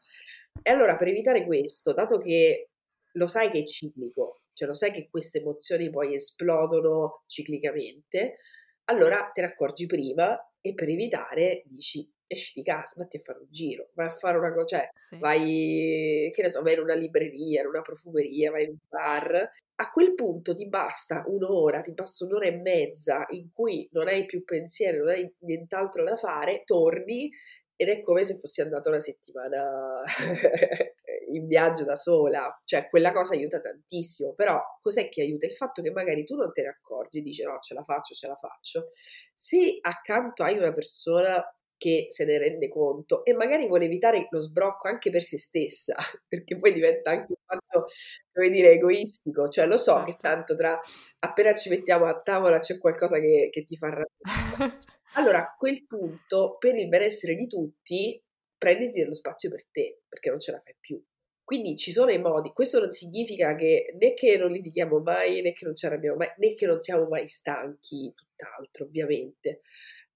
E 0.63 0.71
allora 0.71 0.95
per 0.95 1.09
evitare 1.09 1.45
questo, 1.45 1.93
dato 1.93 2.19
che 2.19 2.71
lo 3.13 3.27
sai 3.27 3.51
che 3.51 3.59
è 3.59 3.65
ciclico, 3.65 4.43
cioè 4.53 4.69
lo 4.69 4.75
sai 4.75 4.93
che 4.93 5.09
queste 5.11 5.39
emozioni 5.39 5.91
poi 5.91 6.15
esplodono 6.15 7.25
ciclicamente, 7.27 8.39
allora 8.85 9.31
te 9.33 9.41
ne 9.41 9.49
accorgi 9.49 9.87
prima 9.87 10.39
e 10.61 10.75
per 10.75 10.89
evitare 10.89 11.63
dici 11.67 12.09
esci 12.29 12.53
di 12.55 12.65
casa, 12.65 12.95
vatti 12.97 13.17
a 13.17 13.21
fare 13.21 13.39
un 13.41 13.47
giro, 13.51 13.91
vai 13.95 14.07
a 14.07 14.11
fare 14.11 14.39
una 14.39 14.53
cosa, 14.53 14.65
cioè 14.67 14.91
sì. 14.95 15.19
vai, 15.19 16.31
che 16.33 16.43
ne 16.43 16.51
so, 16.51 16.63
vai 16.63 16.75
in 16.75 16.81
una 16.81 16.95
libreria, 16.95 17.63
in 17.63 17.69
una 17.69 17.83
profumeria, 17.83 18.51
vai 18.51 18.65
in 18.65 18.71
un 18.71 18.79
bar. 18.89 19.51
A 19.79 19.91
quel 19.91 20.15
punto 20.15 20.55
ti 20.55 20.69
basta 20.69 21.25
un'ora, 21.27 21.83
ti 21.83 21.93
basta 21.93 22.25
un'ora 22.25 22.47
e 22.47 22.53
mezza 22.53 23.27
in 23.31 23.51
cui 23.53 23.87
non 23.93 24.09
hai 24.09 24.25
più 24.25 24.43
pensiero, 24.45 25.05
non 25.05 25.09
hai 25.09 25.35
nient'altro 25.41 26.03
da 26.03 26.17
fare, 26.17 26.63
torni 26.65 27.31
ed 27.79 27.91
è 27.91 28.01
come 28.01 28.25
se 28.25 28.39
fossi 28.39 28.63
andata 28.63 28.89
una 28.89 29.01
settimana 29.01 30.03
in 31.33 31.47
viaggio 31.47 31.85
da 31.85 31.95
sola, 31.95 32.59
cioè 32.65 32.89
quella 32.89 33.13
cosa 33.13 33.35
aiuta 33.35 33.61
tantissimo, 33.61 34.33
però 34.33 34.59
cos'è 34.81 35.11
che 35.11 35.21
aiuta? 35.21 35.45
Il 35.45 35.53
fatto 35.53 35.83
che 35.83 35.91
magari 35.91 36.25
tu 36.25 36.37
non 36.37 36.53
te 36.53 36.63
ne 36.63 36.69
accorgi, 36.69 37.21
dici 37.21 37.43
no, 37.43 37.59
ce 37.61 37.75
la 37.75 37.85
faccio, 37.85 38.15
ce 38.15 38.27
la 38.29 38.37
faccio. 38.37 38.87
Se 39.35 39.79
accanto 39.83 40.43
hai 40.43 40.57
una 40.57 40.73
persona 40.73 41.43
che 41.79 42.07
se 42.09 42.25
ne 42.25 42.39
rende 42.39 42.69
conto 42.69 43.25
e 43.25 43.35
magari 43.35 43.67
vuole 43.67 43.85
evitare 43.85 44.27
lo 44.31 44.41
sbrocco 44.41 44.89
anche 44.89 45.11
per 45.11 45.23
se 45.23 45.39
stessa, 45.39 45.95
perché 46.27 46.59
poi 46.59 46.73
diventa 46.73 47.11
anche 47.11 47.33
un 47.33 47.37
fatto, 47.45 47.87
come 48.33 48.51
dire, 48.51 48.73
egoistico, 48.73 49.49
cioè 49.49 49.67
lo 49.67 49.77
so 49.77 49.95
certo. 49.95 50.11
che 50.11 50.17
tanto 50.19 50.57
tra 50.57 50.81
appena 51.21 51.55
ci 51.55 51.69
mettiamo 51.69 52.07
a 52.07 52.21
tavola 52.21 52.59
c'è 52.59 52.79
qualcosa 52.79 53.19
che, 53.19 53.49
che 53.51 53.63
ti 53.63 53.77
fa 53.77 53.87
arrabbiare. 53.87 54.79
Allora 55.17 55.39
a 55.39 55.55
quel 55.57 55.87
punto, 55.87 56.57
per 56.59 56.75
il 56.75 56.89
benessere 56.89 57.35
di 57.35 57.47
tutti, 57.47 58.23
prenditi 58.59 59.01
dello 59.01 59.15
spazio 59.15 59.49
per 59.49 59.65
te, 59.71 60.01
perché 60.07 60.29
non 60.29 60.41
ce 60.41 60.53
la 60.53 60.61
fai 60.63 60.75
più. 60.79 61.03
Quindi 61.43 61.77
ci 61.77 61.93
sono 61.93 62.11
i 62.11 62.19
modi, 62.19 62.53
questo 62.53 62.81
non 62.81 62.91
significa 62.91 63.55
che 63.55 63.95
né 63.99 64.15
che 64.15 64.37
non 64.37 64.51
litighiamo 64.51 64.99
mai, 64.99 65.43
né 65.43 65.53
che 65.53 65.65
non 65.65 65.77
ci 65.77 65.87
arrabbiamo 65.87 66.17
mai, 66.17 66.29
né 66.39 66.55
che 66.55 66.67
non 66.67 66.79
siamo 66.79 67.07
mai 67.07 67.29
stanchi, 67.29 68.13
tutt'altro 68.15 68.85
ovviamente. 68.85 69.61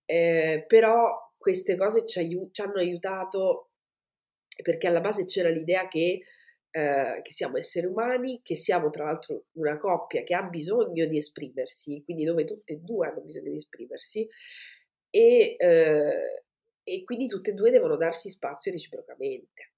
Eh, 0.04 0.64
però 0.66 1.29
queste 1.40 1.74
cose 1.74 2.04
ci, 2.04 2.18
aiut- 2.18 2.52
ci 2.52 2.60
hanno 2.60 2.74
aiutato 2.74 3.70
perché 4.62 4.86
alla 4.86 5.00
base 5.00 5.24
c'era 5.24 5.48
l'idea 5.48 5.88
che, 5.88 6.20
eh, 6.70 7.20
che, 7.22 7.32
siamo 7.32 7.56
esseri 7.56 7.86
umani, 7.86 8.42
che 8.42 8.54
siamo 8.54 8.90
tra 8.90 9.04
l'altro 9.04 9.46
una 9.52 9.78
coppia 9.78 10.22
che 10.22 10.34
ha 10.34 10.42
bisogno 10.42 11.06
di 11.06 11.16
esprimersi, 11.16 12.02
quindi 12.04 12.24
dove 12.24 12.44
tutte 12.44 12.74
e 12.74 12.80
due 12.80 13.08
hanno 13.08 13.22
bisogno 13.22 13.52
di 13.52 13.56
esprimersi 13.56 14.28
e, 15.08 15.56
eh, 15.58 16.44
e 16.82 17.04
quindi 17.04 17.26
tutte 17.26 17.52
e 17.52 17.54
due 17.54 17.70
devono 17.70 17.96
darsi 17.96 18.28
spazio 18.28 18.70
reciprocamente. 18.70 19.72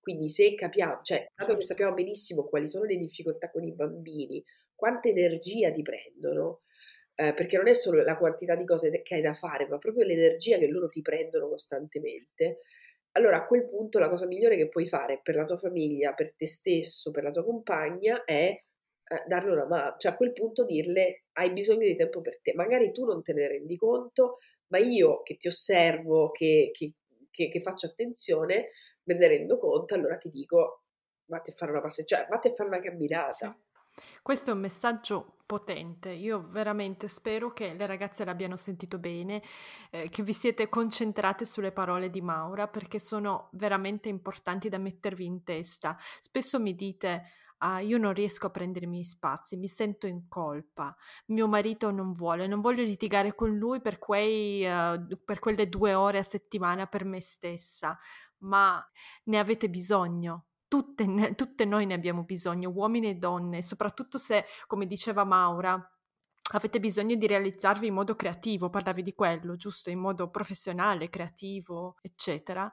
Quindi 0.00 0.28
se 0.28 0.56
capiamo, 0.56 1.02
cioè, 1.02 1.30
dato 1.36 1.56
che 1.56 1.62
sappiamo 1.62 1.94
benissimo 1.94 2.48
quali 2.48 2.66
sono 2.66 2.84
le 2.84 2.96
difficoltà 2.96 3.48
con 3.52 3.62
i 3.62 3.72
bambini, 3.72 4.42
quanta 4.74 5.08
energia 5.08 5.70
ti 5.70 5.82
prendono, 5.82 6.62
eh, 7.16 7.32
perché 7.34 7.56
non 7.56 7.68
è 7.68 7.72
solo 7.74 8.02
la 8.02 8.16
quantità 8.16 8.54
di 8.54 8.64
cose 8.64 9.02
che 9.02 9.14
hai 9.16 9.22
da 9.22 9.34
fare, 9.34 9.66
ma 9.68 9.78
proprio 9.78 10.04
l'energia 10.04 10.58
che 10.58 10.68
loro 10.68 10.88
ti 10.88 11.02
prendono 11.02 11.48
costantemente. 11.48 12.58
Allora 13.12 13.38
a 13.38 13.46
quel 13.46 13.66
punto 13.66 13.98
la 13.98 14.10
cosa 14.10 14.26
migliore 14.26 14.56
che 14.56 14.68
puoi 14.68 14.86
fare 14.86 15.20
per 15.22 15.36
la 15.36 15.44
tua 15.44 15.56
famiglia, 15.56 16.12
per 16.12 16.34
te 16.34 16.46
stesso, 16.46 17.10
per 17.10 17.22
la 17.22 17.30
tua 17.30 17.44
compagna 17.44 18.24
è 18.24 18.48
eh, 19.08 19.22
darle 19.26 19.52
una 19.52 19.66
mano, 19.66 19.94
cioè 19.98 20.12
a 20.12 20.16
quel 20.16 20.32
punto 20.32 20.64
dirle 20.64 21.24
hai 21.32 21.52
bisogno 21.52 21.86
di 21.86 21.96
tempo 21.96 22.20
per 22.20 22.40
te, 22.42 22.52
magari 22.54 22.92
tu 22.92 23.04
non 23.04 23.22
te 23.22 23.32
ne 23.32 23.48
rendi 23.48 23.76
conto, 23.76 24.38
ma 24.68 24.78
io 24.78 25.22
che 25.22 25.36
ti 25.36 25.48
osservo, 25.48 26.30
che, 26.30 26.70
che, 26.72 26.94
che, 27.30 27.48
che 27.48 27.60
faccio 27.60 27.86
attenzione, 27.86 28.68
me 29.04 29.14
ne 29.14 29.28
rendo 29.28 29.58
conto, 29.58 29.94
allora 29.94 30.16
ti 30.18 30.28
dico 30.28 30.82
vatti 31.26 31.50
a 31.50 31.54
fare 31.56 31.72
una 31.72 31.80
passeggiata, 31.80 32.22
cioè 32.24 32.30
vatti 32.30 32.48
a 32.48 32.54
fare 32.54 32.68
una 32.68 32.78
camminata. 32.80 33.56
Sì. 33.58 33.65
Questo 34.22 34.50
è 34.50 34.52
un 34.52 34.60
messaggio 34.60 35.36
potente. 35.46 36.10
Io 36.10 36.48
veramente 36.48 37.08
spero 37.08 37.52
che 37.52 37.74
le 37.74 37.86
ragazze 37.86 38.24
l'abbiano 38.24 38.56
sentito 38.56 38.98
bene, 38.98 39.42
eh, 39.90 40.08
che 40.08 40.22
vi 40.22 40.32
siete 40.32 40.68
concentrate 40.68 41.46
sulle 41.46 41.72
parole 41.72 42.10
di 42.10 42.20
Maura 42.20 42.66
perché 42.66 42.98
sono 42.98 43.48
veramente 43.52 44.08
importanti 44.08 44.68
da 44.68 44.78
mettervi 44.78 45.24
in 45.24 45.44
testa. 45.44 45.96
Spesso 46.18 46.60
mi 46.60 46.74
dite 46.74 47.30
ah, 47.58 47.80
io 47.80 47.98
non 47.98 48.12
riesco 48.12 48.46
a 48.46 48.50
prendermi 48.50 49.04
spazi, 49.04 49.56
mi 49.56 49.68
sento 49.68 50.06
in 50.06 50.28
colpa, 50.28 50.94
mio 51.26 51.48
marito 51.48 51.90
non 51.90 52.12
vuole, 52.12 52.46
non 52.46 52.60
voglio 52.60 52.82
litigare 52.82 53.34
con 53.34 53.56
lui 53.56 53.80
per, 53.80 53.98
quei, 53.98 54.64
uh, 54.66 55.18
per 55.24 55.38
quelle 55.38 55.68
due 55.68 55.94
ore 55.94 56.18
a 56.18 56.22
settimana 56.22 56.86
per 56.86 57.04
me 57.04 57.20
stessa, 57.22 57.98
ma 58.38 58.84
ne 59.24 59.38
avete 59.38 59.70
bisogno 59.70 60.45
tutte, 60.68 61.34
tutte 61.34 61.64
noi 61.64 61.86
ne 61.86 61.94
abbiamo 61.94 62.24
bisogno, 62.24 62.70
uomini 62.70 63.08
e 63.08 63.14
donne, 63.14 63.62
soprattutto 63.62 64.18
se, 64.18 64.44
come 64.66 64.86
diceva 64.86 65.24
Maura, 65.24 65.80
avete 66.52 66.80
bisogno 66.80 67.14
di 67.16 67.26
realizzarvi 67.26 67.88
in 67.88 67.94
modo 67.94 68.14
creativo, 68.14 68.70
parlavi 68.70 69.02
di 69.02 69.14
quello, 69.14 69.56
giusto? 69.56 69.90
In 69.90 69.98
modo 69.98 70.30
professionale, 70.30 71.08
creativo, 71.08 71.96
eccetera. 72.02 72.70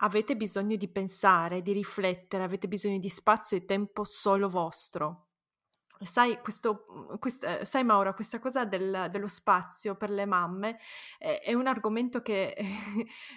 Avete 0.00 0.36
bisogno 0.36 0.76
di 0.76 0.88
pensare, 0.90 1.62
di 1.62 1.72
riflettere, 1.72 2.44
avete 2.44 2.68
bisogno 2.68 2.98
di 2.98 3.08
spazio 3.08 3.56
e 3.56 3.64
tempo 3.64 4.04
solo 4.04 4.48
vostro. 4.48 5.27
Sai, 6.00 6.38
questo, 6.40 6.84
mhmm, 6.88 7.18
quest, 7.18 7.42
eh, 7.44 7.64
sai 7.64 7.82
Maura, 7.82 8.14
questa 8.14 8.38
cosa 8.38 8.64
del, 8.64 9.08
dello 9.10 9.26
spazio 9.26 9.96
per 9.96 10.10
le 10.10 10.26
mamme 10.26 10.78
è, 11.18 11.40
è 11.42 11.54
un 11.54 11.66
argomento 11.66 12.22
che 12.22 12.54
è 12.54 12.64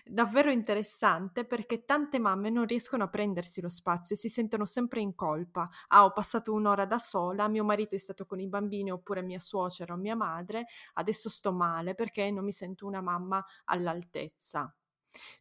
davvero 0.05 0.51
interessante 0.51 1.43
perché 1.45 1.85
tante 1.85 2.19
mamme 2.19 2.51
non 2.51 2.65
riescono 2.67 3.03
a 3.03 3.07
prendersi 3.09 3.61
lo 3.61 3.69
spazio 3.69 4.15
e 4.15 4.19
si 4.19 4.29
sentono 4.29 4.65
sempre 4.65 5.01
in 5.01 5.15
colpa. 5.15 5.67
Ah, 5.87 6.05
ho 6.05 6.11
passato 6.11 6.53
un'ora 6.53 6.85
da 6.85 6.99
sola, 6.99 7.47
mio 7.47 7.63
marito 7.63 7.95
è 7.95 7.97
stato 7.97 8.25
con 8.27 8.39
i 8.39 8.47
bambini 8.47 8.91
oppure 8.91 9.23
mia 9.23 9.39
suocera 9.39 9.93
o 9.93 9.97
mia 9.97 10.15
madre, 10.15 10.67
adesso 10.93 11.29
sto 11.29 11.51
male 11.51 11.95
perché 11.95 12.29
non 12.29 12.43
mi 12.45 12.51
sento 12.51 12.85
una 12.85 13.01
mamma 13.01 13.43
all'altezza. 13.65 14.71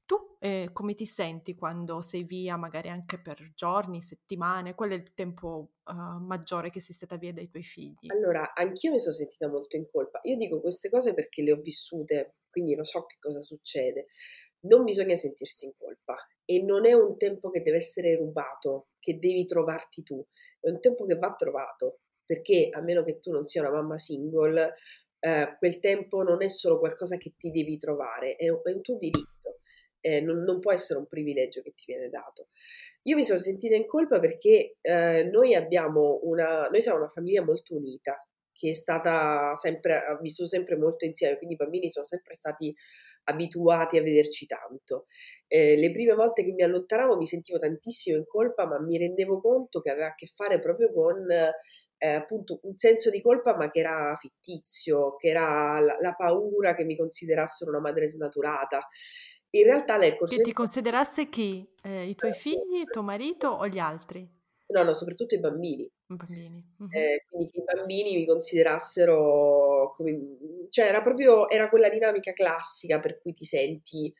Tu, 0.06 0.36
ehm, 0.40 0.72
come 0.72 0.94
ti 0.94 1.06
senti 1.06 1.54
quando 1.54 2.00
sei 2.02 2.24
via, 2.24 2.56
magari 2.56 2.88
anche 2.88 3.20
per 3.20 3.52
giorni, 3.54 4.02
settimane? 4.02 4.74
Qual 4.74 4.90
è 4.90 4.94
il 4.94 5.14
tempo, 5.14 5.74
uhm, 5.84 6.24
maggiore 6.26 6.70
che 6.70 6.80
sei 6.80 6.94
stata 6.94 7.16
via 7.16 7.32
dai 7.32 7.48
tuoi 7.48 7.62
figli? 7.62 8.12
Allora, 8.12 8.54
anch'io 8.54 8.90
mi 8.90 8.98
sono 8.98 9.14
sentita 9.14 9.48
molto 9.48 9.76
in 9.76 9.86
colpa. 9.86 10.20
Io 10.24 10.36
dico 10.36 10.60
queste 10.60 10.90
cose 10.90 11.14
perché 11.14 11.42
le 11.42 11.52
ho 11.52 11.60
vissute, 11.60 12.38
quindi 12.50 12.74
lo 12.74 12.82
so 12.84 13.04
che 13.06 13.16
cosa 13.20 13.40
succede. 13.40 14.06
Non 14.62 14.84
bisogna 14.84 15.14
sentirsi 15.14 15.66
in 15.66 15.72
colpa 15.78 16.16
e 16.44 16.60
non 16.62 16.86
è 16.86 16.92
un 16.92 17.16
tempo 17.16 17.50
che 17.50 17.62
deve 17.62 17.76
essere 17.76 18.16
rubato, 18.16 18.88
che 18.98 19.18
devi 19.18 19.44
trovarti 19.44 20.02
tu, 20.02 20.24
è 20.58 20.68
un 20.68 20.80
tempo 20.80 21.06
che 21.06 21.16
va 21.16 21.32
trovato, 21.34 22.00
perché 22.24 22.68
a 22.72 22.80
meno 22.80 23.04
che 23.04 23.20
tu 23.20 23.30
non 23.30 23.44
sia 23.44 23.62
una 23.62 23.70
mamma 23.70 23.96
single, 23.96 24.74
ehm, 25.20 25.56
quel 25.58 25.78
tempo 25.78 26.22
non 26.24 26.42
è 26.42 26.48
solo 26.48 26.78
qualcosa 26.80 27.16
che 27.16 27.34
ti 27.36 27.50
devi 27.50 27.76
trovare, 27.78 28.34
è 28.36 28.48
un 28.48 28.60
è 28.64 28.72
un 28.72 28.82
tuo 28.82 28.96
diritto 28.96 29.39
eh, 30.00 30.20
non, 30.20 30.42
non, 30.42 30.60
può 30.60 30.72
essere 30.72 30.98
un 30.98 31.06
privilegio 31.06 31.62
che 31.62 31.72
ti 31.74 31.84
viene 31.86 32.08
dato. 32.08 32.48
Io 33.02 33.16
mi 33.16 33.24
sono 33.24 33.38
sentita 33.38 33.74
in 33.74 33.86
colpa 33.86 34.18
perché 34.18 34.76
eh, 34.80 35.24
noi 35.24 35.54
abbiamo 35.54 36.20
una, 36.24 36.68
noi 36.68 36.80
siamo 36.80 36.98
una 36.98 37.08
famiglia 37.08 37.42
molto 37.42 37.76
unita, 37.76 38.26
che 38.52 38.70
è 38.70 38.74
stata 38.74 39.54
sempre, 39.54 40.04
ha 40.04 40.18
vissuto 40.20 40.48
sempre 40.48 40.76
molto 40.76 41.04
insieme, 41.04 41.36
quindi 41.36 41.54
i 41.54 41.58
bambini 41.58 41.90
sono 41.90 42.04
sempre 42.04 42.34
stati 42.34 42.74
abituati 43.24 43.96
a 43.96 44.02
vederci 44.02 44.46
tanto. 44.46 45.06
Eh, 45.46 45.76
le 45.76 45.90
prime 45.90 46.14
volte 46.14 46.44
che 46.44 46.52
mi 46.52 46.62
allontanavo 46.62 47.16
mi 47.16 47.26
sentivo 47.26 47.58
tantissimo 47.58 48.16
in 48.16 48.26
colpa, 48.26 48.66
ma 48.66 48.80
mi 48.80 48.98
rendevo 48.98 49.40
conto 49.40 49.80
che 49.80 49.90
aveva 49.90 50.08
a 50.08 50.14
che 50.14 50.26
fare 50.26 50.58
proprio 50.58 50.92
con 50.92 51.30
eh, 51.30 52.08
appunto 52.08 52.60
un 52.62 52.76
senso 52.76 53.10
di 53.10 53.20
colpa, 53.20 53.56
ma 53.56 53.70
che 53.70 53.80
era 53.80 54.14
fittizio, 54.16 55.16
che 55.16 55.28
era 55.28 55.80
la, 55.80 55.96
la 56.00 56.14
paura 56.14 56.74
che 56.74 56.84
mi 56.84 56.96
considerassero 56.96 57.70
una 57.70 57.80
madre 57.80 58.08
snaturata. 58.08 58.86
In 59.50 59.64
realtà 59.64 59.96
nel 59.96 60.16
corso 60.16 60.36
Che 60.36 60.42
ti 60.42 60.52
considerasse 60.52 61.28
chi? 61.28 61.66
Eh, 61.82 62.08
I 62.08 62.14
tuoi 62.14 62.34
figli, 62.34 62.84
tuo 62.90 63.02
marito 63.02 63.48
o 63.48 63.66
gli 63.66 63.78
altri? 63.78 64.28
No, 64.68 64.82
no, 64.84 64.94
soprattutto 64.94 65.34
i 65.34 65.40
bambini. 65.40 65.90
Bambini. 66.06 66.64
Mm-hmm. 66.82 66.92
Eh, 66.92 67.24
quindi 67.28 67.50
che 67.50 67.58
i 67.58 67.64
bambini 67.64 68.16
mi 68.16 68.26
considerassero 68.26 69.90
come... 69.94 70.18
Cioè 70.68 70.86
era 70.86 71.02
proprio, 71.02 71.48
era 71.48 71.68
quella 71.68 71.88
dinamica 71.88 72.32
classica 72.32 73.00
per 73.00 73.20
cui 73.20 73.32
ti 73.32 73.44
senti 73.44 74.12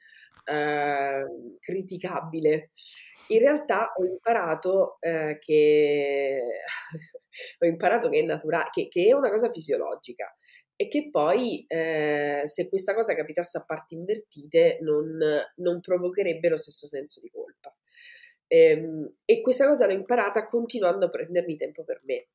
eh, 0.45 1.25
criticabile. 1.61 2.71
In 3.29 3.39
realtà 3.39 3.93
ho 3.97 4.05
imparato 4.05 4.97
eh, 4.99 5.39
che 5.41 6.43
ho 7.61 7.67
imparato 7.67 8.09
che 8.09 8.19
è 8.19 8.23
naturale, 8.23 8.71
che, 8.73 8.89
che, 8.89 9.07
è 9.07 9.13
una 9.13 9.31
cosa 9.31 9.49
fisiologica 9.51 10.35
e 10.81 10.89
che 10.89 11.11
poi 11.11 11.67
eh, 11.69 12.41
se 12.47 12.71
questa 12.71 12.95
cosa 12.95 13.15
capitasse 13.15 13.59
a 13.59 13.65
parti 13.67 13.93
invertite 13.93 14.79
non, 14.81 15.19
non 15.57 15.79
provocherebbe 15.79 16.49
lo 16.49 16.57
stesso 16.57 16.87
senso 16.87 17.21
di 17.21 17.29
colpa. 17.29 17.77
Ehm, 18.47 19.13
e 19.27 19.43
questa 19.43 19.67
cosa 19.67 19.85
l'ho 19.85 19.93
imparata 19.93 20.47
continuando 20.47 21.05
a 21.05 21.11
prendermi 21.11 21.59
tempo 21.59 21.85
per 21.85 22.01
me. 22.05 22.29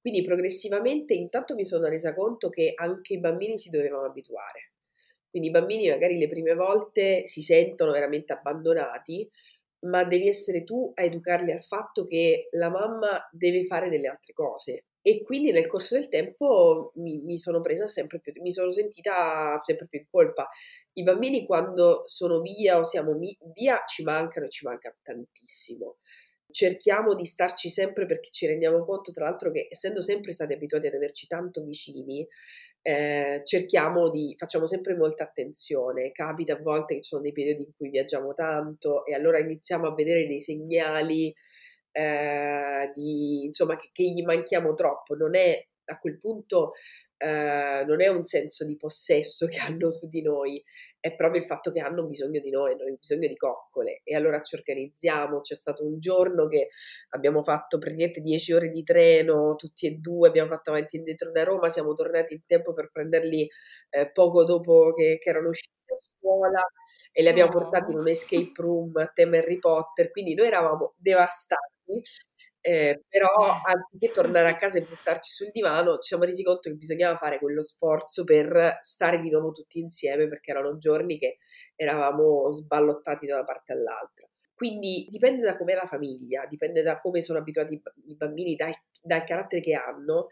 Quindi 0.00 0.24
progressivamente 0.24 1.14
intanto 1.14 1.54
mi 1.54 1.64
sono 1.64 1.86
resa 1.86 2.12
conto 2.12 2.48
che 2.48 2.72
anche 2.74 3.12
i 3.12 3.20
bambini 3.20 3.56
si 3.56 3.70
dovevano 3.70 4.04
abituare. 4.04 4.72
Quindi 5.30 5.50
i 5.50 5.52
bambini 5.52 5.88
magari 5.90 6.18
le 6.18 6.28
prime 6.28 6.54
volte 6.54 7.24
si 7.28 7.40
sentono 7.40 7.92
veramente 7.92 8.32
abbandonati, 8.32 9.30
ma 9.86 10.02
devi 10.02 10.26
essere 10.26 10.64
tu 10.64 10.90
a 10.92 11.04
educarli 11.04 11.52
al 11.52 11.62
fatto 11.62 12.04
che 12.04 12.48
la 12.50 12.68
mamma 12.68 13.28
deve 13.30 13.62
fare 13.62 13.88
delle 13.88 14.08
altre 14.08 14.32
cose. 14.32 14.86
E 15.02 15.22
quindi 15.22 15.50
nel 15.50 15.66
corso 15.66 15.94
del 15.94 16.08
tempo 16.08 16.92
mi, 16.96 17.18
mi 17.22 17.38
sono 17.38 17.60
presa 17.60 17.86
sempre 17.86 18.20
più, 18.20 18.32
mi 18.42 18.52
sono 18.52 18.68
sentita 18.70 19.58
sempre 19.62 19.86
più 19.88 20.00
in 20.00 20.06
colpa. 20.10 20.48
I 20.94 21.02
bambini 21.02 21.46
quando 21.46 22.02
sono 22.06 22.40
via 22.40 22.78
o 22.78 22.84
siamo 22.84 23.14
mi- 23.16 23.36
via 23.54 23.82
ci 23.86 24.02
mancano 24.02 24.46
e 24.46 24.50
ci 24.50 24.66
manca 24.66 24.94
tantissimo. 25.02 25.92
Cerchiamo 26.52 27.14
di 27.14 27.24
starci 27.24 27.68
sempre 27.70 28.06
perché 28.06 28.28
ci 28.30 28.46
rendiamo 28.46 28.84
conto, 28.84 29.12
tra 29.12 29.24
l'altro, 29.24 29.52
che 29.52 29.68
essendo 29.70 30.00
sempre 30.00 30.32
stati 30.32 30.52
abituati 30.52 30.88
ad 30.88 30.94
averci 30.94 31.26
tanto 31.28 31.62
vicini, 31.62 32.26
eh, 32.82 33.42
cerchiamo 33.44 34.10
di, 34.10 34.34
facciamo 34.36 34.66
sempre 34.66 34.96
molta 34.96 35.24
attenzione, 35.24 36.12
capita 36.12 36.54
a 36.54 36.60
volte 36.60 36.94
che 36.94 37.02
ci 37.02 37.10
sono 37.10 37.22
dei 37.22 37.32
periodi 37.32 37.62
in 37.62 37.72
cui 37.76 37.90
viaggiamo 37.90 38.34
tanto 38.34 39.04
e 39.04 39.14
allora 39.14 39.38
iniziamo 39.38 39.86
a 39.86 39.94
vedere 39.94 40.26
dei 40.26 40.40
segnali 40.40 41.32
eh, 41.92 42.90
di, 42.94 43.44
insomma, 43.44 43.76
che, 43.76 43.90
che, 43.92 44.04
gli 44.04 44.22
manchiamo 44.22 44.74
troppo, 44.74 45.14
non 45.14 45.34
è 45.34 45.64
a 45.86 45.98
quel 45.98 46.18
punto 46.18 46.72
eh, 47.22 47.84
non 47.86 48.00
è 48.00 48.08
un 48.08 48.24
senso 48.24 48.64
di 48.64 48.76
possesso 48.76 49.46
che 49.46 49.58
hanno 49.58 49.90
su 49.90 50.08
di 50.08 50.22
noi, 50.22 50.62
è 50.98 51.14
proprio 51.14 51.42
il 51.42 51.46
fatto 51.46 51.70
che 51.70 51.80
hanno 51.80 52.04
bisogno 52.04 52.40
di 52.40 52.48
noi, 52.48 52.72
hanno 52.72 52.96
bisogno 52.98 53.28
di 53.28 53.36
coccole 53.36 54.00
e 54.04 54.14
allora 54.14 54.40
ci 54.40 54.54
organizziamo. 54.54 55.40
C'è 55.42 55.54
stato 55.54 55.84
un 55.84 55.98
giorno 55.98 56.48
che 56.48 56.68
abbiamo 57.10 57.42
fatto 57.42 57.76
praticamente 57.78 58.22
10 58.22 58.52
ore 58.54 58.68
di 58.70 58.82
treno, 58.82 59.54
tutti 59.56 59.86
e 59.86 59.96
due, 59.96 60.28
abbiamo 60.28 60.48
fatto 60.50 60.70
avanti 60.70 60.96
e 60.96 60.98
indietro 61.00 61.30
da 61.30 61.44
Roma, 61.44 61.68
siamo 61.68 61.92
tornati 61.92 62.32
in 62.32 62.46
tempo 62.46 62.72
per 62.72 62.90
prenderli 62.90 63.46
eh, 63.90 64.10
poco 64.10 64.44
dopo 64.44 64.94
che, 64.94 65.18
che 65.20 65.28
erano 65.28 65.48
usciti 65.50 65.76
da 65.84 65.96
scuola 66.00 66.66
e 67.12 67.22
li 67.22 67.28
abbiamo 67.28 67.50
oh. 67.50 67.60
portati 67.60 67.92
in 67.92 67.98
un 67.98 68.08
escape 68.08 68.52
room 68.56 68.96
a 68.96 69.10
tema 69.12 69.36
Harry 69.36 69.58
Potter, 69.58 70.10
quindi 70.10 70.34
noi 70.34 70.46
eravamo 70.46 70.94
devastati 70.96 71.79
eh, 72.62 73.02
però 73.08 73.60
anziché 73.64 74.10
tornare 74.10 74.48
a 74.50 74.56
casa 74.56 74.78
e 74.78 74.82
buttarci 74.82 75.32
sul 75.32 75.50
divano, 75.50 75.94
ci 75.94 76.08
siamo 76.08 76.24
resi 76.24 76.42
conto 76.42 76.68
che 76.68 76.76
bisognava 76.76 77.16
fare 77.16 77.38
quello 77.38 77.62
sforzo 77.62 78.24
per 78.24 78.78
stare 78.82 79.20
di 79.20 79.30
nuovo 79.30 79.50
tutti 79.52 79.78
insieme 79.78 80.28
perché 80.28 80.50
erano 80.50 80.76
giorni 80.78 81.18
che 81.18 81.38
eravamo 81.74 82.50
sballottati 82.50 83.26
da 83.26 83.36
una 83.36 83.44
parte 83.44 83.72
all'altra. 83.72 84.28
Quindi 84.54 85.06
dipende 85.08 85.40
da 85.40 85.56
com'è 85.56 85.72
la 85.72 85.86
famiglia, 85.86 86.44
dipende 86.46 86.82
da 86.82 87.00
come 87.00 87.22
sono 87.22 87.38
abituati 87.38 87.80
i 88.08 88.14
bambini, 88.14 88.56
dal, 88.56 88.72
dal 89.02 89.24
carattere 89.24 89.62
che 89.62 89.72
hanno. 89.72 90.26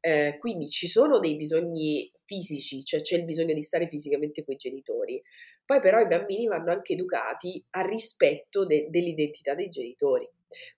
Eh, 0.00 0.36
quindi 0.40 0.68
ci 0.68 0.88
sono 0.88 1.20
dei 1.20 1.36
bisogni 1.36 2.10
fisici, 2.24 2.82
cioè 2.84 3.00
c'è 3.02 3.16
il 3.16 3.24
bisogno 3.24 3.54
di 3.54 3.62
stare 3.62 3.86
fisicamente 3.86 4.44
con 4.44 4.54
i 4.54 4.56
genitori. 4.56 5.22
Poi 5.64 5.78
però 5.78 6.00
i 6.00 6.08
bambini 6.08 6.46
vanno 6.46 6.72
anche 6.72 6.94
educati 6.94 7.64
al 7.70 7.84
rispetto 7.84 8.66
de- 8.66 8.88
dell'identità 8.90 9.54
dei 9.54 9.68
genitori. 9.68 10.28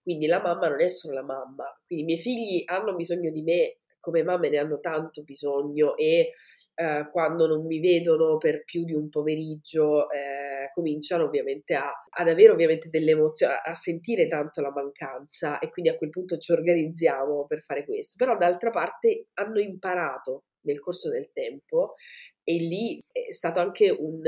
Quindi 0.03 0.27
la 0.27 0.41
mamma 0.41 0.69
non 0.69 0.81
è 0.81 0.89
solo 0.89 1.15
la 1.15 1.25
mamma, 1.25 1.65
quindi 1.87 2.05
i 2.05 2.07
miei 2.07 2.19
figli 2.19 2.63
hanno 2.67 2.95
bisogno 2.95 3.31
di 3.31 3.43
me 3.43 3.81
come 4.01 4.23
mamme 4.23 4.49
ne 4.49 4.57
hanno 4.57 4.81
tanto 4.81 5.23
bisogno 5.23 5.95
e 5.97 6.33
eh, 6.75 7.09
quando 7.13 7.47
non 7.47 7.67
mi 7.67 7.79
vedono 7.79 8.39
per 8.39 8.65
più 8.65 8.85
di 8.85 8.95
un 8.95 9.11
pomeriggio 9.11 10.11
eh, 10.11 10.71
cominciano 10.73 11.25
ovviamente 11.25 11.75
a, 11.75 11.93
ad 12.09 12.29
avere 12.29 12.53
ovviamente 12.53 12.89
delle 12.89 13.13
emozioni, 13.13 13.53
a, 13.53 13.61
a 13.61 13.75
sentire 13.75 14.27
tanto 14.27 14.63
la 14.63 14.73
mancanza 14.73 15.59
e 15.59 15.71
quindi 15.71 15.91
a 15.91 15.97
quel 15.97 16.11
punto 16.11 16.39
ci 16.39 16.53
organizziamo 16.53 17.45
per 17.47 17.63
fare 17.63 17.85
questo. 17.85 18.15
Però 18.17 18.37
d'altra 18.37 18.71
parte 18.71 19.27
hanno 19.35 19.61
imparato 19.61 20.45
nel 20.63 20.81
corso 20.81 21.11
del 21.11 21.31
tempo 21.33 21.95
e 22.43 22.55
lì 22.55 22.99
è 23.13 23.33
stato 23.33 23.61
anche 23.61 23.91
un, 23.91 24.23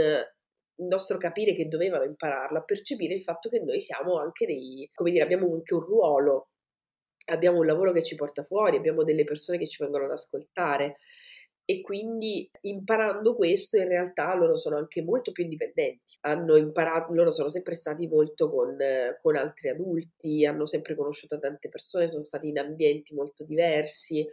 nostro 0.87 1.19
capire 1.19 1.55
che 1.55 1.69
dovevano 1.69 2.05
impararlo, 2.05 2.59
a 2.59 2.63
percepire 2.63 3.15
il 3.15 3.23
fatto 3.23 3.49
che 3.49 3.61
noi 3.61 3.81
siamo 3.81 4.19
anche 4.19 4.47
dei, 4.47 4.89
come 4.93 5.11
dire, 5.11 5.25
abbiamo 5.25 5.53
anche 5.53 5.75
un 5.75 5.81
ruolo, 5.81 6.49
abbiamo 7.27 7.59
un 7.59 7.67
lavoro 7.67 7.93
che 7.93 8.03
ci 8.03 8.17
porta 8.17 8.43
fuori, 8.43 8.77
abbiamo 8.77 9.05
delle 9.05 9.25
persone 9.25 9.59
che 9.59 9.69
ci 9.69 9.83
vengono 9.83 10.05
ad 10.05 10.13
ascoltare. 10.13 10.97
E 11.65 11.81
quindi 11.81 12.51
imparando 12.63 13.37
questo 13.37 13.79
in 13.79 13.87
realtà 13.87 14.35
loro 14.35 14.57
sono 14.57 14.77
anche 14.77 15.01
molto 15.01 15.31
più 15.31 15.45
indipendenti, 15.45 16.19
hanno 16.23 16.57
imparato, 16.57 17.15
loro 17.15 17.31
sono 17.31 17.49
sempre 17.49 17.75
stati 17.77 18.09
molto 18.09 18.51
con, 18.51 18.77
con 19.23 19.37
altri 19.37 19.69
adulti, 19.69 20.45
hanno 20.45 20.67
sempre 20.67 20.97
conosciuto 20.97 21.39
tante 21.39 21.69
persone, 21.69 22.09
sono 22.09 22.23
stati 22.23 22.49
in 22.49 22.59
ambienti 22.59 23.15
molto 23.15 23.45
diversi, 23.45 24.29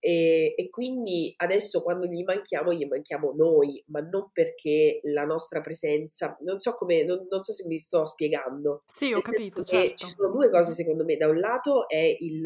e, 0.00 0.54
e, 0.56 0.70
quindi 0.70 1.32
adesso 1.36 1.82
quando 1.82 2.06
gli 2.06 2.22
manchiamo, 2.24 2.72
gli 2.72 2.86
manchiamo 2.86 3.34
noi, 3.36 3.84
ma 3.88 4.00
non 4.00 4.30
perché 4.32 5.00
la 5.04 5.24
nostra 5.24 5.60
presenza, 5.60 6.38
non 6.40 6.58
so 6.58 6.72
come, 6.72 7.04
non, 7.04 7.26
non 7.28 7.42
so 7.42 7.52
se 7.52 7.66
mi 7.66 7.78
sto 7.78 8.06
spiegando. 8.06 8.82
Sì, 8.86 9.12
ho 9.12 9.20
capito. 9.20 9.62
Certo. 9.62 9.94
Ci 9.96 10.08
sono 10.08 10.32
due 10.32 10.48
cose 10.48 10.72
secondo 10.72 11.04
me. 11.04 11.18
Da 11.18 11.28
un 11.28 11.38
lato 11.38 11.86
è 11.86 12.16
il, 12.18 12.42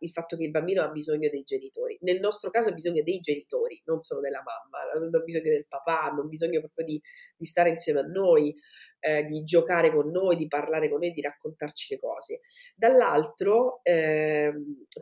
il, 0.00 0.10
fatto 0.10 0.38
che 0.38 0.44
il 0.44 0.50
bambino 0.50 0.82
ha 0.82 0.88
bisogno 0.88 1.28
dei 1.28 1.42
genitori. 1.42 1.98
Nel 2.00 2.18
nostro 2.18 2.48
caso 2.50 2.70
ha 2.70 2.72
bisogno 2.72 3.02
dei 3.02 3.18
genitori, 3.18 3.82
non 3.84 4.00
solo 4.00 4.20
della 4.20 4.42
mamma, 4.42 4.98
non 4.98 5.14
ha 5.14 5.22
bisogno 5.22 5.50
del 5.50 5.66
papà, 5.68 6.04
hanno 6.04 6.24
bisogno 6.24 6.60
proprio 6.60 6.86
di, 6.86 7.02
di 7.36 7.44
stare 7.44 7.68
insieme 7.68 8.00
a 8.00 8.04
noi 8.04 8.56
eh, 9.00 9.24
di 9.24 9.42
giocare 9.44 9.92
con 9.92 10.10
noi, 10.10 10.36
di 10.36 10.46
parlare 10.46 10.88
con 10.88 11.00
noi, 11.00 11.10
di 11.10 11.20
raccontarci 11.20 11.94
le 11.94 12.00
cose. 12.00 12.40
Dall'altro, 12.76 13.80
eh, 13.82 14.52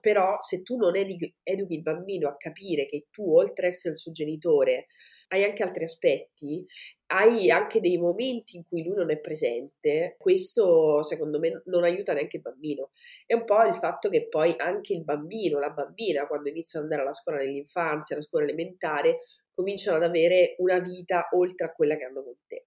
però, 0.01 0.37
se 0.39 0.63
tu 0.63 0.77
non 0.77 0.97
educhi, 0.97 1.35
educhi 1.43 1.75
il 1.75 1.83
bambino 1.83 2.29
a 2.29 2.37
capire 2.37 2.87
che 2.87 3.07
tu, 3.11 3.37
oltre 3.37 3.67
ad 3.67 3.73
essere 3.73 3.95
il 3.95 4.01
suo 4.01 4.13
genitore, 4.13 4.87
hai 5.29 5.45
anche 5.45 5.63
altri 5.63 5.85
aspetti, 5.85 6.65
hai 7.09 7.51
anche 7.51 7.81
dei 7.81 7.99
momenti 7.99 8.57
in 8.57 8.65
cui 8.67 8.83
lui 8.83 8.95
non 8.95 9.11
è 9.11 9.19
presente, 9.19 10.17
questo 10.19 11.03
secondo 11.03 11.39
me 11.39 11.63
non 11.67 11.85
aiuta 11.85 12.15
neanche 12.15 12.37
il 12.37 12.43
bambino. 12.43 12.91
È 13.27 13.35
un 13.35 13.45
po' 13.45 13.63
il 13.65 13.75
fatto 13.75 14.09
che 14.09 14.29
poi 14.29 14.55
anche 14.57 14.95
il 14.95 15.05
bambino, 15.05 15.59
la 15.59 15.71
bambina, 15.71 16.27
quando 16.27 16.49
iniziano 16.49 16.87
ad 16.87 16.91
andare 16.91 17.09
alla 17.09 17.19
scuola 17.19 17.39
dell'infanzia, 17.39 18.17
alla 18.17 18.25
scuola 18.25 18.47
elementare, 18.47 19.19
cominciano 19.53 19.97
ad 19.97 20.05
avere 20.05 20.55
una 20.59 20.79
vita 20.79 21.29
oltre 21.35 21.67
a 21.67 21.73
quella 21.73 21.97
che 21.97 22.05
hanno 22.05 22.23
con 22.23 22.37
te. 22.47 22.67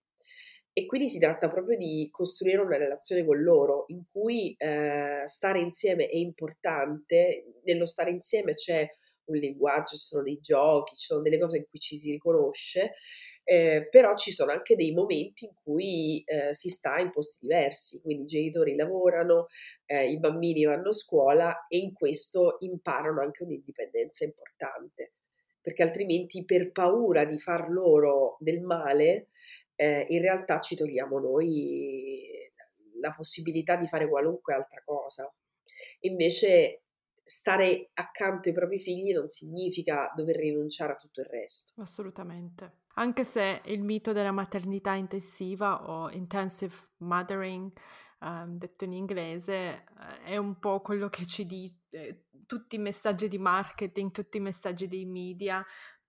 E 0.74 0.86
quindi 0.86 1.10
si 1.10 1.20
tratta 1.20 1.50
proprio 1.50 1.78
di 1.78 2.08
costruire 2.10 2.62
una 2.62 2.78
relazione 2.78 3.26
con 3.26 3.42
loro 3.42 3.84
in 3.88 4.04
cui 4.10 4.56
eh, 4.58 5.24
stare 5.26 5.60
insieme 5.60 6.08
è 6.08 6.16
importante, 6.16 7.60
nello 7.66 7.86
stare 7.86 8.10
insieme 8.12 8.54
c'è 8.54 8.90
un 9.26 9.36
linguaggio, 9.36 9.96
ci 9.96 10.06
sono 10.06 10.24
dei 10.24 10.40
giochi, 10.40 10.96
ci 10.96 11.06
sono 11.08 11.22
delle 11.22 11.40
cose 11.40 11.58
in 11.58 11.66
cui 11.70 11.80
ci 11.80 11.98
si 11.98 12.12
riconosce, 12.12 12.94
eh, 13.44 13.88
però 13.90 14.16
ci 14.16 14.32
sono 14.32 14.52
anche 14.52 14.76
dei 14.76 14.94
momenti 14.94 15.46
in 15.46 15.52
cui 15.62 16.24
eh, 16.26 16.54
si 16.54 16.70
sta 16.70 17.00
in 17.00 17.10
posti 17.10 17.48
diversi, 17.48 18.00
quindi 18.02 18.24
i 18.24 18.28
genitori 18.28 18.76
lavorano, 18.76 19.48
eh, 19.86 20.10
i 20.10 20.20
bambini 20.20 20.64
vanno 20.64 20.90
a 20.90 20.94
scuola 20.94 21.68
e 21.68 21.78
in 21.78 21.94
questo 21.94 22.58
imparano 22.60 23.22
anche 23.22 23.44
un'indipendenza 23.44 24.24
importante, 24.24 25.14
perché 25.62 25.84
altrimenti 25.84 26.44
per 26.46 26.72
paura 26.72 27.26
di 27.26 27.38
far 27.38 27.70
loro 27.70 28.38
del 28.40 28.62
male 28.62 29.28
eh, 29.82 30.06
in 30.10 30.22
realtà 30.22 30.60
ci 30.60 30.76
togliamo 30.76 31.18
noi 31.18 32.20
la 33.00 33.12
possibilità 33.12 33.78
di 33.78 33.88
fare 33.88 34.08
qualunque 34.08 34.54
altra 34.54 34.84
cosa. 34.86 35.34
Invece 36.02 36.84
stare 37.24 37.90
accanto 37.96 38.50
ai 38.50 38.54
propri 38.54 38.80
figli 38.80 39.12
non 39.12 39.28
significa 39.28 40.12
dover 40.16 40.36
rinunciare 40.36 40.94
a 40.94 40.96
tutto 40.96 41.22
il 41.22 41.28
resto. 41.28 41.82
Assolutamente. 41.82 42.82
Anche 42.96 43.24
se 43.24 43.62
il 43.66 43.82
mito 43.82 44.12
della 44.12 44.32
maternità 44.32 44.94
intensiva 44.94 45.90
o 45.90 46.12
intensive 46.12 46.76
mothering, 46.98 47.72
eh, 48.20 48.44
detto 48.50 48.84
in 48.84 48.94
inglese, 48.94 49.56
eh, 49.56 49.84
è 50.26 50.38
un 50.38 50.60
po' 50.60 50.82
quello 50.82 51.10
che 51.10 51.26
ci 51.26 51.48
dice 51.48 51.76
eh, 51.90 52.26
tutti 52.46 52.76
i 52.76 52.80
messaggi 52.80 53.28
di 53.28 53.40
marketing, 53.40 54.12
tutti 54.12 54.38
i 54.38 54.42
messaggi 54.42 54.88
dei 54.88 55.06
media 55.06 55.66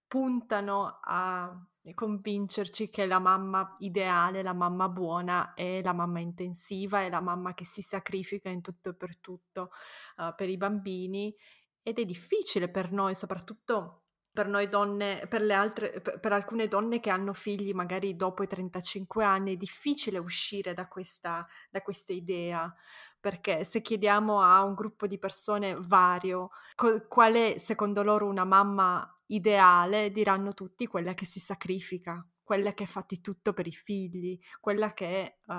puntano 0.07 0.99
a 1.03 1.51
convincerci 1.95 2.91
che 2.91 3.07
la 3.07 3.19
mamma 3.19 3.77
ideale, 3.81 4.43
la 4.43 4.53
mamma 4.53 4.89
buona 4.89 5.55
è 5.55 5.83
la 5.83 5.93
mamma 5.93 6.21
intensiva, 6.21 7.01
è 7.01 7.11
la 7.11 7.21
mamma 7.21 7.55
che 7.55 7.65
si 7.65 7.83
sacrifica 7.83 8.49
in 8.49 8.61
tutto 8.61 8.91
e 8.91 8.95
per 8.95 9.19
tutto 9.19 9.71
uh, 10.17 10.35
per 10.35 10.49
i 10.49 10.57
bambini 10.57 11.35
ed 11.83 11.99
è 11.99 12.05
difficile 12.05 12.69
per 12.69 12.93
noi, 12.93 13.15
soprattutto 13.15 14.02
per 14.33 14.49
noi 14.49 14.69
donne, 14.69 15.27
per 15.29 15.43
le 15.43 15.53
altre, 15.53 16.01
per, 16.01 16.33
alcune 16.33 16.67
donne 16.67 17.01
che 17.01 17.11
hanno 17.11 17.35
figli 17.35 17.73
magari 17.75 18.17
dopo 18.17 18.43
i 18.43 18.47
35 18.47 19.23
anni, 19.25 19.55
è 19.55 19.57
difficile 19.57 20.19
uscire 20.19 20.73
da 20.73 20.89
questa, 20.89 21.47
da 21.71 21.83
questa 21.83 22.13
idea. 22.13 22.75
Perché 23.21 23.63
se 23.65 23.83
chiediamo 23.83 24.41
a 24.41 24.63
un 24.65 24.75
gruppo 24.75 25.07
di 25.07 25.19
persone 25.19 25.77
vario 25.79 26.51
co- 26.75 27.07
qual 27.09 27.35
è 27.35 27.59
secondo 27.59 28.03
loro 28.03 28.27
una 28.27 28.45
mamma 28.45 29.07
ideale, 29.27 30.11
diranno 30.11 30.55
tutti 30.55 30.87
quella 30.87 31.15
che 31.15 31.27
si 31.27 31.39
sacrifica, 31.39 32.27
quella 32.43 32.73
che 32.73 32.87
fa 32.87 33.05
di 33.07 33.21
tutto 33.21 33.53
per 33.53 33.67
i 33.67 33.73
figli, 33.73 34.39
quella 34.61 34.93
che 34.93 35.39
uh, 35.47 35.55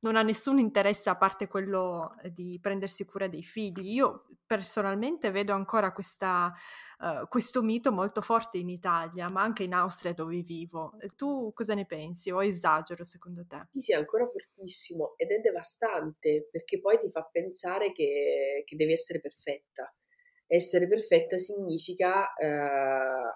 non 0.00 0.16
ha 0.16 0.22
nessun 0.22 0.58
interesse 0.58 1.10
a 1.10 1.16
parte 1.16 1.46
quello 1.46 2.14
di 2.32 2.58
prendersi 2.60 3.04
cura 3.04 3.28
dei 3.28 3.42
figli. 3.42 3.94
Io 3.94 4.26
personalmente 4.46 5.30
vedo 5.30 5.52
ancora 5.52 5.92
questa, 5.92 6.52
uh, 6.98 7.28
questo 7.28 7.62
mito 7.62 7.92
molto 7.92 8.20
forte 8.20 8.58
in 8.58 8.68
Italia, 8.68 9.28
ma 9.30 9.42
anche 9.42 9.64
in 9.64 9.74
Austria 9.74 10.12
dove 10.12 10.40
vivo. 10.42 10.94
Tu 11.16 11.52
cosa 11.52 11.74
ne 11.74 11.86
pensi 11.86 12.30
o 12.30 12.42
esagero 12.42 13.04
secondo 13.04 13.46
te? 13.46 13.66
Sì, 13.70 13.80
sì, 13.80 13.92
è 13.92 13.96
ancora 13.96 14.26
fortissimo 14.26 15.14
ed 15.16 15.30
è 15.30 15.40
devastante 15.40 16.48
perché 16.50 16.80
poi 16.80 16.98
ti 16.98 17.10
fa 17.10 17.22
pensare 17.30 17.92
che, 17.92 18.62
che 18.64 18.76
devi 18.76 18.92
essere 18.92 19.20
perfetta 19.20 19.92
essere 20.52 20.88
perfetta 20.88 21.36
significa 21.36 22.34
eh, 22.34 22.48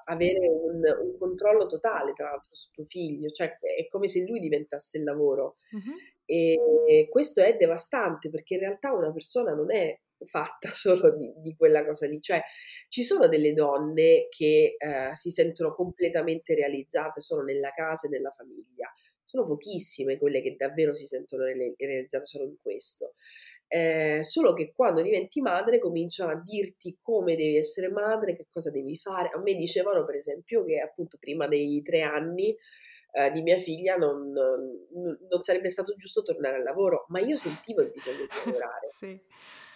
avere 0.04 0.48
un, 0.48 0.82
un, 0.82 1.16
controllo 1.16 1.66
totale, 1.66 2.12
tra 2.12 2.30
l'altro, 2.30 2.52
su 2.54 2.70
tuo 2.72 2.84
figlio, 2.84 3.28
cioè 3.28 3.56
è 3.60 3.86
come 3.86 4.08
se 4.08 4.24
lui 4.26 4.40
diventasse 4.40 4.98
il 4.98 5.04
lavoro. 5.04 5.58
Uh-huh. 5.70 5.94
E 6.26 7.06
questo 7.10 7.40
è 7.40 7.54
devastante 7.54 8.30
perché 8.30 8.54
in 8.54 8.60
realtà 8.60 8.92
una 8.92 9.12
persona 9.12 9.54
non 9.54 9.72
è 9.72 9.96
fatta 10.24 10.68
solo 10.70 11.16
di, 11.16 11.32
di 11.36 11.54
quella 11.54 11.84
cosa 11.84 12.08
lì, 12.08 12.20
cioè 12.20 12.42
ci 12.88 13.04
sono 13.04 13.28
delle 13.28 13.52
donne 13.52 14.26
che 14.28 14.74
eh, 14.76 15.10
si 15.12 15.30
sentono 15.30 15.72
completamente 15.72 16.54
realizzate 16.54 17.20
solo 17.20 17.42
nella 17.42 17.70
casa 17.70 18.08
e 18.08 18.10
nella 18.10 18.30
famiglia, 18.30 18.92
sono 19.22 19.46
pochissime 19.46 20.18
quelle 20.18 20.42
che 20.42 20.56
davvero 20.56 20.92
si 20.94 21.06
sentono 21.06 21.44
realizzate 21.44 22.24
solo 22.24 22.44
in 22.44 22.56
questo. 22.60 23.14
Eh, 23.74 24.22
solo 24.22 24.52
che 24.52 24.72
quando 24.72 25.02
diventi 25.02 25.40
madre 25.40 25.80
cominciano 25.80 26.30
a 26.30 26.40
dirti 26.40 26.96
come 27.02 27.34
devi 27.34 27.56
essere 27.56 27.88
madre, 27.88 28.36
che 28.36 28.46
cosa 28.48 28.70
devi 28.70 28.96
fare. 28.96 29.30
A 29.34 29.40
me 29.40 29.56
dicevano, 29.56 30.04
per 30.04 30.14
esempio, 30.14 30.64
che 30.64 30.78
appunto 30.78 31.16
prima 31.18 31.48
dei 31.48 31.82
tre 31.82 32.02
anni 32.02 32.56
eh, 33.10 33.32
di 33.32 33.42
mia 33.42 33.58
figlia 33.58 33.96
non, 33.96 34.30
non, 34.30 35.40
sarebbe 35.40 35.70
stato 35.70 35.96
giusto 35.96 36.22
tornare 36.22 36.58
al 36.58 36.62
lavoro, 36.62 37.06
ma 37.08 37.18
io 37.18 37.34
sentivo 37.34 37.82
il 37.82 37.90
bisogno 37.90 38.18
di 38.18 38.44
lavorare. 38.44 38.86
sì. 38.94 39.20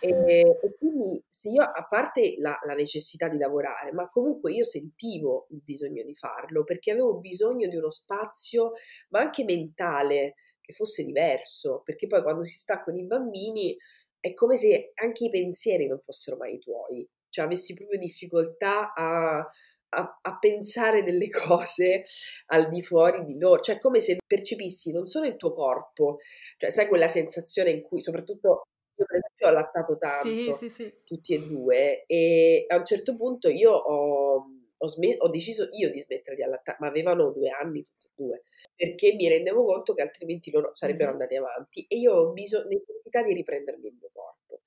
E, 0.01 0.11
e, 0.43 0.77
quindi 0.79 1.21
se 1.29 1.49
io, 1.49 1.65
a 1.65 1.85
parte 1.89 2.37
la, 2.39 2.57
la, 2.67 2.75
necessità 2.75 3.27
di 3.27 3.37
lavorare, 3.37 3.91
ma 3.91 4.09
comunque 4.09 4.53
io 4.53 4.63
sentivo 4.63 5.49
il 5.51 5.61
bisogno 5.65 6.05
di 6.05 6.15
farlo 6.15 6.63
perché 6.63 6.93
avevo 6.93 7.19
bisogno 7.19 7.67
di 7.67 7.75
uno 7.75 7.91
spazio, 7.91 8.75
ma 9.09 9.19
anche 9.19 9.43
mentale, 9.43 10.35
che 10.69 10.75
fosse 10.75 11.03
diverso, 11.03 11.81
perché 11.83 12.07
poi 12.07 12.23
quando 12.23 12.43
si 12.43 12.59
sta 12.59 12.83
con 12.83 12.95
i 12.99 13.07
bambini 13.07 13.75
è 14.21 14.35
come 14.35 14.57
se 14.59 14.93
anche 14.97 15.25
i 15.25 15.31
pensieri 15.31 15.87
non 15.87 15.99
fossero 15.99 16.37
mai 16.37 16.57
i 16.57 16.59
tuoi, 16.59 17.09
cioè 17.31 17.47
avessi 17.47 17.73
proprio 17.73 17.99
difficoltà 17.99 18.93
a, 18.93 19.39
a, 19.39 20.19
a, 20.21 20.39
pensare 20.39 21.03
delle 21.03 21.31
cose 21.33 22.05
al 22.49 22.69
di 22.69 22.83
fuori 22.83 23.25
di 23.25 23.39
loro, 23.39 23.61
cioè 23.61 23.79
come 23.79 23.99
se 24.01 24.19
percepissi 24.27 24.93
non 24.93 25.07
solo 25.07 25.27
il 25.27 25.37
tuo 25.37 25.53
corpo, 25.53 26.19
cioè 26.59 26.69
sai 26.69 26.87
quella 26.87 27.09
sensazione 27.09 27.71
in 27.71 27.81
cui 27.81 28.03
soprattutto 28.03 28.65
io 28.99 29.05
per 29.07 29.17
esempio 29.17 29.47
ho 29.47 29.49
allattato 29.49 29.97
tanto, 29.97 30.53
sì, 30.53 30.53
sì, 30.53 30.69
sì. 30.69 30.95
tutti 31.03 31.33
e 31.33 31.39
due, 31.47 32.05
e 32.05 32.67
a 32.69 32.77
un 32.77 32.85
certo 32.85 33.17
punto 33.17 33.49
io 33.49 33.73
ho 33.73 34.45
ho, 34.79 34.87
sm- 34.87 35.17
ho, 35.19 35.29
deciso 35.29 35.69
io 35.73 35.91
di 35.91 36.01
smettere 36.01 36.37
di 36.37 36.43
allattare, 36.43 36.79
ma 36.81 36.89
avevano 36.89 37.31
due 37.31 37.51
anni 37.51 37.83
tutti 37.83 38.07
e 38.07 38.11
due, 38.15 38.43
perché 38.75 39.15
mi 39.15 39.29
rendevo 39.29 39.65
conto 39.65 39.95
che 39.95 40.03
altrimenti 40.03 40.51
loro 40.51 40.73
sarebbero 40.73 41.11
andati 41.11 41.37
avanti 41.37 41.85
e 41.89 41.97
io 41.97 42.15
ho 42.15 42.33
bisogno, 42.33 42.69
necessità 42.69 43.23
di 43.23 43.35
riprendermi 43.35 43.87
il 43.89 43.95
mio 43.99 44.11
corpo. 44.13 44.63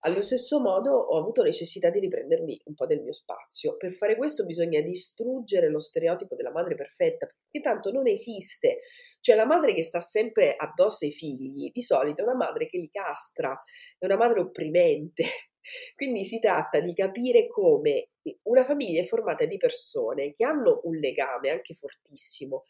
Allo 0.00 0.22
stesso 0.22 0.60
modo 0.60 0.92
ho 0.92 1.18
avuto 1.18 1.42
necessità 1.42 1.90
di 1.90 1.98
riprendermi 1.98 2.60
un 2.66 2.74
po' 2.74 2.86
del 2.86 3.00
mio 3.00 3.12
spazio. 3.12 3.76
Per 3.76 3.92
fare 3.92 4.14
questo 4.14 4.44
bisogna 4.44 4.80
distruggere 4.80 5.68
lo 5.68 5.80
stereotipo 5.80 6.36
della 6.36 6.52
madre 6.52 6.76
perfetta, 6.76 7.26
perché 7.26 7.60
tanto 7.60 7.90
non 7.90 8.06
esiste. 8.06 8.80
Cioè 9.18 9.34
la 9.34 9.46
madre 9.46 9.74
che 9.74 9.82
sta 9.82 9.98
sempre 9.98 10.54
addosso 10.54 11.06
ai 11.06 11.12
figli, 11.12 11.72
di 11.72 11.82
solito 11.82 12.20
è 12.20 12.24
una 12.24 12.36
madre 12.36 12.68
che 12.68 12.78
li 12.78 12.88
castra, 12.88 13.60
è 13.98 14.04
una 14.04 14.16
madre 14.16 14.38
opprimente, 14.38 15.24
quindi 15.96 16.24
si 16.24 16.38
tratta 16.38 16.78
di 16.78 16.94
capire 16.94 17.48
come 17.48 18.10
una 18.44 18.64
famiglia 18.64 19.00
è 19.00 19.04
formata 19.04 19.44
di 19.44 19.56
persone 19.56 20.34
che 20.34 20.44
hanno 20.44 20.80
un 20.84 20.96
legame 20.96 21.50
anche 21.50 21.74
fortissimo, 21.74 22.64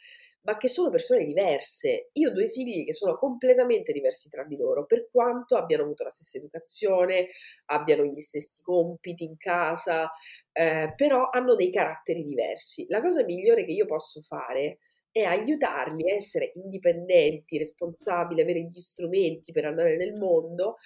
ma 0.46 0.56
che 0.56 0.68
sono 0.68 0.90
persone 0.90 1.24
diverse. 1.24 2.10
Io 2.12 2.30
ho 2.30 2.32
due 2.32 2.48
figli 2.48 2.84
che 2.84 2.92
sono 2.92 3.18
completamente 3.18 3.92
diversi 3.92 4.28
tra 4.28 4.44
di 4.44 4.56
loro, 4.56 4.86
per 4.86 5.08
quanto 5.10 5.56
abbiano 5.56 5.82
avuto 5.82 6.04
la 6.04 6.10
stessa 6.10 6.38
educazione, 6.38 7.26
abbiano 7.66 8.04
gli 8.04 8.20
stessi 8.20 8.60
compiti 8.62 9.24
in 9.24 9.36
casa, 9.36 10.10
eh, 10.52 10.92
però 10.96 11.28
hanno 11.30 11.56
dei 11.56 11.70
caratteri 11.70 12.24
diversi. 12.24 12.86
La 12.88 13.00
cosa 13.00 13.24
migliore 13.24 13.64
che 13.64 13.72
io 13.72 13.86
posso 13.86 14.20
fare 14.20 14.78
è 15.10 15.22
aiutarli 15.22 16.10
a 16.10 16.14
essere 16.14 16.52
indipendenti, 16.54 17.58
responsabili, 17.58 18.40
avere 18.40 18.60
gli 18.62 18.78
strumenti 18.78 19.50
per 19.50 19.64
andare 19.64 19.96
nel 19.96 20.12
mondo, 20.12 20.76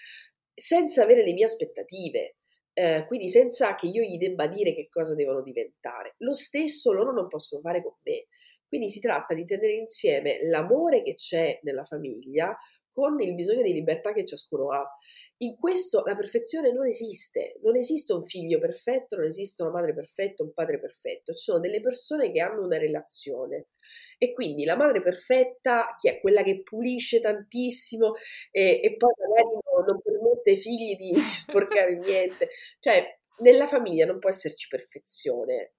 senza 0.54 1.02
avere 1.02 1.24
le 1.24 1.32
mie 1.32 1.44
aspettative, 1.44 2.36
eh, 2.72 3.04
quindi 3.06 3.28
senza 3.28 3.74
che 3.74 3.86
io 3.86 4.02
gli 4.02 4.18
debba 4.18 4.46
dire 4.46 4.74
che 4.74 4.88
cosa 4.88 5.14
devono 5.14 5.42
diventare. 5.42 6.14
Lo 6.18 6.34
stesso 6.34 6.92
loro 6.92 7.12
non 7.12 7.28
possono 7.28 7.60
fare 7.60 7.82
con 7.82 7.94
me. 8.02 8.26
Quindi 8.66 8.88
si 8.88 9.00
tratta 9.00 9.34
di 9.34 9.44
tenere 9.44 9.72
insieme 9.72 10.38
l'amore 10.46 11.02
che 11.02 11.14
c'è 11.14 11.58
nella 11.62 11.84
famiglia 11.84 12.56
con 12.92 13.18
il 13.20 13.34
bisogno 13.34 13.62
di 13.62 13.72
libertà 13.72 14.12
che 14.12 14.24
ciascuno 14.24 14.72
ha. 14.72 14.86
In 15.38 15.56
questo 15.56 16.02
la 16.04 16.14
perfezione 16.14 16.72
non 16.72 16.86
esiste, 16.86 17.58
non 17.62 17.76
esiste 17.76 18.12
un 18.12 18.24
figlio 18.24 18.58
perfetto, 18.58 19.16
non 19.16 19.26
esiste 19.26 19.62
una 19.62 19.72
madre 19.72 19.94
perfetta, 19.94 20.42
un 20.42 20.52
padre 20.52 20.78
perfetto, 20.78 21.32
ci 21.34 21.44
sono 21.44 21.60
delle 21.60 21.80
persone 21.80 22.30
che 22.30 22.40
hanno 22.40 22.64
una 22.64 22.78
relazione 22.78 23.68
e 24.18 24.32
quindi 24.32 24.64
la 24.64 24.76
madre 24.76 25.00
perfetta, 25.00 25.94
chi 25.98 26.08
è 26.08 26.20
quella 26.20 26.42
che 26.42 26.62
pulisce 26.62 27.20
tantissimo 27.20 28.12
e, 28.50 28.80
e 28.82 28.96
poi 28.96 29.12
magari 29.16 29.59
non, 29.86 30.00
permette 30.02 30.50
ai 30.50 30.56
figli 30.56 30.96
di, 30.96 31.12
di 31.12 31.20
sporcare 31.22 31.98
niente. 31.98 32.48
Cioè, 32.78 33.18
nella 33.38 33.66
famiglia 33.66 34.06
non 34.06 34.18
può 34.18 34.28
esserci 34.30 34.68
perfezione, 34.68 35.74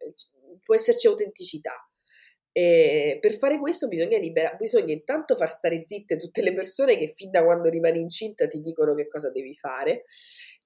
può 0.64 0.76
esserci 0.76 1.08
autenticità. 1.08 1.76
E 2.54 3.18
per 3.22 3.38
fare 3.38 3.60
questo 3.60 3.88
bisogna, 3.88 4.18
libera- 4.18 4.56
bisogna 4.58 4.92
intanto 4.92 5.38
far 5.38 5.50
stare 5.50 5.86
zitte 5.86 6.18
tutte 6.18 6.42
le 6.42 6.54
persone 6.54 6.98
che 6.98 7.14
fin 7.16 7.32
da 7.32 7.46
quando 7.46 7.70
rimani 7.70 8.00
incinta 8.00 8.46
ti 8.48 8.60
dicono 8.60 8.94
che 8.94 9.08
cosa 9.08 9.32
devi 9.32 9.56
fare 9.56 10.04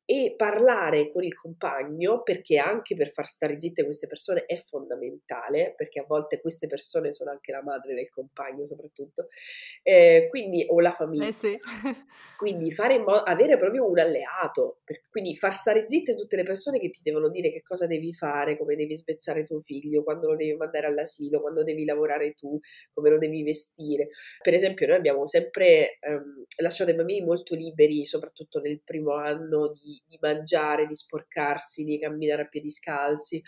e 0.06 0.36
parlare 0.38 1.12
con 1.12 1.24
il 1.24 1.34
compagno, 1.34 2.22
perché 2.22 2.58
anche 2.60 2.96
per 2.96 3.12
far 3.12 3.26
stare 3.26 3.60
zitte 3.60 3.84
queste 3.84 4.06
persone 4.06 4.46
è 4.46 4.56
fondamentale, 4.56 5.74
perché 5.76 6.00
a 6.00 6.06
volte 6.08 6.40
queste 6.40 6.68
persone 6.68 7.12
sono 7.12 7.32
anche 7.32 7.52
la 7.52 7.64
madre 7.64 7.96
del 7.96 8.10
compagno 8.10 8.66
soprattutto, 8.66 9.28
eh, 9.82 10.28
quindi, 10.30 10.64
o 10.70 10.80
la 10.80 10.92
famiglia. 10.92 11.28
Eh 11.28 11.32
sì. 11.32 11.58
quindi 12.38 12.72
fare 12.72 13.00
mo- 13.00 13.14
avere 13.14 13.58
proprio 13.58 13.90
un 13.90 13.98
alleato, 13.98 14.82
per, 14.84 15.02
quindi 15.10 15.36
far 15.36 15.54
stare 15.54 15.88
zitte 15.88 16.14
tutte 16.14 16.36
le 16.36 16.44
persone 16.44 16.80
che 16.80 16.90
ti 16.90 17.00
devono 17.02 17.30
dire 17.30 17.52
che 17.52 17.64
cosa 17.64 17.88
devi 17.88 18.14
fare, 18.14 18.58
come 18.58 18.76
devi 18.76 18.96
spezzare 18.96 19.44
tuo 19.44 19.62
figlio, 19.62 20.04
quando 20.04 20.30
lo 20.30 20.36
devi 20.36 20.54
mandare 20.54 20.86
all'asilo, 20.86 21.42
quando 21.42 21.64
devi 21.64 21.84
lavorare 21.84 22.34
tu, 22.34 22.60
come 22.94 23.10
lo 23.10 23.18
devi 23.18 23.42
vestire. 23.42 24.10
Per 24.42 24.54
esempio 24.54 24.86
noi 24.86 24.98
abbiamo 24.98 25.26
sempre 25.26 25.98
ehm, 26.00 26.46
lasciato 26.62 26.92
i 26.92 26.96
bambini 26.96 27.26
molto 27.26 27.56
liberi, 27.56 28.06
soprattutto 28.06 28.60
nel 28.60 28.82
primo 28.84 29.14
anno 29.16 29.72
di 29.72 29.95
di, 30.06 30.18
mangiare, 30.20 30.88
di 30.88 30.96
sporcarsi, 30.96 31.84
di 31.84 32.00
camminare 32.00 32.44
a 32.44 32.48
piedi 32.48 32.70
scalzi, 32.70 33.42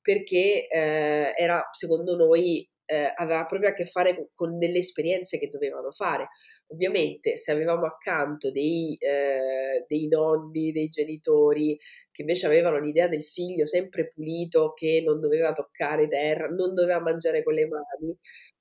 perché 0.00 0.68
eh, 0.68 1.32
era, 1.36 1.68
secondo 1.72 2.16
noi, 2.16 2.68
eh, 2.86 3.12
aveva 3.16 3.44
proprio 3.46 3.70
a 3.70 3.72
che 3.72 3.84
fare 3.84 4.14
con, 4.14 4.28
con, 4.32 4.58
delle 4.58 4.78
esperienze 4.78 5.38
che 5.38 5.48
dovevano 5.48 5.90
fare. 5.90 6.28
Ovviamente, 6.68 7.36
se 7.36 7.52
avevamo 7.52 7.86
accanto 7.86 8.50
dei, 8.50 8.96
eh, 9.00 9.84
dei 9.88 10.08
nonni, 10.08 10.72
dei 10.72 10.88
genitori 10.88 11.76
che 12.10 12.22
invece 12.22 12.46
avevano 12.46 12.78
l'idea 12.78 13.08
del 13.08 13.24
figlio 13.24 13.66
sempre 13.66 14.08
pulito, 14.08 14.72
che 14.72 15.02
non 15.04 15.20
doveva 15.20 15.52
toccare 15.52 16.08
terra, 16.08 16.46
non 16.46 16.74
doveva 16.74 17.00
mangiare 17.00 17.42
con 17.42 17.54
le 17.54 17.66
mani, 17.66 18.16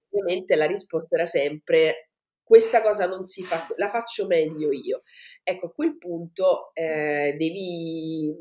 ovviamente 0.10 0.56
la 0.56 0.66
risposta 0.66 1.16
era 1.16 1.26
sempre 1.26 2.10
questa 2.46 2.84
cosa 2.84 3.08
non 3.08 3.24
si 3.24 3.44
fa, 3.44 3.66
la 3.78 3.90
faccio 3.90 4.28
meglio 4.28 4.72
io. 4.72 5.02
Ecco, 5.42 5.66
a 5.66 5.72
quel 5.72 5.98
punto 5.98 6.70
eh, 6.74 7.36
devi, 7.38 8.32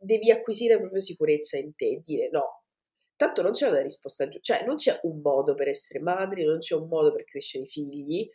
devi 0.00 0.30
acquisire 0.32 0.78
proprio 0.78 1.00
sicurezza 1.00 1.56
in 1.56 1.72
te 1.76 2.02
dire 2.04 2.28
no, 2.30 2.64
tanto 3.14 3.42
non 3.42 3.52
c'è 3.52 3.68
una 3.68 3.80
risposta 3.80 4.26
giusta, 4.26 4.56
cioè 4.56 4.66
non 4.66 4.74
c'è 4.74 4.98
un 5.02 5.20
modo 5.20 5.54
per 5.54 5.68
essere 5.68 6.00
madri, 6.00 6.44
non 6.44 6.58
c'è 6.58 6.74
un 6.74 6.88
modo 6.88 7.12
per 7.12 7.22
crescere 7.22 7.62
i 7.62 7.68
figli, 7.68 8.28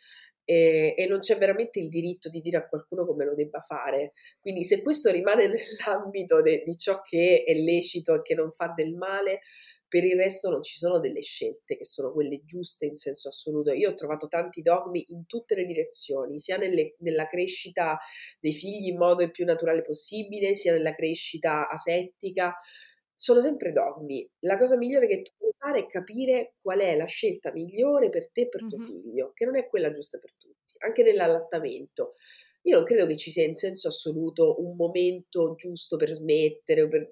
e, 0.49 0.95
e, 0.97 1.07
non 1.07 1.19
c'è 1.19 1.37
veramente 1.37 1.79
il 1.79 1.89
diritto 1.89 2.29
di 2.29 2.39
dire 2.39 2.55
a 2.55 2.67
qualcuno 2.69 3.05
come 3.05 3.25
lo 3.25 3.33
debba 3.33 3.59
fare. 3.59 4.13
Quindi 4.39 4.63
se 4.63 4.81
questo 4.81 5.11
rimane 5.11 5.47
nell'ambito 5.51 6.41
de, 6.41 6.63
di 6.65 6.77
ciò 6.77 7.01
che 7.01 7.43
è 7.45 7.53
lecito 7.53 8.15
e 8.15 8.21
che 8.21 8.33
non 8.33 8.51
fa 8.51 8.71
del 8.73 8.93
male, 8.93 9.41
per 9.87 10.03
il 10.03 10.17
resto 10.17 10.49
non 10.49 10.61
ci 10.61 10.77
sono 10.77 10.99
delle 10.99 11.21
scelte 11.21 11.77
che 11.77 11.85
sono 11.85 12.11
quelle 12.11 12.43
giuste 12.43 12.85
in 12.85 12.95
senso 12.95 13.29
assoluto. 13.29 13.71
Io 13.71 13.91
ho 13.91 13.93
trovato 13.93 14.27
tanti 14.27 14.61
dogmi 14.61 15.05
in 15.09 15.25
tutte 15.25 15.55
le 15.55 15.65
direzioni, 15.65 16.39
sia 16.39 16.57
nelle, 16.57 16.95
nella 16.99 17.27
crescita 17.27 17.97
dei 18.39 18.53
figli 18.53 18.87
in 18.87 18.97
modo 18.97 19.23
il 19.23 19.31
più 19.31 19.45
naturale 19.45 19.81
possibile, 19.81 20.53
sia 20.53 20.73
nella 20.73 20.93
crescita 20.93 21.67
asettica. 21.69 22.53
Sono 23.13 23.39
sempre 23.41 23.71
dogmi. 23.71 24.29
La 24.39 24.57
cosa 24.57 24.77
migliore 24.77 25.07
che 25.07 25.21
tu 25.21 25.31
puoi 25.37 25.51
fare 25.57 25.79
è 25.79 25.85
capire 25.87 26.55
qual 26.61 26.79
è 26.79 26.95
la 26.95 27.05
scelta 27.05 27.51
migliore 27.51 28.09
per 28.09 28.29
te 28.31 28.41
e 28.41 28.49
per 28.49 28.65
tuo 28.67 28.77
mm-hmm. 28.77 28.87
figlio, 28.87 29.31
che 29.33 29.45
non 29.45 29.55
è 29.55 29.67
quella 29.67 29.91
giusta 29.91 30.19
per 30.19 30.33
tutti, 30.37 30.75
anche 30.79 31.01
nell'allattamento. 31.01 32.13
Io 32.67 32.75
non 32.75 32.83
credo 32.83 33.05
che 33.05 33.15
ci 33.15 33.31
sia 33.31 33.45
in 33.45 33.55
senso 33.55 33.87
assoluto 33.87 34.61
un 34.61 34.75
momento 34.75 35.55
giusto 35.55 35.95
per 35.95 36.11
smettere. 36.11 36.87
Per... 36.89 37.11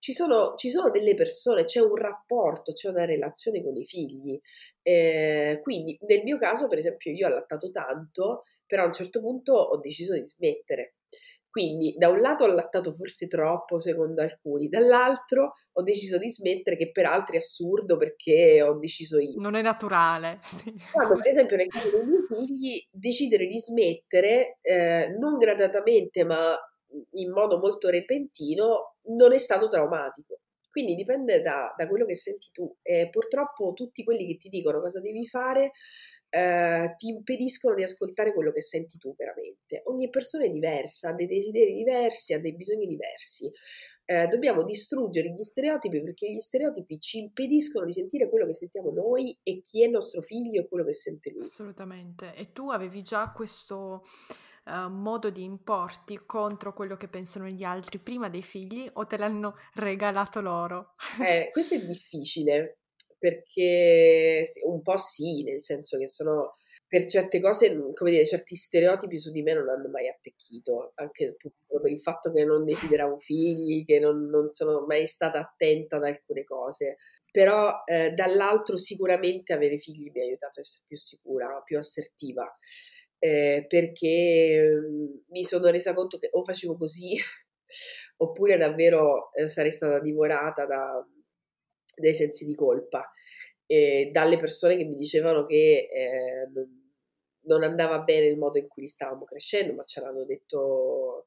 Ci, 0.00 0.12
sono, 0.12 0.54
ci, 0.56 0.68
sono, 0.68 0.90
delle 0.90 1.14
persone, 1.14 1.62
c'è 1.62 1.80
un 1.80 1.94
rapporto, 1.94 2.72
c'è 2.72 2.88
una 2.88 3.04
relazione 3.04 3.62
con 3.62 3.76
i 3.76 3.84
figli. 3.84 4.38
Eh, 4.82 5.60
quindi 5.62 5.96
nel 6.08 6.24
mio 6.24 6.38
caso, 6.38 6.66
per 6.66 6.78
esempio, 6.78 7.12
io 7.12 7.26
ho 7.26 7.30
allattato 7.30 7.70
tanto, 7.70 8.42
però 8.66 8.82
a 8.82 8.86
un 8.86 8.92
certo 8.92 9.20
punto 9.20 9.52
ho 9.54 9.78
deciso 9.78 10.14
di 10.14 10.26
smettere. 10.26 10.96
Quindi 11.56 11.94
da 11.96 12.10
un 12.10 12.20
lato 12.20 12.44
ho 12.44 12.48
allattato 12.48 12.92
forse 12.92 13.28
troppo 13.28 13.78
secondo 13.78 14.20
alcuni, 14.20 14.68
dall'altro 14.68 15.54
ho 15.72 15.82
deciso 15.82 16.18
di 16.18 16.28
smettere 16.28 16.76
che 16.76 16.90
per 16.92 17.06
altri 17.06 17.36
è 17.36 17.38
assurdo 17.38 17.96
perché 17.96 18.60
ho 18.60 18.74
deciso 18.74 19.18
io. 19.18 19.40
Non 19.40 19.54
è 19.54 19.62
naturale. 19.62 20.40
Sì. 20.56 20.74
Quando 20.92 21.14
per 21.14 21.28
esempio 21.28 21.56
nel 21.56 21.68
caso 21.68 21.90
dei 21.90 22.04
miei 22.04 22.26
figli 22.28 22.86
decidere 22.90 23.46
di 23.46 23.58
smettere 23.58 24.58
eh, 24.60 25.14
non 25.18 25.38
gradatamente 25.38 26.24
ma 26.24 26.54
in 27.12 27.30
modo 27.30 27.58
molto 27.58 27.88
repentino 27.88 28.96
non 29.16 29.32
è 29.32 29.38
stato 29.38 29.68
traumatico. 29.68 30.40
Quindi 30.70 30.94
dipende 30.94 31.40
da, 31.40 31.72
da 31.74 31.88
quello 31.88 32.04
che 32.04 32.14
senti 32.14 32.50
tu 32.52 32.70
e 32.82 33.08
purtroppo 33.10 33.72
tutti 33.72 34.04
quelli 34.04 34.26
che 34.26 34.36
ti 34.36 34.50
dicono 34.50 34.80
cosa 34.80 35.00
devi 35.00 35.26
fare 35.26 35.72
eh, 36.28 36.94
ti 36.96 37.08
impediscono 37.08 37.74
di 37.74 37.82
ascoltare 37.82 38.32
quello 38.32 38.52
che 38.52 38.62
senti 38.62 38.98
tu 38.98 39.14
veramente. 39.16 39.82
Ogni 39.86 40.08
persona 40.08 40.44
è 40.44 40.50
diversa, 40.50 41.10
ha 41.10 41.12
dei 41.12 41.26
desideri 41.26 41.74
diversi, 41.74 42.34
ha 42.34 42.40
dei 42.40 42.54
bisogni 42.54 42.86
diversi. 42.86 43.50
Eh, 44.08 44.28
dobbiamo 44.28 44.62
distruggere 44.62 45.30
gli 45.30 45.42
stereotipi 45.42 46.00
perché 46.00 46.30
gli 46.30 46.38
stereotipi 46.38 47.00
ci 47.00 47.18
impediscono 47.18 47.84
di 47.84 47.92
sentire 47.92 48.28
quello 48.28 48.46
che 48.46 48.54
sentiamo 48.54 48.90
noi 48.92 49.36
e 49.42 49.60
chi 49.60 49.82
è 49.82 49.88
nostro 49.88 50.20
figlio 50.20 50.62
e 50.62 50.68
quello 50.68 50.84
che 50.84 50.94
sente 50.94 51.30
lui. 51.30 51.42
Assolutamente. 51.42 52.34
E 52.34 52.52
tu 52.52 52.70
avevi 52.70 53.02
già 53.02 53.32
questo 53.32 54.04
uh, 54.66 54.88
modo 54.88 55.30
di 55.30 55.42
importi 55.42 56.20
contro 56.24 56.72
quello 56.72 56.96
che 56.96 57.08
pensano 57.08 57.46
gli 57.48 57.64
altri 57.64 57.98
prima 57.98 58.28
dei 58.28 58.42
figli 58.42 58.88
o 58.92 59.06
te 59.06 59.16
l'hanno 59.16 59.56
regalato 59.74 60.40
loro? 60.40 60.94
Eh, 61.20 61.50
questo 61.52 61.74
è 61.74 61.84
difficile 61.84 62.78
perché 63.18 64.42
un 64.64 64.82
po' 64.82 64.96
sì, 64.96 65.42
nel 65.42 65.60
senso 65.60 65.98
che 65.98 66.08
sono 66.08 66.54
per 66.88 67.04
certe 67.06 67.40
cose, 67.40 67.74
mhmm, 67.74 67.92
come 67.94 68.10
dire, 68.12 68.24
certi 68.24 68.54
stereotipi 68.54 69.18
su 69.18 69.32
di 69.32 69.42
me 69.42 69.54
non 69.54 69.68
hanno 69.68 69.88
mai 69.88 70.08
attecchito, 70.08 70.92
anche 70.94 71.36
per 71.36 71.90
il 71.90 72.00
fatto 72.00 72.32
che 72.32 72.44
non 72.44 72.64
desideravo 72.64 73.18
figli, 73.18 73.84
che 73.84 73.98
non, 73.98 74.26
non 74.28 74.50
sono 74.50 74.84
mai 74.86 75.06
stata 75.06 75.40
attenta 75.40 75.96
ad 75.96 76.04
alcune 76.04 76.44
cose. 76.44 76.96
Però 77.30 77.82
eh, 77.84 78.12
dall'altro 78.12 78.76
sicuramente 78.78 79.52
avere 79.52 79.78
figli 79.78 80.10
mi 80.12 80.20
ha 80.20 80.24
aiutato 80.24 80.58
a 80.58 80.62
essere 80.62 80.84
più 80.86 80.96
sicura, 80.96 81.60
più 81.64 81.76
assertiva, 81.76 82.56
eh, 83.18 83.64
perché 83.68 84.80
mhmm, 84.80 85.24
mi 85.28 85.42
sono 85.44 85.68
resa 85.70 85.92
conto 85.92 86.18
che 86.18 86.28
o 86.32 86.44
facevo 86.44 86.76
così 86.76 87.16
oppure 88.18 88.56
davvero 88.56 89.32
eh, 89.32 89.48
sarei 89.48 89.72
stata 89.72 89.98
divorata 90.00 90.66
da, 90.66 91.04
dei 91.96 92.14
sensi 92.14 92.44
di 92.44 92.54
colpa 92.54 93.04
eh, 93.66 94.10
dalle 94.12 94.36
persone 94.36 94.76
che 94.76 94.84
mi 94.84 94.96
dicevano 94.96 95.44
che 95.44 95.88
eh, 95.92 96.48
non, 97.46 97.62
andava 97.62 98.00
bene 98.00 98.26
il 98.26 98.38
modo 98.38 98.58
in 98.58 98.68
cui 98.68 98.86
stavamo 98.86 99.24
crescendo, 99.24 99.74
ma 99.74 99.84
ce 99.84 100.00
l'hanno 100.00 100.24
detto 100.24 101.26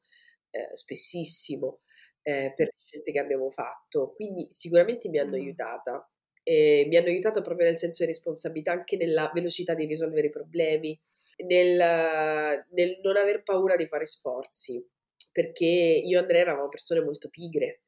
eh, 0.51 0.69
spessissimo 0.73 1.81
eh, 2.21 2.53
per 2.55 2.67
le 2.67 2.75
scelte 2.79 3.11
che 3.11 3.19
abbiamo 3.19 3.51
fatto. 3.51 4.13
Quindi 4.15 4.47
sicuramente 4.49 5.09
mi 5.09 5.19
hanno 5.19 5.37
mm. 5.37 5.41
aiutata. 5.41 6.09
mi 6.45 6.95
hanno 6.95 7.07
aiutato 7.07 7.41
proprio 7.41 7.67
nel 7.67 7.77
senso 7.77 8.03
di 8.03 8.11
responsabilità, 8.11 8.71
anche 8.71 8.95
nella 8.97 9.29
velocità 9.33 9.73
di 9.73 9.85
risolvere 9.85 10.27
i 10.27 10.31
problemi, 10.31 10.99
nel, 11.45 12.65
nel 12.71 12.99
non 13.03 13.17
aver 13.17 13.43
paura 13.43 13.75
di 13.75 13.87
fare 13.87 14.05
sforzi, 14.05 14.83
perché 15.31 15.65
io 15.65 16.17
e 16.17 16.21
Andrea 16.21 16.41
eravamo 16.41 16.69
persone 16.69 17.01
molto 17.01 17.29
pigre 17.29 17.83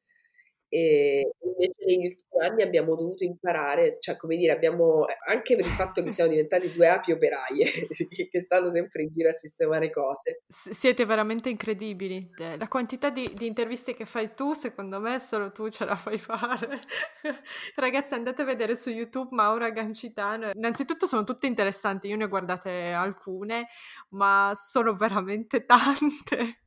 e 0.74 1.34
invece 1.44 1.84
negli 1.84 2.06
ultimi 2.06 2.46
anni 2.46 2.62
abbiamo 2.62 2.96
dovuto 2.96 3.24
imparare, 3.24 3.98
cioè 4.00 4.16
come 4.16 4.38
dire, 4.38 4.52
abbiamo 4.52 5.04
anche 5.28 5.54
per 5.54 5.66
il 5.66 5.70
fatto 5.72 6.02
che 6.02 6.08
siamo 6.08 6.30
diventati 6.30 6.72
due 6.72 6.88
api 6.88 7.12
operaie 7.12 7.88
che 8.30 8.40
stanno 8.40 8.70
sempre 8.70 9.02
in 9.02 9.10
giro 9.12 9.28
a 9.28 9.32
sistemare 9.32 9.90
cose. 9.90 10.44
Siete 10.48 11.04
veramente 11.04 11.50
incredibili. 11.50 12.30
Cioè, 12.34 12.56
la 12.56 12.68
quantità 12.68 13.10
di, 13.10 13.30
di, 13.34 13.46
interviste 13.46 13.92
che 13.92 14.06
fai 14.06 14.34
tu, 14.34 14.54
secondo 14.54 14.98
me, 14.98 15.18
solo 15.18 15.52
tu 15.52 15.68
ce 15.68 15.84
la 15.84 15.96
fai 15.96 16.16
fare. 16.16 16.80
Ragazzi, 17.76 18.14
andate 18.14 18.40
a 18.40 18.46
vedere 18.46 18.74
su 18.74 18.88
YouTube 18.88 19.36
Maura 19.36 19.68
Gancitano. 19.68 20.52
Innanzitutto 20.54 21.04
sono 21.04 21.24
tutte 21.24 21.46
interessanti, 21.46 22.08
io 22.08 22.16
ne 22.16 22.24
ho 22.24 22.28
guardate 22.28 22.70
alcune, 22.92 23.68
ma 24.12 24.52
sono 24.54 24.94
veramente 24.94 25.66
tante. 25.66 26.60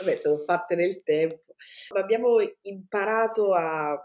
Vabbè, 0.00 0.14
sono 0.16 0.36
fatte 0.44 0.74
nel 0.74 1.02
tempo. 1.02 1.47
Abbiamo 1.94 2.36
imparato 2.62 3.52
a 3.54 3.96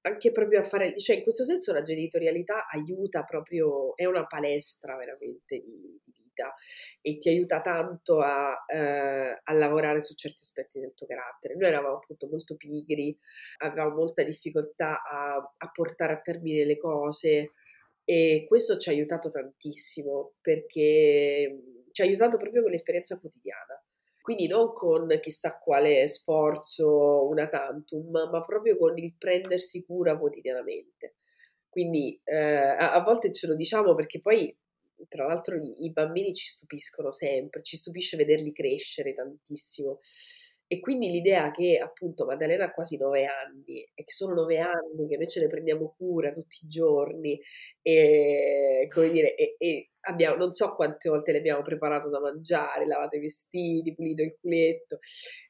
anche 0.00 0.32
proprio 0.32 0.60
a 0.60 0.64
fare, 0.64 0.98
cioè 0.98 1.16
in 1.16 1.22
questo 1.22 1.44
senso 1.44 1.72
la 1.72 1.82
genitorialità 1.82 2.66
aiuta 2.68 3.24
proprio, 3.24 3.96
è 3.96 4.04
una 4.04 4.26
palestra 4.26 4.96
veramente 4.96 5.58
di, 5.58 6.00
di 6.02 6.12
vita 6.38 6.54
e 7.00 7.16
ti 7.18 7.28
aiuta 7.28 7.60
tanto 7.60 8.20
a, 8.20 8.64
eh, 8.66 9.40
a, 9.42 9.52
lavorare 9.52 10.00
su 10.00 10.14
certi 10.14 10.42
aspetti 10.42 10.80
del 10.80 10.94
tuo 10.94 11.06
carattere. 11.06 11.56
Noi 11.56 11.68
eravamo 11.68 11.96
appunto 11.96 12.28
molto 12.28 12.56
pigri, 12.56 13.16
avevamo 13.58 13.96
molta 13.96 14.22
difficoltà 14.22 15.02
a, 15.02 15.34
a 15.34 15.70
portare 15.72 16.12
a 16.12 16.20
termine 16.20 16.64
le 16.64 16.78
cose 16.78 17.52
e 18.04 18.46
questo 18.48 18.78
ci 18.78 18.88
ha 18.88 18.92
aiutato 18.92 19.30
tantissimo 19.30 20.34
perché 20.40 21.60
ci 21.92 22.02
ha 22.02 22.04
aiutato 22.04 22.38
proprio 22.38 22.62
con 22.62 22.70
l'esperienza 22.70 23.18
quotidiana 23.18 23.82
quindi 24.28 24.46
non 24.46 24.74
con 24.74 25.08
chissà 25.22 25.58
quale 25.58 26.06
sforzo 26.06 27.26
una 27.28 27.48
tantum, 27.48 28.10
ma 28.30 28.44
proprio 28.44 28.76
con 28.76 28.98
il 28.98 29.14
prendersi 29.16 29.82
cura 29.86 30.18
quotidianamente. 30.18 31.14
Quindi 31.70 32.20
eh, 32.24 32.36
a, 32.36 32.92
a, 32.92 33.02
volte 33.02 33.32
ce 33.32 33.46
lo 33.46 33.54
diciamo 33.54 33.94
perché 33.94 34.20
poi, 34.20 34.54
tra 35.08 35.26
l'altro, 35.26 35.56
i, 35.56 35.86
i 35.86 35.92
bambini 35.92 36.34
ci 36.34 36.46
stupiscono 36.46 37.10
sempre, 37.10 37.62
ci 37.62 37.78
stupisce 37.78 38.18
vederli 38.18 38.52
crescere 38.52 39.14
tantissimo. 39.14 40.00
E 40.70 40.80
quindi 40.80 41.10
l'idea 41.10 41.50
che 41.50 41.78
appunto 41.78 42.26
Maddalena 42.26 42.66
ha 42.66 42.72
quasi 42.72 42.98
nove 42.98 43.24
anni 43.24 43.82
e 43.94 44.04
che 44.04 44.12
sono 44.12 44.34
nove 44.34 44.58
anni 44.58 45.08
che 45.08 45.16
noi 45.16 45.26
ce 45.26 45.40
ne 45.40 45.46
prendiamo 45.46 45.94
cura 45.96 46.30
tutti 46.30 46.58
i 46.64 46.68
giorni 46.68 47.40
e 47.80 48.86
come 48.92 49.08
dire, 49.10 49.34
e, 49.34 49.56
e 49.56 49.90
abbiamo, 50.00 50.36
non 50.36 50.52
so 50.52 50.74
quante 50.74 51.08
volte 51.08 51.32
le 51.32 51.38
abbiamo 51.38 51.62
preparato 51.62 52.10
da 52.10 52.20
mangiare, 52.20 52.86
lavato 52.86 53.16
i 53.16 53.20
vestiti, 53.20 53.94
pulito 53.94 54.22
il 54.22 54.36
culetto. 54.38 54.98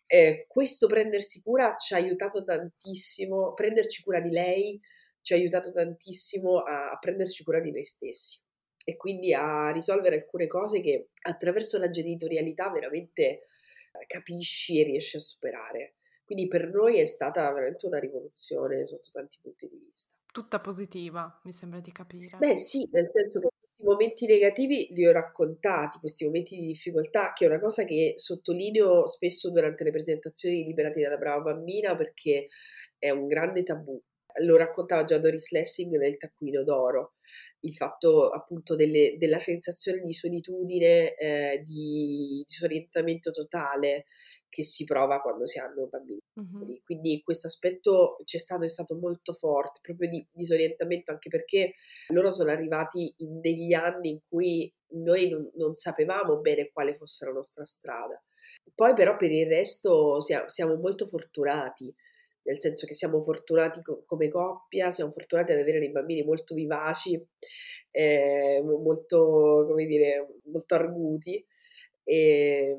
Eh, 0.06 0.44
questo 0.46 0.86
prendersi 0.86 1.42
cura 1.42 1.74
ci 1.76 1.94
ha 1.94 1.96
aiutato 1.96 2.44
tantissimo, 2.44 3.54
prenderci 3.54 4.04
cura 4.04 4.20
di 4.20 4.30
lei 4.30 4.80
ci 5.20 5.32
ha 5.32 5.36
aiutato 5.36 5.72
tantissimo 5.72 6.58
a, 6.58 6.92
a 6.92 6.98
prenderci 6.98 7.42
cura 7.42 7.60
di 7.60 7.72
noi 7.72 7.84
stessi 7.84 8.40
e 8.84 8.96
quindi 8.96 9.34
a 9.34 9.70
risolvere 9.70 10.16
alcune 10.16 10.46
cose 10.46 10.80
che 10.80 11.08
attraverso 11.22 11.76
la 11.76 11.90
genitorialità 11.90 12.70
veramente 12.70 13.42
capisci 14.06 14.80
e 14.80 14.84
riesci 14.84 15.16
a 15.16 15.20
superare. 15.20 15.94
Quindi 16.24 16.46
per 16.46 16.68
noi 16.68 16.98
è 16.98 17.06
stata 17.06 17.50
veramente 17.52 17.86
una 17.86 17.98
rivoluzione 17.98 18.86
sotto 18.86 19.08
tanti 19.10 19.38
punti 19.40 19.66
di 19.68 19.78
vista. 19.78 20.14
Tutta 20.30 20.60
positiva, 20.60 21.40
mi 21.44 21.52
sembra 21.52 21.80
di 21.80 21.90
capire. 21.90 22.36
Beh 22.36 22.56
sì, 22.56 22.86
nel 22.92 23.10
senso 23.12 23.40
che 23.40 23.48
questi 23.58 23.82
momenti 23.82 24.26
negativi 24.26 24.88
li 24.90 25.06
ho 25.06 25.12
raccontati, 25.12 25.98
questi 25.98 26.26
momenti 26.26 26.56
di 26.58 26.66
difficoltà, 26.66 27.32
che 27.32 27.44
è 27.44 27.48
una 27.48 27.58
cosa 27.58 27.84
che 27.84 28.14
sottolineo 28.16 29.06
spesso 29.06 29.50
durante 29.50 29.84
le 29.84 29.90
presentazioni 29.90 30.56
di 30.56 30.64
Liberati 30.64 31.00
dalla 31.00 31.16
brava 31.16 31.52
bambina 31.52 31.96
perché 31.96 32.48
è 32.98 33.10
un 33.10 33.26
grande 33.26 33.62
tabù. 33.62 34.00
Lo 34.42 34.56
raccontava 34.56 35.04
già 35.04 35.18
Doris 35.18 35.50
Lessing 35.50 35.96
nel 35.96 36.16
Taccuino 36.18 36.62
d'Oro. 36.62 37.14
Il 37.60 37.72
fatto 37.72 38.30
appunto 38.30 38.76
delle, 38.76 39.16
della 39.18 39.38
sensazione 39.38 40.00
di 40.02 40.12
solitudine, 40.12 41.14
eh, 41.16 41.62
di 41.64 42.42
disorientamento 42.46 43.30
totale 43.30 44.04
che 44.48 44.62
si 44.62 44.84
prova 44.84 45.20
quando 45.20 45.46
si 45.46 45.58
hanno 45.58 45.86
bambini. 45.88 46.20
Mm-hmm. 46.40 46.76
Quindi 46.84 47.20
questo 47.22 47.48
aspetto 47.48 48.16
c'è 48.24 48.38
stato, 48.38 48.64
è 48.64 48.68
stato 48.68 48.96
molto 48.96 49.32
forte, 49.32 49.80
proprio 49.82 50.08
di 50.08 50.26
disorientamento, 50.30 51.12
anche 51.12 51.28
perché 51.28 51.74
loro 52.08 52.30
sono 52.30 52.50
arrivati 52.50 53.12
in 53.18 53.40
degli 53.40 53.74
anni 53.74 54.10
in 54.10 54.20
cui 54.26 54.72
noi 54.90 55.28
non, 55.28 55.50
non 55.56 55.74
sapevamo 55.74 56.40
bene 56.40 56.70
quale 56.72 56.94
fosse 56.94 57.26
la 57.26 57.32
nostra 57.32 57.64
strada. 57.66 58.20
Poi 58.74 58.94
però 58.94 59.16
per 59.16 59.30
il 59.30 59.46
resto 59.46 60.20
siamo, 60.20 60.48
siamo 60.48 60.76
molto 60.76 61.06
fortunati 61.06 61.94
nel 62.48 62.58
senso 62.58 62.86
che 62.86 62.94
siamo 62.94 63.22
fortunati 63.22 63.82
co- 63.82 64.04
come 64.06 64.30
coppia, 64.30 64.90
siamo 64.90 65.12
fortunati 65.12 65.52
ad 65.52 65.58
avere 65.58 65.78
dei 65.78 65.90
bambini 65.90 66.24
molto 66.24 66.54
vivaci, 66.54 67.22
eh, 67.90 68.62
molto, 68.64 69.66
come 69.68 69.84
dire, 69.84 70.26
molto 70.44 70.74
arguti, 70.74 71.44
eh, 72.04 72.78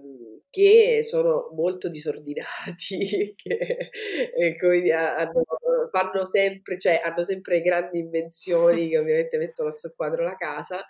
che 0.50 1.04
sono 1.04 1.52
molto 1.56 1.88
disordinati, 1.88 3.34
che 3.38 3.92
eh, 4.36 4.58
dire, 4.82 4.96
hanno, 4.96 5.44
fanno 5.92 6.26
sempre, 6.26 6.80
cioè, 6.80 7.02
hanno 7.04 7.24
sempre 7.24 7.62
grandi 7.62 8.00
invenzioni 8.00 8.90
che 8.90 8.98
ovviamente 8.98 9.38
mettono 9.38 9.70
a 9.70 9.72
soqquadro 9.72 10.24
la 10.24 10.36
casa, 10.36 10.84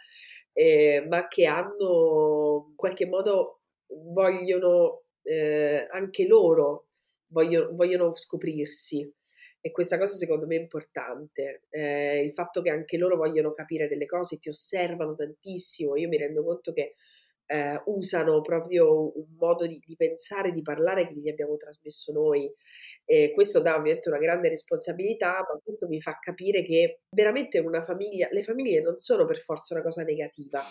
eh, 0.53 1.05
ma 1.09 1.27
che 1.27 1.45
hanno 1.45 2.67
in 2.69 2.75
qualche 2.75 3.05
modo 3.07 3.59
vogliono 3.87 5.03
eh, 5.23 5.85
anche 5.91 6.25
loro 6.25 6.88
vogliono, 7.29 7.75
vogliono 7.75 8.15
scoprirsi. 8.15 9.11
E 9.61 9.71
questa 9.71 9.97
cosa 9.97 10.15
secondo 10.15 10.45
me 10.45 10.55
è 10.55 10.59
importante, 10.59 11.63
eh, 11.69 12.23
il 12.23 12.33
fatto 12.33 12.61
che 12.61 12.69
anche 12.69 12.97
loro 12.97 13.17
vogliono 13.17 13.51
capire 13.51 13.89
delle 13.89 14.05
cose, 14.05 14.37
ti 14.37 14.47
osservano 14.47 15.15
tantissimo, 15.15 15.97
io 15.97 16.07
mi 16.07 16.17
rendo 16.17 16.43
conto 16.45 16.71
che 16.71 16.95
eh, 17.51 17.81
usano 17.85 18.41
proprio 18.41 19.17
un 19.17 19.35
modo 19.37 19.65
di, 19.65 19.81
di, 19.83 19.95
pensare, 19.95 20.51
di 20.51 20.61
parlare 20.61 21.07
che 21.07 21.15
gli 21.15 21.29
abbiamo 21.29 21.57
trasmesso 21.57 22.11
noi. 22.11 22.49
E 23.03 23.31
questo 23.33 23.59
dà 23.59 23.75
ovviamente 23.75 24.07
una 24.07 24.19
grande 24.19 24.49
responsabilità, 24.49 25.39
ma 25.39 25.59
questo 25.61 25.87
mi 25.87 25.99
fa 25.99 26.17
capire 26.19 26.63
che 26.63 27.01
veramente 27.09 27.59
una 27.59 27.81
famiglia, 27.81 28.29
le 28.31 28.43
famiglie 28.43 28.81
non 28.81 28.97
sono 28.97 29.25
per 29.25 29.39
forza 29.39 29.73
una 29.73 29.83
cosa 29.83 30.03
negativa, 30.03 30.61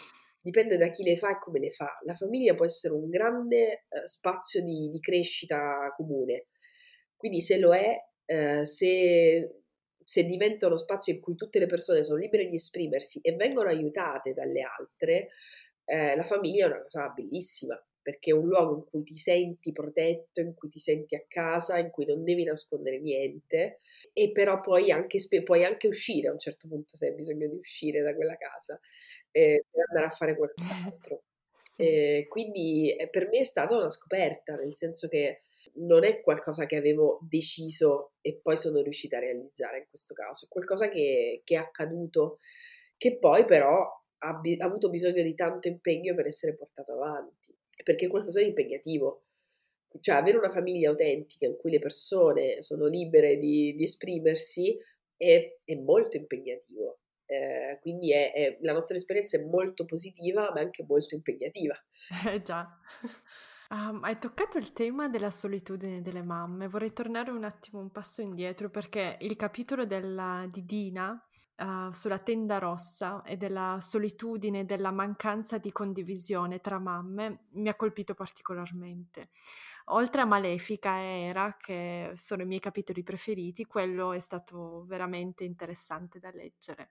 dipende 0.40 0.76
da 0.76 0.90
chi 0.90 1.02
le 1.02 1.16
fa 1.16 1.30
e 1.30 1.38
come 1.38 1.58
le 1.58 1.70
fa. 1.70 1.98
La 2.04 2.14
famiglia 2.14 2.54
può 2.54 2.64
essere 2.64 2.94
un 2.94 3.08
grande 3.08 3.86
eh, 3.88 4.06
spazio 4.06 4.62
di, 4.62 4.90
di, 4.90 5.00
crescita 5.00 5.92
comune, 5.96 6.46
quindi 7.16 7.40
se 7.40 7.58
lo 7.58 7.74
è, 7.74 7.96
eh, 8.24 8.66
se, 8.66 9.62
se 10.02 10.24
diventa 10.24 10.66
uno 10.66 10.76
spazio 10.76 11.12
in 11.12 11.20
cui 11.20 11.34
tutte 11.34 11.58
le 11.58 11.66
persone 11.66 12.02
sono 12.04 12.18
libere 12.18 12.46
di 12.46 12.56
esprimersi 12.56 13.20
e 13.20 13.34
vengono 13.34 13.68
aiutate 13.68 14.32
dalle 14.32 14.62
altre, 14.62 15.28
eh, 15.84 16.14
la 16.16 16.22
famiglia 16.22 16.66
è 16.66 16.68
una 16.68 16.82
cosa 16.82 17.08
bellissima 17.08 17.80
perché 18.08 18.30
è 18.30 18.32
un 18.32 18.46
luogo 18.46 18.74
in 18.74 18.84
cui 18.86 19.02
ti 19.02 19.18
senti 19.18 19.70
protetto, 19.70 20.40
in 20.40 20.54
cui 20.54 20.70
ti 20.70 20.78
senti 20.78 21.14
a 21.14 21.22
casa, 21.28 21.76
in 21.76 21.90
cui 21.90 22.06
non 22.06 22.24
devi 22.24 22.42
nascondere 22.42 22.98
niente 22.98 23.76
e 24.14 24.32
però 24.32 24.60
puoi 24.60 24.90
anche, 24.90 25.18
puoi 25.44 25.62
anche 25.62 25.88
uscire 25.88 26.28
a 26.28 26.32
un 26.32 26.38
certo 26.38 26.68
punto 26.68 26.96
se 26.96 27.08
hai 27.08 27.14
bisogno 27.14 27.46
di 27.46 27.56
uscire 27.56 28.00
da 28.00 28.14
quella 28.14 28.38
casa 28.38 28.80
eh, 29.30 29.66
per 29.70 29.84
andare 29.90 30.06
a 30.06 30.08
fare 30.08 30.36
qualcos'altro. 30.38 31.24
sì. 31.60 31.82
eh, 31.82 32.26
quindi 32.30 32.96
eh, 32.96 33.10
per 33.10 33.28
me 33.28 33.40
è 33.40 33.44
stata 33.44 33.76
una 33.76 33.90
scoperta, 33.90 34.54
nel 34.54 34.72
senso 34.72 35.06
che 35.06 35.42
non 35.74 36.02
è 36.02 36.22
qualcosa 36.22 36.64
che 36.64 36.76
avevo 36.76 37.18
deciso 37.28 38.12
e 38.22 38.38
poi 38.42 38.56
sono 38.56 38.80
riuscita 38.80 39.18
a 39.18 39.20
realizzare 39.20 39.80
in 39.80 39.86
questo 39.86 40.14
caso, 40.14 40.46
è 40.46 40.48
qualcosa 40.48 40.88
che, 40.88 41.42
che 41.44 41.56
è 41.56 41.58
accaduto, 41.58 42.38
che 42.96 43.18
poi 43.18 43.44
però 43.44 43.86
ha, 44.20 44.32
bi- 44.32 44.56
ha 44.58 44.64
avuto 44.64 44.88
bisogno 44.88 45.22
di 45.22 45.34
tanto 45.34 45.68
impegno 45.68 46.14
per 46.14 46.24
essere 46.24 46.56
portato 46.56 46.94
avanti 46.94 47.57
perché 47.82 48.06
è 48.06 48.08
qualcosa 48.08 48.40
di 48.40 48.48
impegnativo. 48.48 49.24
Cioè, 50.00 50.16
avere 50.16 50.36
una 50.36 50.50
famiglia 50.50 50.90
autentica 50.90 51.46
in 51.46 51.56
cui 51.56 51.70
le 51.70 51.78
persone 51.78 52.60
sono 52.60 52.86
libere 52.86 53.38
di, 53.38 53.74
di 53.74 53.82
esprimersi 53.82 54.78
è, 55.16 55.58
è, 55.64 55.74
molto 55.76 56.16
impegnativo. 56.16 57.00
Eh, 57.24 57.78
quindi 57.80 58.12
è, 58.12 58.32
è, 58.32 58.58
la 58.60 58.72
nostra 58.72 58.96
esperienza 58.96 59.38
è 59.38 59.44
molto 59.44 59.84
positiva, 59.84 60.50
ma 60.52 60.60
anche 60.60 60.84
molto 60.86 61.14
impegnativa. 61.14 61.74
Eh 62.32 62.42
già. 62.42 62.68
Um, 63.70 64.00
hai 64.04 64.18
toccato 64.18 64.58
il 64.58 64.72
tema 64.72 65.08
della 65.08 65.30
solitudine 65.30 66.02
delle 66.02 66.22
mamme. 66.22 66.68
Vorrei 66.68 66.92
tornare 66.92 67.30
un 67.30 67.44
attimo 67.44 67.80
un 67.80 67.90
passo 67.90 68.20
indietro 68.20 68.70
perché 68.70 69.16
il 69.20 69.36
capitolo 69.36 69.86
della, 69.86 70.46
di 70.50 70.64
Dina 70.64 71.27
uh, 71.58 71.92
sulla 71.92 72.18
tenda 72.18 72.58
rossa 72.58 73.22
e 73.22 73.36
della 73.36 73.78
solitudine, 73.80 74.64
della 74.64 74.90
mancanza 74.90 75.58
di 75.58 75.72
condivisione 75.72 76.60
tra 76.60 76.78
mamme 76.78 77.46
mi 77.52 77.68
ha 77.68 77.74
colpito 77.74 78.14
particolarmente. 78.14 79.30
Oltre 79.90 80.20
a 80.20 80.26
Malefica 80.26 80.98
e 80.98 81.22
Era, 81.22 81.56
che 81.58 82.12
sono 82.14 82.42
i 82.42 82.46
miei 82.46 82.60
capitoli 82.60 83.02
preferiti, 83.02 83.64
quello 83.64 84.12
è 84.12 84.18
stato 84.18 84.84
veramente 84.86 85.44
interessante 85.44 86.18
da 86.18 86.30
leggere. 86.30 86.90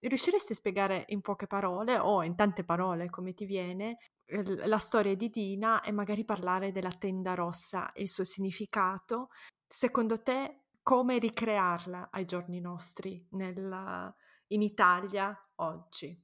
Riusciresti 0.00 0.52
a 0.52 0.56
spiegare 0.56 1.04
in 1.08 1.20
poche 1.20 1.46
parole 1.46 1.98
o 1.98 2.22
in 2.24 2.34
tante 2.34 2.64
parole 2.64 3.08
come 3.10 3.34
ti 3.34 3.44
viene 3.44 3.98
la 4.26 4.78
storia 4.78 5.14
di 5.16 5.30
Dina 5.30 5.80
e 5.80 5.90
magari 5.90 6.24
parlare 6.24 6.70
della 6.70 6.92
tenda 6.92 7.34
rossa 7.34 7.92
e 7.92 8.02
il 8.02 8.08
suo 8.08 8.24
significato? 8.24 9.30
Secondo 9.66 10.20
te 10.22 10.64
come 10.88 11.18
ricrearla 11.18 12.08
ai 12.10 12.24
giorni 12.24 12.60
nostri 12.60 13.22
nel, 13.32 14.14
in 14.46 14.62
Italia 14.62 15.38
oggi 15.56 16.18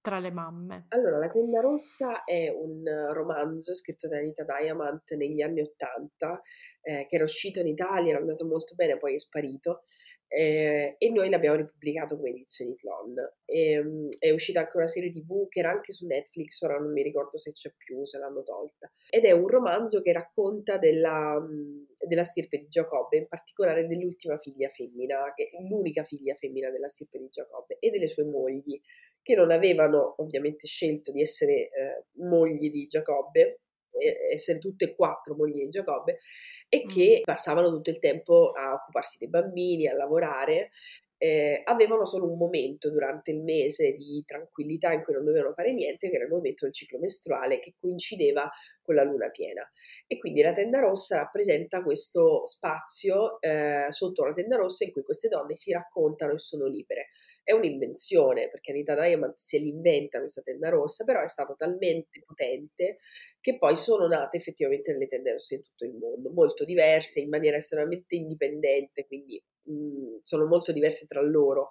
tra 0.00 0.18
le 0.18 0.30
mamme? 0.30 0.86
Allora, 0.88 1.18
La 1.18 1.28
Tenda 1.28 1.60
Rossa 1.60 2.24
è 2.24 2.48
un 2.48 2.82
romanzo 3.12 3.74
scritto 3.74 4.08
da 4.08 4.16
Anita 4.16 4.44
Diamant 4.44 5.12
negli 5.12 5.42
anni 5.42 5.60
Ottanta, 5.60 6.40
eh, 6.80 7.04
che 7.06 7.16
era 7.16 7.24
uscito 7.24 7.60
in 7.60 7.66
Italia, 7.66 8.12
era 8.12 8.20
andato 8.20 8.46
molto 8.46 8.74
bene, 8.74 8.96
poi 8.96 9.12
è 9.12 9.18
sparito, 9.18 9.82
eh, 10.34 10.94
e 10.96 11.10
noi 11.10 11.28
l'abbiamo 11.28 11.56
ripubblicato 11.56 12.16
come 12.16 12.30
edizioni 12.30 12.74
Tlon. 12.74 13.14
E, 13.44 13.78
um, 13.78 14.08
è 14.18 14.30
uscita 14.30 14.60
anche 14.60 14.76
una 14.78 14.86
serie 14.86 15.10
tv 15.10 15.46
che 15.48 15.58
era 15.58 15.70
anche 15.70 15.92
su 15.92 16.06
Netflix, 16.06 16.60
ora 16.62 16.78
non 16.78 16.90
mi 16.90 17.02
ricordo 17.02 17.36
se 17.36 17.52
c'è 17.52 17.72
più, 17.76 18.02
se 18.04 18.18
l'hanno 18.18 18.42
tolta. 18.42 18.90
Ed 19.10 19.24
è 19.24 19.32
un 19.32 19.46
romanzo 19.46 20.00
che 20.00 20.12
racconta 20.12 20.78
della, 20.78 21.38
della 21.98 22.24
stirpe 22.24 22.58
di 22.58 22.68
Giacobbe, 22.68 23.18
in 23.18 23.28
particolare 23.28 23.86
dell'ultima 23.86 24.38
figlia 24.38 24.68
femmina, 24.68 25.32
che 25.34 25.50
è 25.52 25.62
l'unica 25.68 26.02
figlia 26.02 26.34
femmina 26.34 26.70
della 26.70 26.88
stirpe 26.88 27.18
di 27.18 27.28
Giacobbe, 27.28 27.76
e 27.78 27.90
delle 27.90 28.08
sue 28.08 28.24
mogli, 28.24 28.80
che 29.20 29.34
non 29.34 29.50
avevano 29.50 30.14
ovviamente 30.16 30.66
scelto 30.66 31.12
di 31.12 31.20
essere 31.20 31.52
eh, 31.52 32.04
mogli 32.22 32.70
di 32.70 32.86
Giacobbe, 32.86 33.60
essere 34.32 34.58
tutte 34.58 34.86
e 34.86 34.94
quattro 34.94 35.34
mogli 35.34 35.60
di 35.62 35.68
Giacobbe, 35.68 36.18
e 36.68 36.86
che 36.86 37.18
mm. 37.20 37.24
passavano 37.24 37.70
tutto 37.70 37.90
il 37.90 37.98
tempo 37.98 38.52
a 38.52 38.74
occuparsi 38.74 39.18
dei 39.18 39.28
bambini, 39.28 39.86
a 39.86 39.94
lavorare, 39.94 40.70
eh, 41.22 41.62
avevano 41.66 42.04
solo 42.04 42.28
un 42.28 42.36
momento 42.36 42.90
durante 42.90 43.30
il 43.30 43.44
mese 43.44 43.92
di 43.92 44.24
tranquillità 44.26 44.92
in 44.92 45.04
cui 45.04 45.14
non 45.14 45.24
dovevano 45.24 45.54
fare 45.54 45.72
niente, 45.72 46.10
che 46.10 46.16
era 46.16 46.24
il 46.24 46.30
momento 46.30 46.64
del 46.64 46.74
ciclo 46.74 46.98
mestruale 46.98 47.60
che 47.60 47.74
coincideva 47.78 48.50
con 48.82 48.96
la 48.96 49.04
luna 49.04 49.30
piena. 49.30 49.62
E 50.08 50.18
quindi 50.18 50.42
la 50.42 50.50
tenda 50.50 50.80
rossa 50.80 51.18
rappresenta 51.18 51.80
questo 51.84 52.44
spazio 52.44 53.40
eh, 53.40 53.86
sotto 53.90 54.24
la 54.24 54.32
tenda 54.32 54.56
rossa 54.56 54.82
in 54.82 54.90
cui 54.90 55.04
queste 55.04 55.28
donne 55.28 55.54
si 55.54 55.70
raccontano 55.70 56.32
e 56.32 56.38
sono 56.38 56.66
libere. 56.66 57.10
È 57.44 57.52
un'invenzione, 57.52 58.48
perché 58.48 58.70
Anita 58.70 58.94
Diamond 58.94 59.34
se 59.34 59.58
l'inventa 59.58 60.18
questa 60.18 60.42
tenda 60.42 60.68
rossa, 60.68 61.04
però 61.04 61.22
è 61.22 61.28
stata 61.28 61.54
talmente 61.54 62.22
potente 62.24 62.98
che 63.40 63.58
poi 63.58 63.76
sono 63.76 64.06
nate 64.06 64.36
effettivamente 64.36 64.92
delle 64.92 65.08
tende 65.08 65.32
rosse 65.32 65.56
in 65.56 65.62
tutto 65.62 65.84
il 65.84 65.94
mondo, 65.94 66.30
molto 66.30 66.64
diverse, 66.64 67.20
in 67.20 67.28
maniera 67.28 67.56
estremamente 67.56 68.14
indipendente, 68.14 69.06
quindi 69.06 69.42
mh, 69.64 69.72
mhmm, 69.72 70.20
sono 70.22 70.46
molto 70.46 70.72
diverse 70.72 71.06
tra 71.06 71.20
loro. 71.20 71.66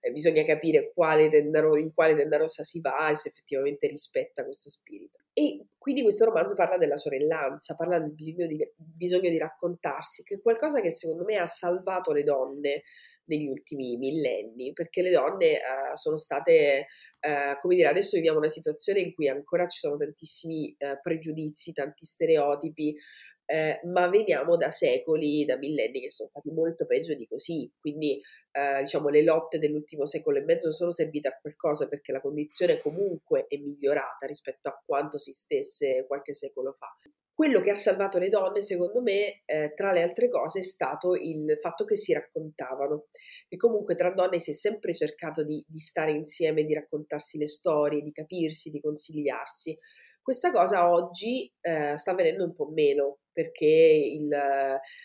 Eh, 0.00 0.10
bisogna 0.10 0.44
capire 0.44 0.92
quale 0.92 1.30
ro- 1.52 1.76
in 1.76 1.94
quale 1.94 2.16
tenda 2.16 2.36
rossa 2.36 2.64
si 2.64 2.80
va 2.80 3.08
e 3.08 3.14
se 3.14 3.28
effettivamente 3.28 3.86
rispetta 3.86 4.44
questo 4.44 4.68
spirito. 4.68 5.18
E 5.32 5.66
quindi 5.78 6.02
questo 6.02 6.24
romanzo 6.24 6.54
parla 6.54 6.76
della 6.76 6.96
sorellanza, 6.96 7.76
parla 7.76 8.00
del 8.00 8.12
bisogno 8.12 8.46
di, 8.48 8.68
bisogno 8.76 9.30
di 9.30 9.38
raccontarsi, 9.38 10.24
che 10.24 10.34
è 10.34 10.40
qualcosa 10.40 10.80
che 10.80 10.90
secondo 10.90 11.24
me 11.24 11.36
ha 11.36 11.46
salvato 11.46 12.12
le 12.12 12.24
donne 12.24 12.82
negli 13.26 13.46
ultimi 13.46 13.96
millenni, 13.96 14.72
perché 14.72 15.02
le 15.02 15.10
donne 15.10 15.52
uh, 15.52 15.94
sono 15.94 16.16
state, 16.16 16.86
uh, 17.20 17.58
come 17.60 17.76
dire, 17.76 17.88
adesso 17.88 18.16
viviamo 18.16 18.38
una 18.38 18.48
situazione 18.48 19.00
in 19.00 19.14
cui 19.14 19.28
ancora 19.28 19.66
ci 19.66 19.78
sono 19.78 19.96
tantissimi 19.96 20.74
uh, 20.78 20.98
pregiudizi, 21.00 21.72
tanti 21.72 22.06
stereotipi, 22.06 22.96
ma 23.84 24.08
veniamo 24.08 24.56
da 24.56 24.70
secoli, 24.70 25.44
da 25.44 25.58
millenni 25.58 26.00
che 26.00 26.10
sono 26.10 26.28
stati 26.30 26.50
molto 26.50 26.86
peggio 26.86 27.12
di 27.12 27.26
così, 27.26 27.70
quindi 27.78 28.18
diciamo 28.80 29.10
le 29.10 29.22
lotte 29.22 29.58
dell'ultimo 29.58 30.06
secolo 30.06 30.38
e 30.38 30.44
mezzo 30.44 30.72
sono 30.72 30.90
servite 30.90 31.28
a 31.28 31.38
qualcosa 31.38 31.86
perché 31.86 32.12
la 32.12 32.22
condizione 32.22 32.80
comunque 32.80 33.44
è 33.48 33.58
migliorata 33.58 34.24
rispetto 34.24 34.70
a 34.70 34.82
quanto 34.82 35.18
si 35.18 35.32
stesse 35.32 36.06
qualche 36.06 36.32
secolo 36.32 36.72
fa 36.78 36.96
quello 37.42 37.60
che 37.60 37.70
ha 37.70 37.74
salvato 37.74 38.20
le 38.20 38.28
donne, 38.28 38.60
secondo 38.60 39.02
me, 39.02 39.42
eh, 39.46 39.72
tra 39.74 39.90
le 39.90 40.02
altre 40.02 40.28
cose, 40.28 40.60
è 40.60 40.62
stato 40.62 41.16
il 41.16 41.58
fatto 41.58 41.84
che 41.84 41.96
si 41.96 42.12
raccontavano. 42.12 43.06
E 43.48 43.56
comunque 43.56 43.96
tra 43.96 44.12
donne 44.12 44.38
si 44.38 44.52
è 44.52 44.54
sempre 44.54 44.94
cercato 44.94 45.42
di, 45.42 45.60
di 45.66 45.78
stare 45.78 46.12
insieme, 46.12 46.62
di 46.62 46.72
raccontarsi 46.72 47.38
le 47.38 47.48
storie, 47.48 48.00
di 48.00 48.12
capirsi, 48.12 48.70
di 48.70 48.80
consigliarsi. 48.80 49.76
Questa 50.22 50.52
cosa 50.52 50.88
oggi 50.88 51.52
eh, 51.60 51.98
sta 51.98 52.12
avvenendo 52.12 52.44
un 52.44 52.54
po' 52.54 52.70
meno 52.72 53.22
perché 53.32 53.66
il, 53.66 54.30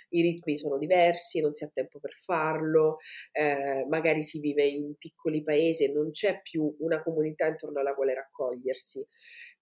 i 0.10 0.22
ritmi 0.22 0.60
sono 0.60 0.78
diversi, 0.78 1.42
non 1.42 1.54
si 1.54 1.64
ha 1.64 1.72
tempo 1.74 2.00
per 2.00 2.12
farlo, 2.24 2.98
eh, 3.32 3.84
magari 3.90 4.22
si 4.22 4.40
vive 4.40 4.64
in 4.64 4.94
piccoli 4.96 5.42
paesi 5.42 5.86
e 5.86 5.92
non 5.92 6.12
c'è 6.12 6.40
più 6.44 6.76
una 6.82 7.02
comunità 7.02 7.48
intorno 7.48 7.80
alla 7.80 7.96
quale 7.96 8.14
raccogliersi. 8.14 9.04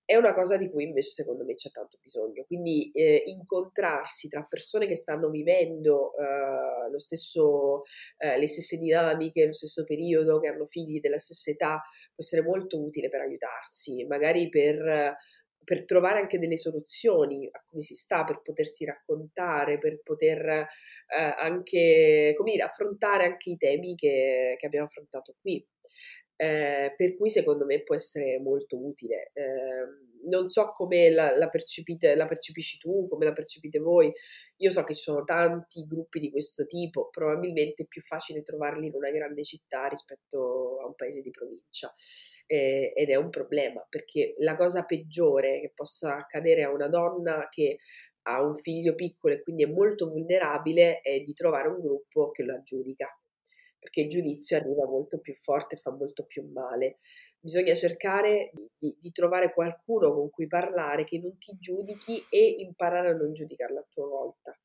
È 0.05 0.15
una 0.15 0.35
cosa 0.35 0.55
di 0.55 0.69
cui 0.69 0.83
invece 0.83 1.09
secondo 1.09 1.43
me 1.43 1.55
c'è 1.55 1.71
tanto 1.71 1.97
bisogno. 2.01 2.43
Quindi 2.45 2.91
eh, 2.93 3.23
incontrarsi 3.25 4.27
tra 4.29 4.43
persone 4.43 4.85
che 4.85 4.95
stanno 4.95 5.29
vivendo 5.29 6.13
eh, 6.15 6.99
stesso, 6.99 7.81
eh, 8.17 8.37
le 8.37 8.47
stesse 8.47 8.77
dinamiche, 8.77 9.45
lo 9.45 9.53
stesso 9.53 9.83
periodo, 9.83 10.39
che 10.39 10.47
hanno 10.47 10.67
figli 10.67 10.99
della 10.99 11.17
stessa 11.17 11.49
età, 11.49 11.81
può 12.13 12.23
essere 12.23 12.43
molto 12.43 12.79
utile 12.79 13.09
per 13.09 13.21
aiutarsi, 13.21 14.05
magari 14.05 14.47
per 14.49 15.17
per 15.65 15.83
trovare 15.83 16.19
anche 16.19 16.39
delle 16.39 16.57
soluzioni 16.57 17.49
a 17.51 17.61
come 17.67 17.81
si 17.81 17.95
sta, 17.95 18.23
per 18.23 18.41
potersi 18.41 18.85
raccontare, 18.85 19.79
per 19.79 19.99
poter 20.03 20.47
eh, 20.47 20.67
anche, 21.37 22.35
dire, 22.43 22.63
affrontare 22.63 23.25
anche 23.25 23.49
i 23.49 23.57
temi 23.57 23.95
che, 23.95 24.55
che 24.57 24.65
abbiamo 24.65 24.85
affrontato 24.85 25.35
qui. 25.41 25.65
Eh, 26.37 26.93
per 26.97 27.15
cui 27.15 27.29
secondo 27.29 27.65
me 27.65 27.81
può 27.83 27.95
essere 27.95 28.39
molto 28.39 28.77
utile. 28.77 29.31
Eh, 29.33 30.03
non 30.27 30.49
so 30.49 30.71
come 30.71 31.09
la, 31.09 31.35
la, 31.37 31.49
la 32.15 32.27
percepisci 32.27 32.77
tu, 32.77 33.07
come 33.07 33.25
la 33.25 33.33
percepite 33.33 33.79
voi. 33.79 34.11
Io 34.57 34.69
so 34.69 34.83
che 34.83 34.95
ci 34.95 35.03
sono 35.03 35.23
tanti 35.23 35.85
gruppi 35.85 36.19
di 36.19 36.31
questo 36.31 36.65
tipo, 36.65 37.09
probabilmente 37.09 37.83
è 37.83 37.87
più 37.87 38.01
facile 38.01 38.41
trovarli 38.41 38.87
in 38.87 38.93
una 38.95 39.11
grande 39.11 39.43
città 39.43 39.87
rispetto 39.87 40.79
a 40.81 40.85
un 40.85 40.95
paese 40.95 41.21
di 41.21 41.29
provincia 41.29 41.93
eh, 42.47 42.93
ed 42.95 43.09
è 43.09 43.15
un 43.15 43.29
problema 43.29 43.85
perché 43.89 44.35
la 44.39 44.55
cosa 44.55 44.83
peggiore 44.83 45.59
che 45.59 45.71
possa 45.73 46.15
accadere 46.15 46.63
a 46.63 46.71
una 46.71 46.87
donna 46.87 47.47
che 47.49 47.77
ha 48.27 48.41
un 48.41 48.55
figlio 48.55 48.95
piccolo 48.95 49.33
e 49.33 49.41
quindi 49.41 49.63
è 49.63 49.67
molto 49.67 50.09
vulnerabile 50.09 51.01
è 51.01 51.19
di 51.19 51.33
trovare 51.33 51.67
un 51.67 51.79
gruppo 51.81 52.31
che 52.31 52.43
lo 52.43 52.55
aggiudica 52.55 53.07
perché 53.85 54.01
il 54.01 54.09
giudizio 54.09 54.57
arriva 54.57 54.87
molto 54.87 55.19
più 55.19 55.35
forte 55.35 55.75
e 55.75 55.77
fa 55.77 55.91
molto 55.91 56.25
più 56.25 56.43
male. 56.51 56.97
Bisogna 57.39 57.75
cercare 57.75 58.51
di, 58.79 58.97
di, 58.99 59.11
trovare 59.11 59.53
qualcuno 59.53 60.11
con 60.11 60.31
cui 60.31 60.47
parlare 60.47 61.03
che 61.03 61.19
non 61.19 61.37
ti 61.37 61.55
giudichi 61.59 62.25
e 62.31 62.55
imparare 62.57 63.09
a 63.09 63.13
non 63.13 63.33
giudicarla 63.33 63.79
a 63.79 63.87
tua 63.87 64.07
volta. 64.07 64.59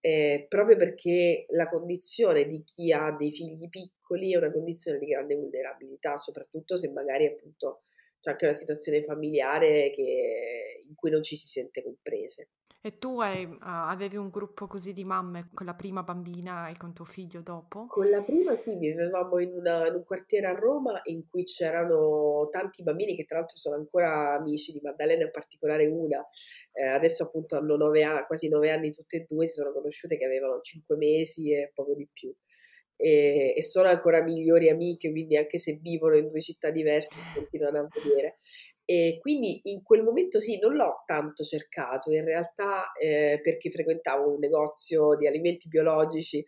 Eh, 0.00 0.46
proprio 0.48 0.76
perché 0.76 1.46
la 1.50 1.68
condizione 1.68 2.46
di 2.46 2.64
chi 2.64 2.90
ha 2.90 3.14
dei 3.16 3.30
figli 3.30 3.68
piccoli 3.68 4.32
è 4.32 4.36
una 4.36 4.50
condizione 4.50 4.98
di 4.98 5.06
grande 5.06 5.36
vulnerabilità, 5.36 6.18
soprattutto 6.18 6.76
se 6.76 6.90
magari 6.90 7.26
appunto 7.26 7.82
c'è 8.18 8.30
anche 8.30 8.46
una 8.46 8.54
situazione 8.54 9.04
familiare 9.04 9.92
che, 9.94 10.82
in 10.88 10.94
cui 10.96 11.10
non 11.10 11.22
ci 11.22 11.36
si 11.36 11.46
sente 11.46 11.82
comprese. 11.82 12.48
E 12.82 12.96
tu 12.96 13.20
hai, 13.20 13.44
uh, 13.44 13.58
avevi 13.60 14.16
un 14.16 14.30
gruppo 14.30 14.66
così 14.66 14.94
di 14.94 15.04
mamme 15.04 15.50
con 15.52 15.66
la 15.66 15.74
prima 15.74 16.02
bambina 16.02 16.70
e 16.70 16.78
con 16.78 16.94
tuo 16.94 17.04
figlio 17.04 17.42
dopo? 17.42 17.86
Con 17.86 18.08
la 18.08 18.22
prima 18.22 18.56
sì, 18.56 18.74
vivevamo 18.74 19.38
in, 19.38 19.52
una, 19.52 19.86
in 19.86 19.96
un 19.96 20.04
quartiere 20.04 20.46
a 20.46 20.54
Roma 20.54 20.98
in 21.04 21.28
cui 21.28 21.44
c'erano 21.44 22.48
tanti 22.50 22.82
bambini 22.82 23.14
che 23.14 23.26
tra 23.26 23.36
l'altro 23.36 23.58
sono 23.58 23.76
ancora 23.76 24.32
amici 24.32 24.72
di 24.72 24.80
Maddalena, 24.82 25.24
in 25.24 25.30
particolare 25.30 25.84
una. 25.88 26.26
Eh, 26.72 26.86
adesso 26.86 27.24
appunto 27.24 27.54
hanno 27.58 27.76
nove 27.76 28.02
quasi 28.26 28.48
nove 28.48 28.70
anni 28.70 28.90
tutte 28.90 29.18
e 29.18 29.24
due, 29.28 29.46
si 29.46 29.60
sono 29.60 29.74
conosciute 29.74 30.16
che 30.16 30.24
avevano 30.24 30.60
cinque 30.62 30.96
mesi 30.96 31.52
e 31.52 31.72
poco 31.74 31.94
di 31.94 32.08
più. 32.10 32.34
E, 32.96 33.52
e, 33.56 33.62
sono 33.62 33.88
ancora 33.88 34.22
migliori 34.22 34.70
amiche, 34.70 35.10
quindi 35.10 35.36
anche 35.36 35.58
se 35.58 35.78
vivono 35.82 36.16
in 36.16 36.28
due 36.28 36.40
città 36.40 36.70
diverse 36.70 37.10
continuano 37.34 37.78
a 37.78 37.88
vedere. 37.92 38.38
E 38.90 39.18
quindi 39.20 39.60
in 39.66 39.84
quel 39.84 40.02
momento 40.02 40.40
sì, 40.40 40.58
non 40.58 40.74
l'ho 40.74 41.04
tanto 41.06 41.44
cercato, 41.44 42.10
in 42.10 42.24
realtà 42.24 42.90
eh, 43.00 43.38
perché 43.40 43.70
frequentavo 43.70 44.32
un 44.32 44.40
negozio 44.40 45.14
di 45.14 45.28
alimenti 45.28 45.68
biologici 45.68 46.44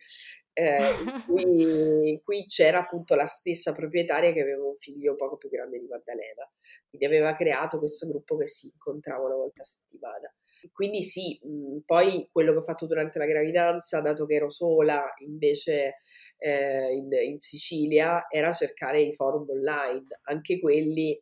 eh, 0.53 0.90
in, 0.90 1.22
cui, 1.24 2.09
in, 2.09 2.20
cui, 2.20 2.45
c'era 2.47 2.80
appunto 2.80 3.14
la 3.14 3.26
stessa 3.26 3.72
proprietaria 3.72 4.32
che 4.32 4.40
aveva 4.40 4.64
un 4.64 4.74
figlio 4.74 5.14
poco 5.14 5.36
più 5.36 5.51
grande 5.51 5.78
di 5.78 5.86
Maddalena, 5.86 6.51
quindi 6.88 7.07
aveva 7.07 7.36
creato 7.36 7.78
questo 7.78 8.09
gruppo 8.09 8.36
che 8.36 8.49
si 8.49 8.72
incontrava 8.72 9.24
una 9.24 9.36
volta 9.36 9.62
a 9.62 9.64
settimana. 9.64 10.34
Quindi 10.72 11.05
sì, 11.05 11.38
mh, 11.45 11.82
poi 11.86 12.28
quello 12.32 12.51
che 12.51 12.59
ho 12.59 12.64
fatto 12.64 12.88
durante 12.88 13.20
la 13.20 13.26
gravidanza, 13.26 14.01
dato 14.01 14.26
che 14.26 14.34
ero 14.34 14.51
sola 14.51 15.14
invece 15.18 15.99
eh, 16.38 16.93
in, 16.93 17.09
in 17.12 17.38
Sicilia, 17.38 18.26
era 18.28 18.51
cercare 18.51 19.01
i 19.01 19.14
forum 19.14 19.49
online, 19.49 20.07
anche 20.22 20.59
quelli 20.59 21.16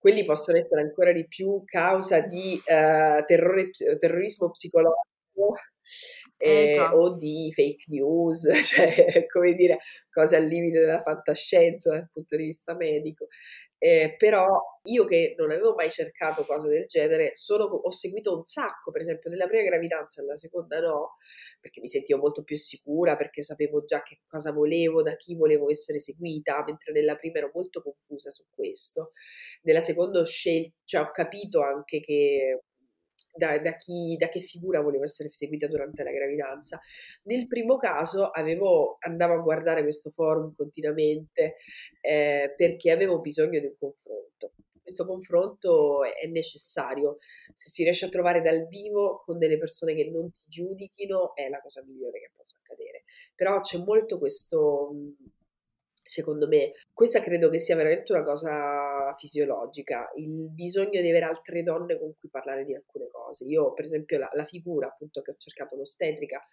quelli 0.00 0.24
possono 0.24 0.56
essere 0.56 0.80
ancora 0.80 1.12
di 1.12 1.26
più 1.28 1.62
causa 1.64 2.20
di 2.20 2.54
uh, 2.54 3.22
terrore, 3.24 3.68
terrorismo 3.98 4.50
psicologico 4.50 5.56
eh, 6.38 6.72
eh, 6.72 6.80
o 6.80 7.14
di 7.16 7.52
fake 7.52 7.84
news, 7.88 8.48
cioè 8.64 9.26
come 9.26 9.52
dire 9.52 9.78
cose 10.10 10.36
al 10.36 10.46
limite 10.46 10.80
della 10.80 11.02
fantascienza 11.02 11.90
dal 11.90 12.08
punto 12.10 12.36
di 12.36 12.44
vista 12.44 12.74
medico. 12.74 13.26
Eh, 13.82 14.14
però 14.18 14.60
io 14.84 15.06
che 15.06 15.34
non 15.38 15.50
avevo 15.50 15.74
mai 15.74 15.88
cercato 15.90 16.44
cose 16.44 16.68
del 16.68 16.84
genere, 16.86 17.30
sono, 17.34 17.64
ho 17.64 17.90
seguito 17.90 18.36
un 18.36 18.44
sacco, 18.44 18.90
per 18.90 19.00
esempio 19.00 19.30
nella 19.30 19.46
prima 19.46 19.62
gravidanza, 19.62 20.20
nella 20.20 20.36
seconda 20.36 20.80
no, 20.80 21.16
perché 21.58 21.80
mi 21.80 21.88
sentivo 21.88 22.18
molto 22.18 22.42
più 22.44 22.56
sicura, 22.56 23.16
perché 23.16 23.42
sapevo 23.42 23.82
già 23.84 24.02
che 24.02 24.20
cosa 24.26 24.52
volevo, 24.52 25.02
da 25.02 25.16
chi 25.16 25.34
volevo 25.34 25.70
essere 25.70 25.98
seguita, 25.98 26.62
mentre 26.66 26.92
nella 26.92 27.14
prima 27.14 27.38
ero 27.38 27.50
molto 27.54 27.82
confusa 27.82 28.28
su 28.30 28.44
questo. 28.50 29.12
Nella 29.62 29.80
seconda 29.80 30.20
ho 30.20 30.24
scelto, 30.24 30.76
cioè 30.84 31.00
ho 31.00 31.10
capito 31.10 31.62
anche 31.62 32.00
che 32.00 32.64
da, 33.32 33.58
da, 33.58 33.76
chi, 33.76 34.16
da, 34.18 34.28
che 34.28 34.40
figura 34.40 34.80
volevo 34.80 35.04
essere 35.04 35.30
seguita 35.30 35.66
durante 35.66 36.02
la 36.02 36.10
gravidanza. 36.10 36.80
Nel 37.24 37.46
primo 37.46 37.76
caso 37.76 38.28
avevo, 38.30 38.96
andavo 39.00 39.34
a 39.34 39.38
guardare 39.38 39.82
questo 39.82 40.10
forum 40.10 40.54
continuamente 40.54 41.56
eh, 42.00 42.54
perché 42.56 42.90
avevo 42.90 43.20
bisogno 43.20 43.60
di 43.60 43.66
un 43.66 43.74
confronto. 43.78 44.52
Questo 44.82 45.06
confronto 45.06 46.02
è 46.04 46.26
necessario. 46.26 47.18
Se 47.54 47.70
si 47.70 47.84
riesce 47.84 48.06
a 48.06 48.08
trovare 48.08 48.40
dal 48.42 48.66
vivo 48.66 49.22
con 49.24 49.38
delle 49.38 49.58
persone 49.58 49.94
che 49.94 50.10
non 50.10 50.30
ti 50.30 50.40
giudichino 50.48 51.34
è 51.34 51.48
la 51.48 51.60
cosa 51.60 51.84
migliore 51.84 52.18
che 52.18 52.32
possa 52.34 52.56
accadere. 52.60 53.04
Però 53.36 53.60
c'è 53.60 53.78
molto 53.78 54.18
questo 54.18 54.90
secondo 56.10 56.48
me. 56.48 56.72
Questa 56.92 57.20
credo 57.20 57.48
che 57.48 57.60
sia 57.60 57.76
veramente 57.76 58.12
una 58.12 58.24
cosa 58.24 59.14
fisiologica, 59.16 60.10
il 60.16 60.50
bisogno 60.50 61.00
di 61.00 61.08
avere 61.08 61.24
altre 61.24 61.62
donne 61.62 61.98
con 61.98 62.14
cui 62.18 62.28
parlare 62.28 62.64
di 62.64 62.74
alcune 62.74 63.08
cose. 63.10 63.44
Io, 63.44 63.72
per 63.72 63.84
esempio, 63.84 64.18
la, 64.18 64.28
la 64.32 64.44
figura 64.44 64.88
appunto 64.88 65.22
che 65.22 65.30
ho 65.30 65.36
cercato 65.36 65.76
l'ostetrica 65.76 66.44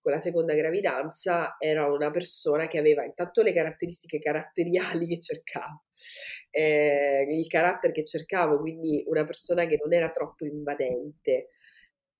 con 0.00 0.12
la 0.12 0.18
seconda 0.18 0.54
gravidanza 0.54 1.56
era 1.58 1.90
una 1.90 2.10
persona 2.10 2.68
che 2.68 2.78
aveva 2.78 3.04
intanto 3.04 3.42
le 3.42 3.52
caratteristiche 3.52 4.20
caratteriali 4.20 5.06
che 5.06 5.18
cercavo, 5.18 5.84
eh, 6.50 7.26
il 7.28 7.46
carattere 7.46 7.92
che 7.92 8.04
cercavo, 8.04 8.60
quindi 8.60 9.02
una 9.06 9.24
persona 9.24 9.66
che 9.66 9.78
non 9.82 9.92
era 9.92 10.10
troppo 10.10 10.44
invadente. 10.44 11.48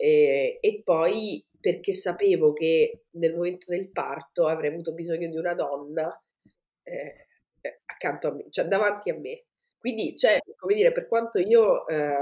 Eh, 0.01 0.59
e 0.61 0.83
poi 0.85 1.45
perché 1.61 1.93
sapevo 1.93 2.53
che 2.53 3.07
nel 3.13 3.35
momento 3.35 3.67
del 3.71 3.91
parto 3.91 4.47
avrei 4.47 4.71
avuto 4.71 4.95
bisogno 4.95 5.29
di 5.29 5.37
una 5.37 5.55
donna 5.55 6.23
eh, 6.89 7.27
eh, 7.61 7.81
accanto 7.85 8.29
a 8.29 8.35
me, 8.35 8.47
cioè 8.49 8.67
davanti 8.67 9.11
a 9.11 9.19
me. 9.19 9.45
Quindi 9.79 10.15
c'è, 10.15 10.39
come 10.57 10.75
dire, 10.75 10.93
per 10.93 11.07
quanto 11.07 11.39
io 11.39 11.87
eh, 11.87 12.15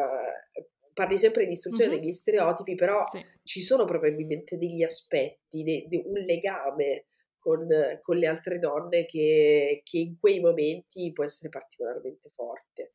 parli 0.92 1.18
sempre 1.18 1.44
di 1.44 1.52
istruzione 1.52 1.90
mm-hmm. 1.90 2.00
degli 2.00 2.10
stereotipi, 2.10 2.74
però 2.74 3.04
sì. 3.06 3.24
ci 3.42 3.62
sono 3.62 3.84
probabilmente 3.84 4.56
degli 4.56 4.82
aspetti, 4.82 5.62
de, 5.62 5.86
de 5.88 6.02
un 6.06 6.18
legame 6.20 7.06
con, 7.38 7.66
con, 8.00 8.16
le 8.16 8.26
altre 8.26 8.58
donne 8.58 9.06
che, 9.06 9.82
che, 9.84 9.98
in 9.98 10.18
quei 10.18 10.40
momenti 10.40 11.12
può 11.12 11.22
essere 11.22 11.48
particolarmente 11.48 12.30
forte. 12.30 12.92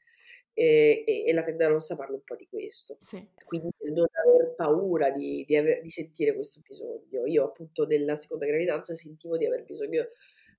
E, 0.54 1.04
e, 1.06 1.24
e 1.26 1.34
la 1.34 1.44
tenda 1.44 1.68
rossa 1.68 1.96
parla 1.96 2.16
un 2.16 2.24
po' 2.24 2.36
di 2.36 2.48
questo. 2.50 2.98
Sì. 3.00 3.26
Quindi 3.46 3.70
non 3.94 4.08
aver 4.12 4.54
paura 4.56 5.10
di, 5.12 5.46
di, 5.46 5.56
aver, 5.56 5.82
di 5.82 5.90
sentire 5.90 6.34
questo 6.34 6.62
bisogno. 6.68 7.26
Io 7.26 7.46
appunto 7.46 7.86
nella 7.86 8.16
seconda 8.16 8.46
gravidanza 8.46 8.96
sentivo 8.96 9.38
di 9.38 9.46
aver 9.46 9.64
bisogno 9.64 10.08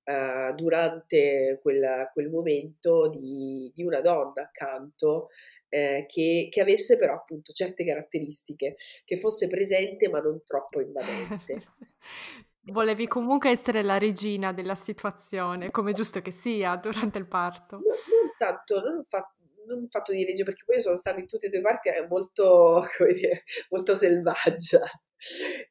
Uh, 0.05 0.53
durante 0.57 1.61
quel, 1.63 2.11
quel 2.13 2.29
momento 2.29 3.09
di, 3.09 3.71
di, 3.73 3.85
una 3.85 4.01
donna 4.01 4.43
accanto 4.43 5.29
eh, 5.69 6.07
che, 6.09 6.49
che, 6.51 6.61
avesse 6.61 6.99
però 6.99 7.15
appunto 7.15 7.53
certe 7.53 7.85
caratteristiche, 7.85 8.75
che 9.05 9.17
fosse 9.17 9.47
presente 9.47 10.09
ma 10.09 10.19
non 10.19 10.43
troppo 10.45 10.81
invadente. 10.81 11.67
Volevi 12.67 13.07
comunque 13.07 13.51
essere 13.51 13.83
la 13.83 13.99
regina 13.99 14.53
della 14.53 14.75
situazione, 14.75 15.71
come 15.71 15.93
giusto 15.93 16.21
che 16.21 16.33
sia 16.33 16.75
durante 16.77 17.19
il 17.19 17.29
parto. 17.29 17.77
Non, 17.77 17.85
non 17.85 18.35
tanto, 18.37 18.81
non 18.81 19.05
fatto 19.05 19.43
non 19.67 19.89
fatto 19.89 20.13
di 20.13 20.25
legge, 20.25 20.45
perché 20.45 20.65
poi 20.65 20.81
sono 20.81 20.97
stata 20.97 21.19
in 21.19 21.27
tutte 21.27 21.47
e 21.47 21.51
due 21.51 21.61
parti 21.61 21.89
è 21.89 22.07
molto, 22.09 22.83
dire, 23.13 23.45
molto 23.71 23.95
selvaggia, 23.95 24.81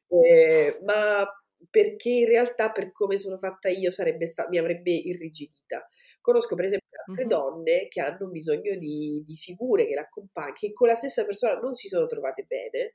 eh, 0.08 0.78
ma 0.84 1.26
perché 1.70 2.10
in 2.10 2.26
realtà 2.26 2.70
per 2.70 2.90
come 2.90 3.16
sono 3.16 3.38
fatta 3.38 3.68
io 3.68 3.90
sarebbe 3.90 4.26
sta- 4.26 4.48
mi 4.48 4.58
avrebbe 4.58 4.90
irrigidita. 4.90 5.86
Conosco 6.20 6.54
per 6.54 6.66
esempio 6.66 6.88
altre 7.06 7.24
mm-hmm. 7.24 7.28
donne 7.28 7.88
che 7.88 8.00
hanno 8.00 8.28
bisogno 8.28 8.76
di, 8.76 9.22
di 9.26 9.36
figure 9.36 9.86
che 9.86 9.94
l'accompagnino, 9.94 10.54
che 10.58 10.72
con 10.72 10.88
la 10.88 10.94
stessa 10.94 11.24
persona 11.24 11.58
non 11.58 11.74
si 11.74 11.88
sono 11.88 12.06
trovate 12.06 12.44
bene 12.44 12.94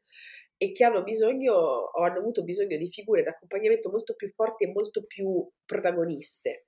e 0.58 0.72
che 0.72 0.84
hanno 0.84 1.04
bisogno 1.04 1.54
o 1.54 2.04
hanno 2.04 2.20
avuto 2.20 2.44
bisogno 2.44 2.78
di 2.78 2.90
figure 2.90 3.24
d'accompagnamento 3.24 3.90
molto 3.90 4.16
più 4.16 4.32
forti 4.34 4.64
e 4.64 4.72
molto 4.72 5.06
più 5.06 5.48
protagoniste. 5.66 6.66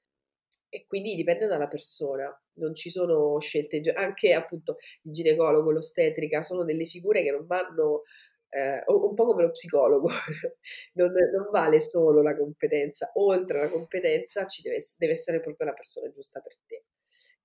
E 0.72 0.86
quindi 0.86 1.16
dipende 1.16 1.47
dalla 1.47 1.68
persona, 1.68 2.30
non 2.60 2.76
ci 2.76 2.91
sono 2.91 3.39
scelte, 3.39 3.82
anche 3.95 4.34
appunto 4.34 4.76
il 5.04 5.12
ginecologo, 5.12 5.72
l'ostetrica, 5.72 6.43
sono 6.43 6.64
delle 6.64 6.86
figure 6.86 7.24
che 7.24 7.32
non 7.32 7.47
vanno 7.47 8.04
eh, 8.50 8.84
un 8.88 9.14
po' 9.14 9.26
come 9.26 9.43
lo 9.43 9.52
psicologo, 9.52 10.08
non, 10.93 11.12
non, 11.12 11.50
vale 11.52 11.80
solo 11.80 12.22
la 12.22 12.36
competenza, 12.36 13.12
oltre 13.16 13.60
alla 13.60 13.70
competenza 13.70 14.45
ci 14.45 14.62
deve, 14.62 14.78
deve 14.97 15.12
essere 15.12 15.39
proprio 15.39 15.68
la 15.68 15.74
persona 15.74 16.10
giusta 16.10 16.39
per 16.39 16.56
te. 16.66 16.84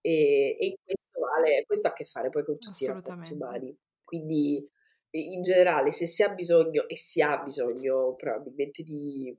E, 0.01 0.57
e 0.59 0.79
questo, 0.83 1.21
vale, 1.21 1.65
questo 1.67 1.89
ha 1.89 1.91
a 1.91 1.95
che 1.95 2.05
fare 2.05 2.31
poi 2.31 2.45
con 2.45 2.59
tutti 2.59 2.85
i 2.85 2.87
rapporti 2.87 3.33
umani. 3.33 3.77
Quindi 4.03 4.67
in 5.11 5.43
generale 5.43 5.93
se 5.93 6.07
si 6.07 6.23
ha 6.23 6.29
bisogno, 6.29 6.89
e 6.89 6.97
si 6.97 7.21
ha 7.21 7.39
bisogno 7.43 8.15
probabilmente 8.17 8.83
di, 8.83 9.35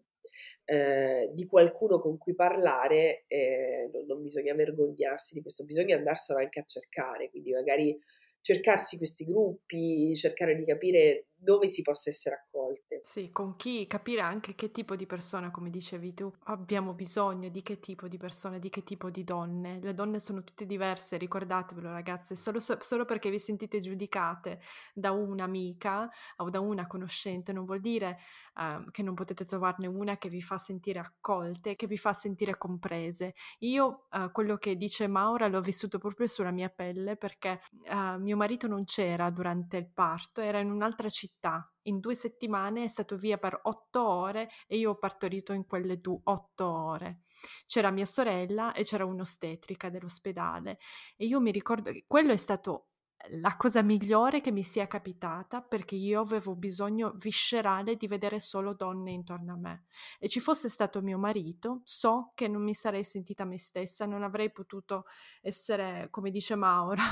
eh, 0.66 1.30
di 1.34 1.46
qualcuno 1.46 2.00
con 2.00 2.18
cui 2.18 2.34
parlare, 2.34 3.26
eh, 3.28 3.90
non, 3.92 4.06
non, 4.06 4.22
bisogna 4.22 4.54
vergognarsi 4.54 5.34
di 5.34 5.42
questo, 5.42 5.66
bisogna 5.66 5.98
andarselo 5.98 6.40
anche 6.40 6.60
a 6.60 6.66
cercare, 6.66 7.30
quindi 7.30 7.52
magari 7.52 8.00
cercarsi 8.42 8.98
questi 8.98 9.26
gruppi, 9.26 10.16
cercare 10.16 10.56
di 10.56 10.64
capire 10.66 11.30
dove 11.36 11.68
si 11.68 11.82
possa 11.82 12.10
essere 12.10 12.36
accolte. 12.36 13.02
Sì, 13.04 13.32
con 13.32 13.56
chi 13.56 13.86
capire 13.88 14.22
anche 14.22 14.56
che 14.56 14.72
tipo 14.72 14.96
di 14.96 15.06
persona, 15.06 15.52
come 15.52 15.70
dicevi 15.70 16.14
tu, 16.14 16.32
abbiamo 16.46 16.94
bisogno, 16.94 17.50
di 17.50 17.62
che 17.62 17.80
tipo 17.80 18.08
di 18.08 18.18
persone, 18.18 18.60
di 18.60 18.70
che 18.70 18.84
tipo 18.84 19.10
di 19.10 19.24
donne. 19.24 19.80
Le 19.82 19.94
donne 19.94 20.20
sono 20.20 20.44
tutte 20.44 20.66
diverse, 20.66 21.18
ricordatevelo 21.18 21.92
ragazze, 21.92 22.36
solo, 22.36 22.60
solo 22.60 23.06
perché 23.06 23.30
vi 23.30 23.40
sentite 23.40 23.80
giudicate 23.80 24.62
da 24.94 25.12
un'amica 25.12 26.10
o 26.38 26.50
da 26.50 26.60
una 26.60 26.88
conoscente 26.88 27.54
non 27.54 27.66
vuol 27.66 27.80
dire 27.80 28.20
uh, 28.56 28.90
che 28.92 29.04
non 29.04 29.14
potete 29.14 29.46
trovarne 29.46 29.88
una 29.88 30.18
che 30.18 30.30
vi 30.30 30.42
fa 30.42 30.58
sentire 30.58 31.00
accolte, 31.00 31.76
che 31.76 31.88
vi 31.88 31.98
fa 31.98 32.14
sentire 32.14 32.58
comprese. 32.58 33.36
Io 33.60 34.08
uh, 34.12 34.32
quello 34.32 34.58
che 34.58 34.76
dice 34.76 35.08
Maura 35.08 35.48
l'ho 35.48 35.62
vissuto 35.62 35.98
proprio 35.98 36.28
sulla 36.28 36.52
mia 36.52 36.70
pelle 36.70 37.16
perché 37.18 37.62
uh, 37.92 38.20
mio 38.20 38.36
marito 38.36 38.68
non 38.68 38.84
c'era 38.86 39.30
durante 39.30 39.78
il 39.78 39.90
parto, 39.94 40.42
era 40.42 40.60
in 40.60 40.72
un'altra 40.72 41.10
città. 41.10 41.25
In 41.84 42.00
due 42.00 42.16
settimane 42.16 42.84
è 42.84 42.88
stato 42.88 43.16
via 43.16 43.38
per 43.38 43.60
otto 43.64 44.04
ore 44.08 44.50
e 44.68 44.78
io 44.78 44.92
ho 44.92 44.98
partorito 44.98 45.54
in 45.54 45.66
quelle 45.66 46.00
due 46.00 46.20
otto 46.24 46.66
ore. 46.66 47.22
C'era 47.66 47.92
mia 47.92 48.06
sorella 48.06 48.74
e 48.74 48.84
c'era 48.84 49.06
un'ostetrica 49.06 49.90
dell'ospedale 49.90 50.80
e 51.16 51.26
io 51.26 51.40
mi 51.40 51.52
ricordo 51.52 51.92
che 51.92 52.06
quello 52.08 52.32
è 52.32 52.38
stato 52.38 52.88
la 53.30 53.56
cosa 53.56 53.82
migliore 53.82 54.42
che 54.42 54.52
mi 54.52 54.64
sia 54.64 54.88
capitata 54.88 55.62
perché 55.62 55.96
io 55.96 56.22
avevo 56.22 56.56
bisogno 56.56 57.14
viscerale 57.16 57.96
di 57.96 58.08
vedere 58.08 58.40
solo 58.40 58.74
donne 58.74 59.12
intorno 59.12 59.54
a 59.54 59.58
me. 59.58 59.86
E 60.20 60.30
ci 60.30 60.40
fosse 60.40 60.70
stato 60.70 61.02
mio 61.02 61.18
marito, 61.18 61.82
so 61.86 62.32
che 62.36 62.48
non 62.48 62.64
mi 62.64 62.74
sarei 62.74 63.04
sentita 63.04 63.46
me 63.46 63.58
stessa, 63.58 64.06
non 64.06 64.24
avrei 64.24 64.52
potuto 64.52 65.06
essere, 65.42 66.08
come 66.12 66.30
dice 66.30 66.56
Maura, 66.56 67.04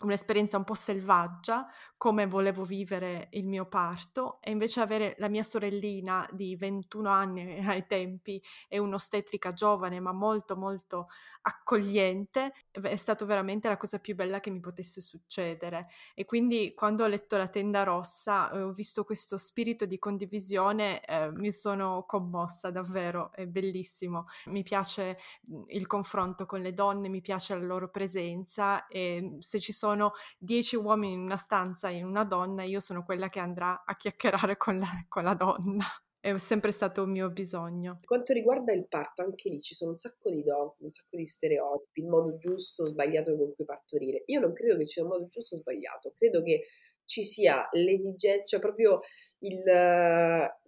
un'esperienza 0.00 0.56
un 0.56 0.64
po' 0.64 0.74
selvaggia 0.74 1.66
come 1.96 2.26
volevo 2.26 2.64
vivere 2.64 3.28
il 3.32 3.46
mio 3.46 3.66
parto 3.66 4.38
e 4.40 4.50
invece 4.50 4.80
avere 4.80 5.14
la 5.18 5.28
mia 5.28 5.42
sorellina 5.42 6.26
di 6.32 6.56
21 6.56 7.10
anni 7.10 7.58
ai 7.66 7.86
tempi 7.86 8.42
e 8.68 8.78
un'ostetrica 8.78 9.52
giovane 9.52 10.00
ma 10.00 10.12
molto 10.12 10.56
molto 10.56 11.08
accogliente 11.42 12.52
è 12.70 12.96
stato 12.96 13.26
veramente 13.26 13.68
la 13.68 13.76
cosa 13.76 13.98
più 13.98 14.14
bella 14.14 14.40
che 14.40 14.50
mi 14.50 14.60
potesse 14.60 15.00
succedere. 15.00 15.88
E 16.14 16.24
quindi 16.24 16.72
quando 16.74 17.04
ho 17.04 17.06
letto 17.06 17.36
la 17.36 17.48
tenda 17.48 17.82
rossa 17.82 18.50
e 18.50 18.60
ho 18.62 18.72
visto 18.72 19.04
questo 19.04 19.36
spirito 19.36 19.86
di 19.86 19.98
condivisione 19.98 21.04
eh, 21.04 21.30
mi 21.32 21.52
sono 21.52 22.04
commossa 22.06 22.70
davvero 22.70 23.32
è 23.32 23.46
bellissimo. 23.46 24.26
Mi 24.46 24.62
piace 24.62 25.18
mhmm, 25.42 25.64
il 25.68 25.86
confronto 25.86 26.46
con 26.46 26.60
le 26.60 26.72
donne 26.72 27.08
mi 27.08 27.20
piace 27.20 27.54
la 27.54 27.64
loro 27.64 27.90
presenza 27.90 28.86
e 28.86 29.36
se 29.40 29.60
ci 29.60 29.72
sono 29.72 29.89
dieci 30.38 30.76
uomini 30.76 31.14
in 31.14 31.20
una 31.20 31.36
stanza 31.36 31.88
in 31.90 32.04
una 32.04 32.24
donna 32.24 32.62
io 32.62 32.80
sono 32.80 33.04
quella 33.04 33.28
che 33.28 33.38
andrà 33.40 33.82
a 33.84 33.96
chiacchierare 33.96 34.56
con 34.56 34.78
la, 34.78 34.88
con 35.08 35.24
la 35.24 35.34
donna 35.34 35.84
è 36.20 36.36
sempre 36.36 36.70
stato 36.70 37.02
un 37.02 37.10
mio 37.10 37.30
bisogno. 37.30 37.96
Per 37.96 38.04
quanto 38.04 38.34
riguarda 38.34 38.72
il 38.72 38.86
parto, 38.86 39.22
anche 39.22 39.48
lì 39.48 39.58
ci 39.60 39.74
sono 39.74 39.92
un 39.92 39.96
sacco 39.96 40.30
di 40.30 40.42
dogmi, 40.42 40.74
un 40.80 40.90
sacco 40.90 41.16
di 41.16 41.24
stereotipi, 41.24 42.00
il 42.00 42.08
modo 42.08 42.36
giusto 42.36 42.82
o 42.82 42.86
sbagliato 42.86 43.34
con 43.36 43.54
cui 43.54 43.64
partorire. 43.64 44.22
Io 44.26 44.40
non 44.40 44.52
credo 44.52 44.76
che 44.76 44.84
ci 44.84 44.92
sia 44.92 45.02
un 45.02 45.08
modo 45.08 45.26
giusto 45.28 45.54
o 45.54 45.58
sbagliato, 45.58 46.12
credo 46.14 46.42
che 46.42 46.66
ci 47.06 47.24
sia 47.24 47.66
l'esigenza, 47.72 48.50
cioè 48.50 48.60
proprio 48.60 49.00
il, 49.38 49.62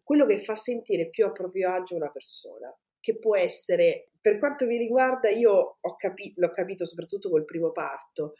quello 0.02 0.26
che 0.26 0.40
fa 0.40 0.54
sentire 0.54 1.10
più 1.10 1.26
a 1.26 1.32
proprio 1.32 1.70
agio 1.70 1.96
una 1.96 2.10
persona, 2.10 2.74
che 2.98 3.18
può 3.18 3.36
essere, 3.36 4.11
per 4.22 4.38
quanto 4.38 4.66
mi 4.66 4.78
riguarda, 4.78 5.28
io 5.28 5.78
ho 5.80 5.94
capi- 5.96 6.32
l'ho 6.36 6.50
capito 6.50 6.86
soprattutto 6.86 7.28
col 7.28 7.44
primo 7.44 7.72
parto, 7.72 8.34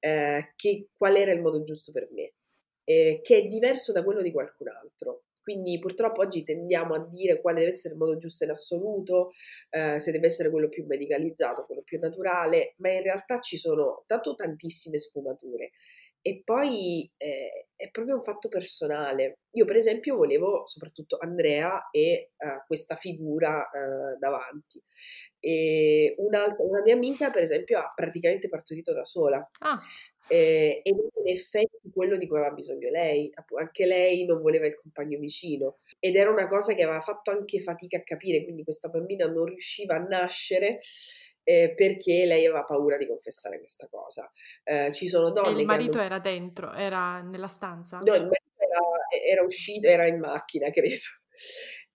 eh, 0.00 0.52
che 0.56 0.88
qual 0.96 1.16
era 1.16 1.32
il 1.32 1.40
modo 1.40 1.62
giusto 1.62 1.92
per 1.92 2.08
me, 2.12 2.32
eh, 2.84 3.20
che 3.22 3.36
è 3.36 3.46
diverso 3.46 3.92
da 3.92 4.02
quello 4.02 4.22
di 4.22 4.32
qualcun 4.32 4.68
altro. 4.68 5.24
Quindi 5.42 5.78
purtroppo 5.78 6.22
oggi 6.22 6.42
tendiamo 6.42 6.94
a 6.94 7.06
dire 7.06 7.40
quale 7.40 7.58
deve 7.60 7.70
essere 7.70 7.94
il 7.94 8.00
modo 8.00 8.16
giusto 8.16 8.42
in 8.42 8.50
assoluto, 8.50 9.30
eh, 9.70 10.00
se 10.00 10.10
deve 10.10 10.26
essere 10.26 10.50
quello 10.50 10.68
più 10.68 10.84
medicalizzato, 10.86 11.66
quello 11.66 11.82
più 11.82 12.00
naturale, 12.00 12.74
ma 12.78 12.90
in 12.90 13.02
realtà 13.02 13.38
ci 13.38 13.56
sono 13.56 14.02
tanto 14.06 14.34
tantissime 14.34 14.98
sfumature. 14.98 15.70
E 16.26 16.42
poi 16.44 17.08
eh, 17.18 17.68
è 17.76 17.88
proprio 17.90 18.16
un 18.16 18.22
fatto 18.24 18.48
personale. 18.48 19.34
Io 19.52 19.64
per 19.64 19.76
esempio 19.76 20.16
volevo 20.16 20.66
soprattutto 20.66 21.18
Andrea 21.20 21.88
e 21.92 22.32
uh, 22.36 22.66
questa 22.66 22.96
figura 22.96 23.58
uh, 23.60 24.18
davanti. 24.18 24.82
E 25.38 26.16
una 26.18 26.56
mia 26.84 26.94
amica 26.94 27.30
per 27.30 27.42
esempio 27.42 27.78
ha 27.78 27.92
praticamente 27.94 28.48
partorito 28.48 28.92
da 28.92 29.04
sola. 29.04 29.48
Ah 29.60 29.80
eh, 30.28 30.80
ed 30.82 30.96
è 30.96 31.20
in 31.20 31.28
effetti 31.28 31.90
quello 31.92 32.16
di 32.16 32.26
cui 32.26 32.38
aveva 32.38 32.54
bisogno 32.54 32.88
lei, 32.88 33.30
anche 33.58 33.86
lei 33.86 34.24
non 34.24 34.40
voleva 34.40 34.66
il 34.66 34.74
compagno 34.74 35.18
vicino 35.18 35.78
ed 36.00 36.16
era 36.16 36.30
una 36.30 36.48
cosa 36.48 36.74
che 36.74 36.82
aveva 36.82 37.00
fatto 37.00 37.30
anche 37.30 37.60
fatica 37.60 37.98
a 37.98 38.02
capire, 38.02 38.42
quindi 38.42 38.64
questa 38.64 38.88
bambina 38.88 39.26
non 39.26 39.44
riusciva 39.44 39.94
a 39.94 40.02
nascere 40.02 40.80
eh, 41.48 41.74
perché 41.76 42.24
lei 42.24 42.44
aveva 42.44 42.64
paura 42.64 42.96
di 42.96 43.06
confessare 43.06 43.60
questa 43.60 43.86
cosa. 43.88 44.28
Eh, 44.64 44.90
ci 44.92 45.06
sono 45.06 45.30
donne... 45.30 45.56
E 45.56 45.60
il 45.60 45.64
marito 45.64 45.98
hanno... 45.98 46.06
era 46.06 46.18
dentro, 46.18 46.72
era 46.72 47.20
nella 47.20 47.46
stanza? 47.46 47.98
No, 47.98 48.14
il 48.14 48.22
marito 48.22 48.56
era, 48.56 49.24
era 49.24 49.42
uscito, 49.44 49.86
era 49.86 50.06
in 50.06 50.18
macchina, 50.18 50.70
credo. 50.74 50.96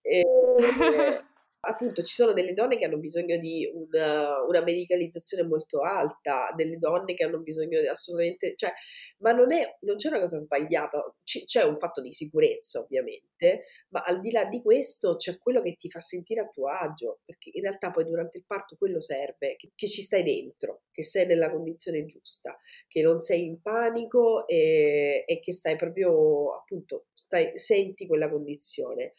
E, 0.00 0.24
appunto 1.64 2.02
ci 2.02 2.14
sono 2.14 2.32
delle 2.32 2.54
donne 2.54 2.76
che 2.76 2.86
hanno 2.86 2.98
bisogno 2.98 3.36
di 3.38 3.70
una, 3.72 4.42
una, 4.42 4.62
medicalizzazione 4.62 5.46
molto 5.46 5.82
alta, 5.82 6.52
delle 6.56 6.78
donne 6.78 7.14
che 7.14 7.24
hanno 7.24 7.38
bisogno 7.38 7.80
di 7.80 7.86
assolutamente, 7.86 8.54
cioè, 8.56 8.72
ma 9.18 9.32
non, 9.32 9.52
è, 9.52 9.76
non 9.82 9.96
c'è 9.96 10.08
una 10.08 10.18
cosa 10.18 10.38
sbagliata, 10.38 11.14
C- 11.22 11.44
c'è 11.44 11.62
un 11.62 11.78
fatto 11.78 12.00
di 12.00 12.12
sicurezza 12.12 12.80
ovviamente, 12.80 13.64
ma 13.90 14.02
al 14.02 14.20
di 14.20 14.32
là 14.32 14.44
di 14.44 14.60
questo 14.60 15.16
c'è 15.16 15.38
quello 15.38 15.60
che 15.60 15.76
ti 15.76 15.88
fa 15.88 16.00
sentire 16.00 16.40
a 16.40 16.48
tuo 16.48 16.68
agio, 16.68 17.20
perché 17.24 17.50
in 17.52 17.62
realtà 17.62 17.90
poi 17.92 18.04
durante 18.04 18.38
il 18.38 18.44
parto 18.44 18.76
quello 18.76 19.00
serve, 19.00 19.54
che, 19.56 19.70
che 19.74 19.86
ci 19.86 20.02
stai 20.02 20.24
dentro, 20.24 20.82
che 20.90 21.04
sei 21.04 21.26
nella 21.26 21.50
condizione 21.50 22.04
giusta, 22.06 22.58
che 22.88 23.02
non 23.02 23.18
sei 23.18 23.44
in 23.44 23.60
panico 23.60 24.48
e, 24.48 25.22
e 25.26 25.40
che 25.40 25.52
stai 25.52 25.76
proprio, 25.76 26.56
appunto, 26.56 27.06
stai, 27.14 27.56
senti 27.56 28.06
quella 28.06 28.28
condizione 28.28 29.12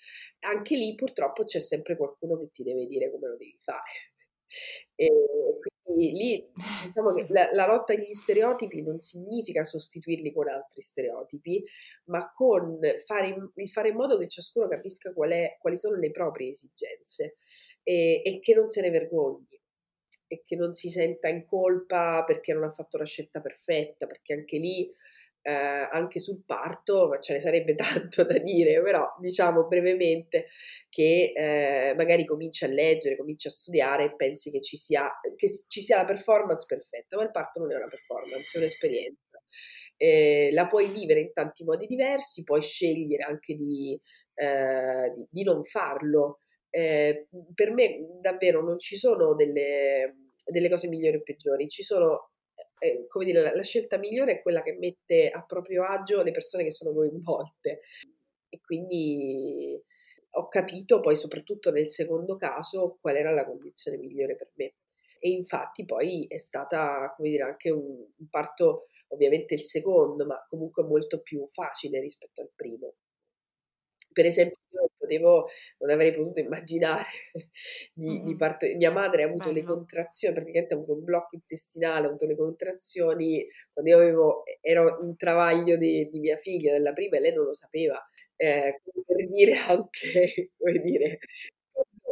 anche 0.43 0.75
lì 0.75 0.95
purtroppo 0.95 1.43
c'è 1.43 1.59
sempre 1.59 1.97
qualcuno 1.97 2.37
che 2.37 2.49
ti 2.51 2.63
deve 2.63 2.85
dire 2.85 3.11
come 3.11 3.27
lo 3.27 3.37
devi 3.37 3.57
fare. 3.61 4.11
E 4.95 5.09
quindi 5.83 6.11
lì 6.11 6.51
diciamo 6.85 7.09
sì. 7.17 7.25
che 7.25 7.33
la, 7.33 7.49
la, 7.51 7.65
lotta 7.65 7.93
agli 7.93 8.13
stereotipi 8.13 8.81
non 8.81 8.99
significa 8.99 9.63
sostituirli 9.63 10.31
con 10.31 10.47
altri 10.47 10.81
stereotipi, 10.81 11.63
ma 12.05 12.31
con 12.31 12.79
fare 13.05 13.27
in, 13.27 13.67
fare 13.67 13.89
in 13.89 13.95
modo 13.95 14.17
che 14.17 14.27
ciascuno 14.27 14.67
capisca 14.67 15.13
qual 15.13 15.31
è, 15.31 15.57
quali 15.59 15.77
sono 15.77 15.97
le 15.97 16.11
proprie 16.11 16.51
esigenze 16.51 17.35
e, 17.83 18.21
e 18.23 18.39
che 18.41 18.53
non 18.53 18.67
se 18.67 18.81
ne 18.81 18.89
vergogni 18.89 19.59
e 20.27 20.41
che 20.43 20.55
non 20.55 20.73
si 20.73 20.89
senta 20.89 21.27
in 21.27 21.45
colpa 21.45 22.23
perché 22.25 22.53
non 22.53 22.63
ha 22.63 22.71
fatto 22.71 22.97
la 22.97 23.05
scelta 23.05 23.41
perfetta, 23.41 24.07
perché 24.07 24.33
anche 24.33 24.57
lì 24.57 24.91
eh, 25.43 25.51
anche 25.91 26.19
sul 26.19 26.43
parto, 26.45 27.17
ce 27.19 27.33
ne 27.33 27.39
sarebbe 27.39 27.75
tanto 27.75 28.23
da 28.23 28.37
dire, 28.39 28.81
però 28.81 29.13
diciamo 29.19 29.67
brevemente 29.67 30.47
che 30.89 31.33
eh, 31.35 31.93
magari 31.95 32.25
cominci 32.25 32.63
a 32.63 32.67
leggere, 32.67 33.17
cominci 33.17 33.47
a 33.47 33.51
studiare 33.51 34.05
e 34.05 34.15
pensi 34.15 34.51
che 34.51 34.61
ci, 34.61 34.77
sia, 34.77 35.11
che 35.35 35.47
ci 35.67 35.81
sia 35.81 35.97
la 35.97 36.05
performance 36.05 36.65
perfetta, 36.65 37.17
ma 37.17 37.23
il 37.23 37.31
parto 37.31 37.59
non 37.59 37.71
è 37.71 37.75
una 37.75 37.87
performance, 37.87 38.55
è 38.55 38.59
un'esperienza. 38.59 39.43
Eh, 39.97 40.49
la 40.53 40.67
puoi 40.67 40.91
vivere 40.91 41.19
in 41.19 41.31
tanti 41.33 41.63
modi 41.63 41.87
diversi, 41.87 42.43
puoi 42.43 42.61
scegliere 42.61 43.23
anche 43.23 43.53
di, 43.53 43.99
eh, 44.35 45.11
di, 45.13 45.27
di 45.29 45.43
non 45.43 45.63
farlo. 45.65 46.39
Eh, 46.69 47.27
per 47.53 47.71
me 47.71 47.99
davvero 48.19 48.63
non 48.63 48.79
ci 48.79 48.95
sono 48.95 49.35
delle, 49.35 50.15
delle 50.45 50.69
cose 50.69 50.87
migliori 50.87 51.17
o 51.17 51.21
peggiori, 51.21 51.67
ci 51.67 51.83
sono 51.83 52.32
eh, 52.83 53.07
come 53.07 53.23
dire, 53.23 53.41
la, 53.41 53.55
la, 53.55 53.63
scelta 53.63 53.97
migliore 53.97 54.33
è 54.33 54.41
quella 54.41 54.61
che 54.61 54.73
mette 54.73 55.29
a 55.29 55.41
proprio 55.43 55.85
agio 55.85 56.21
le 56.21 56.31
persone 56.31 56.65
che 56.65 56.71
sono 56.71 56.93
coinvolte. 56.93 57.79
E 58.49 58.59
quindi 58.59 59.81
ho 60.31 60.47
capito 60.49 60.99
poi, 60.99 61.15
soprattutto 61.15 61.71
nel 61.71 61.87
secondo 61.87 62.35
caso, 62.35 62.97
qual 62.99 63.15
era 63.15 63.31
la 63.31 63.45
condizione 63.45 63.97
migliore 63.97 64.35
per 64.35 64.51
me. 64.55 64.73
E 65.19 65.29
infatti 65.29 65.85
poi 65.85 66.25
è 66.27 66.37
stata, 66.37 67.13
come 67.15 67.29
dire, 67.29 67.43
anche 67.43 67.69
un, 67.69 68.05
un 68.17 68.29
parto, 68.29 68.87
ovviamente 69.09 69.53
il 69.53 69.61
secondo, 69.61 70.25
ma 70.25 70.45
comunque 70.49 70.83
molto 70.83 71.21
più 71.21 71.47
facile 71.51 72.01
rispetto 72.01 72.41
al 72.41 72.51
primo. 72.53 72.95
Per 74.13 74.25
esempio, 74.25 74.57
io 74.69 74.89
potevo, 74.97 75.47
non 75.79 75.89
avrei 75.89 76.13
potuto 76.13 76.39
immaginare 76.39 77.05
di, 77.93 78.05
mm-hmm. 78.05 78.25
di 78.25 78.35
partorire. 78.35 78.77
Mia 78.77 78.91
madre 78.91 79.23
ha 79.23 79.27
avuto 79.27 79.51
Bello. 79.51 79.61
le 79.61 79.63
contrazioni, 79.63 80.35
praticamente 80.35 80.73
ha 80.73 80.77
avuto 80.77 80.93
un 80.93 81.03
blocco 81.03 81.35
intestinale, 81.35 82.05
ha 82.05 82.09
avuto 82.09 82.25
le 82.25 82.35
contrazioni 82.35 83.45
quando 83.71 83.91
io 83.91 83.97
avevo, 83.97 84.43
ero 84.61 84.99
in 85.03 85.15
travaglio 85.17 85.77
di, 85.77 86.07
di 86.09 86.19
mia 86.19 86.37
figlia, 86.37 86.71
della 86.71 86.93
prima, 86.93 87.17
e 87.17 87.19
lei 87.19 87.33
non 87.33 87.45
lo 87.45 87.53
sapeva. 87.53 87.99
Eh, 88.35 88.81
per 89.05 89.27
dire 89.27 89.53
anche, 89.67 90.51
come 90.57 90.79
dire, 90.79 91.19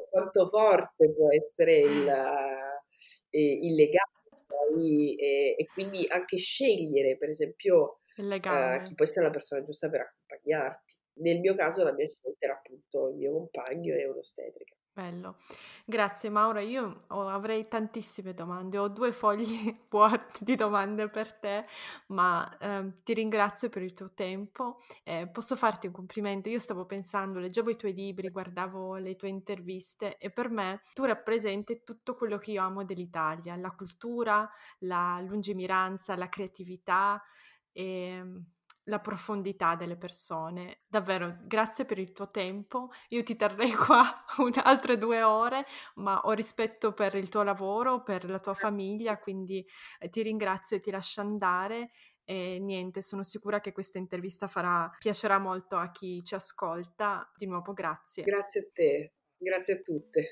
quanto 0.10 0.50
forte 0.50 1.12
può 1.14 1.32
essere 1.32 1.80
il, 1.80 2.08
eh, 3.30 3.52
il 3.54 3.76
legame. 3.76 4.20
E, 4.74 5.56
e, 5.58 5.66
quindi 5.74 6.06
anche 6.08 6.38
scegliere, 6.38 7.18
per 7.18 7.28
esempio, 7.28 8.00
eh, 8.16 8.82
chi 8.84 8.94
può 8.94 9.04
essere 9.04 9.26
la 9.26 9.32
persona 9.32 9.64
giusta 9.64 9.90
per 9.90 10.02
accompagnarti. 10.02 11.01
Nel 11.16 11.40
mio 11.40 11.56
caso 11.56 11.84
la 11.84 11.94
mia 11.94 12.08
scelta 12.08 12.46
era 12.46 12.54
appunto 12.54 13.10
il 13.10 13.16
mio 13.16 13.32
compagno 13.34 13.96
e 13.96 14.08
un'ostetrica. 14.08 14.76
Bello. 14.94 15.38
Grazie 15.86 16.30
Maura, 16.30 16.60
io 16.60 17.06
avrei 17.08 17.70
tantissime 17.70 18.34
domande, 18.34 18.78
ho 18.78 18.90
due 18.90 19.14
fogli 19.14 19.74
di 20.40 20.56
domande 20.56 21.10
per 21.10 21.32
te, 21.34 21.66
ma 22.08 22.58
ehm, 22.60 23.02
ti 23.02 23.14
ringrazio 23.14 23.70
per 23.70 23.84
il 23.84 23.94
tuo 23.94 24.14
tempo. 24.14 24.80
Eh, 25.04 25.30
posso 25.32 25.56
farti 25.56 25.88
un 25.88 25.94
complimento? 25.94 26.50
Io 26.50 26.60
stavo 26.60 26.86
pensando, 26.86 27.40
leggevo 27.40 27.70
i 27.70 27.78
tuoi 27.78 27.94
libri, 27.94 28.30
guardavo 28.30 28.98
le 28.98 29.16
tue 29.16 29.30
interviste 29.30 30.18
e 30.18 30.30
per 30.30 30.50
me 30.50 30.82
tu 30.94 31.06
rappresenti 31.06 31.84
tutto 31.84 32.16
quello 32.16 32.38
che 32.38 32.52
io 32.52 32.62
amo 32.62 32.84
dell'Italia, 32.84 33.56
la 33.56 33.72
cultura, 33.72 34.50
la 34.80 35.24
lungimiranza, 35.26 36.18
la 36.18 36.28
creatività 36.28 37.22
e 37.72 38.22
la 38.86 39.00
profondità 39.00 39.76
delle 39.76 39.98
persone. 39.98 40.82
Davvero, 40.88 41.38
grazie 41.44 41.86
per 41.86 42.00
il 42.00 42.12
tuo 42.12 42.32
tempo. 42.32 42.90
Io 43.10 43.24
ti 43.24 43.36
terrei 43.36 43.72
qua 43.74 44.26
altre 44.64 44.98
due 44.98 45.22
ore, 45.22 45.66
ma 45.96 46.22
ho 46.22 46.32
rispetto 46.32 46.94
per 46.94 47.16
il 47.16 47.30
tuo 47.30 47.44
lavoro, 47.44 48.02
per 48.04 48.30
la 48.30 48.40
tua 48.40 48.54
famiglia, 48.54 49.18
quindi 49.18 49.66
eh, 50.00 50.10
ti 50.10 50.22
ringrazio 50.22 50.78
e 50.78 50.80
ti 50.80 50.92
lascio 50.92 51.22
andare. 51.22 51.92
E 52.24 52.60
niente, 52.60 53.02
sono 53.02 53.24
sicura 53.24 53.60
che 53.60 53.72
questa 53.72 53.98
intervista 53.98 54.48
farà, 54.48 54.90
piacerà 54.98 55.38
molto 55.38 55.76
a 55.76 55.92
chi 55.92 56.24
ci 56.24 56.36
ascolta. 56.36 57.30
Di 57.36 57.46
nuovo, 57.46 57.74
grazie. 57.74 58.24
Grazie 58.24 58.62
a 58.62 58.66
te, 58.74 59.14
grazie 59.38 59.74
a 59.74 59.78
tutte. 59.78 60.32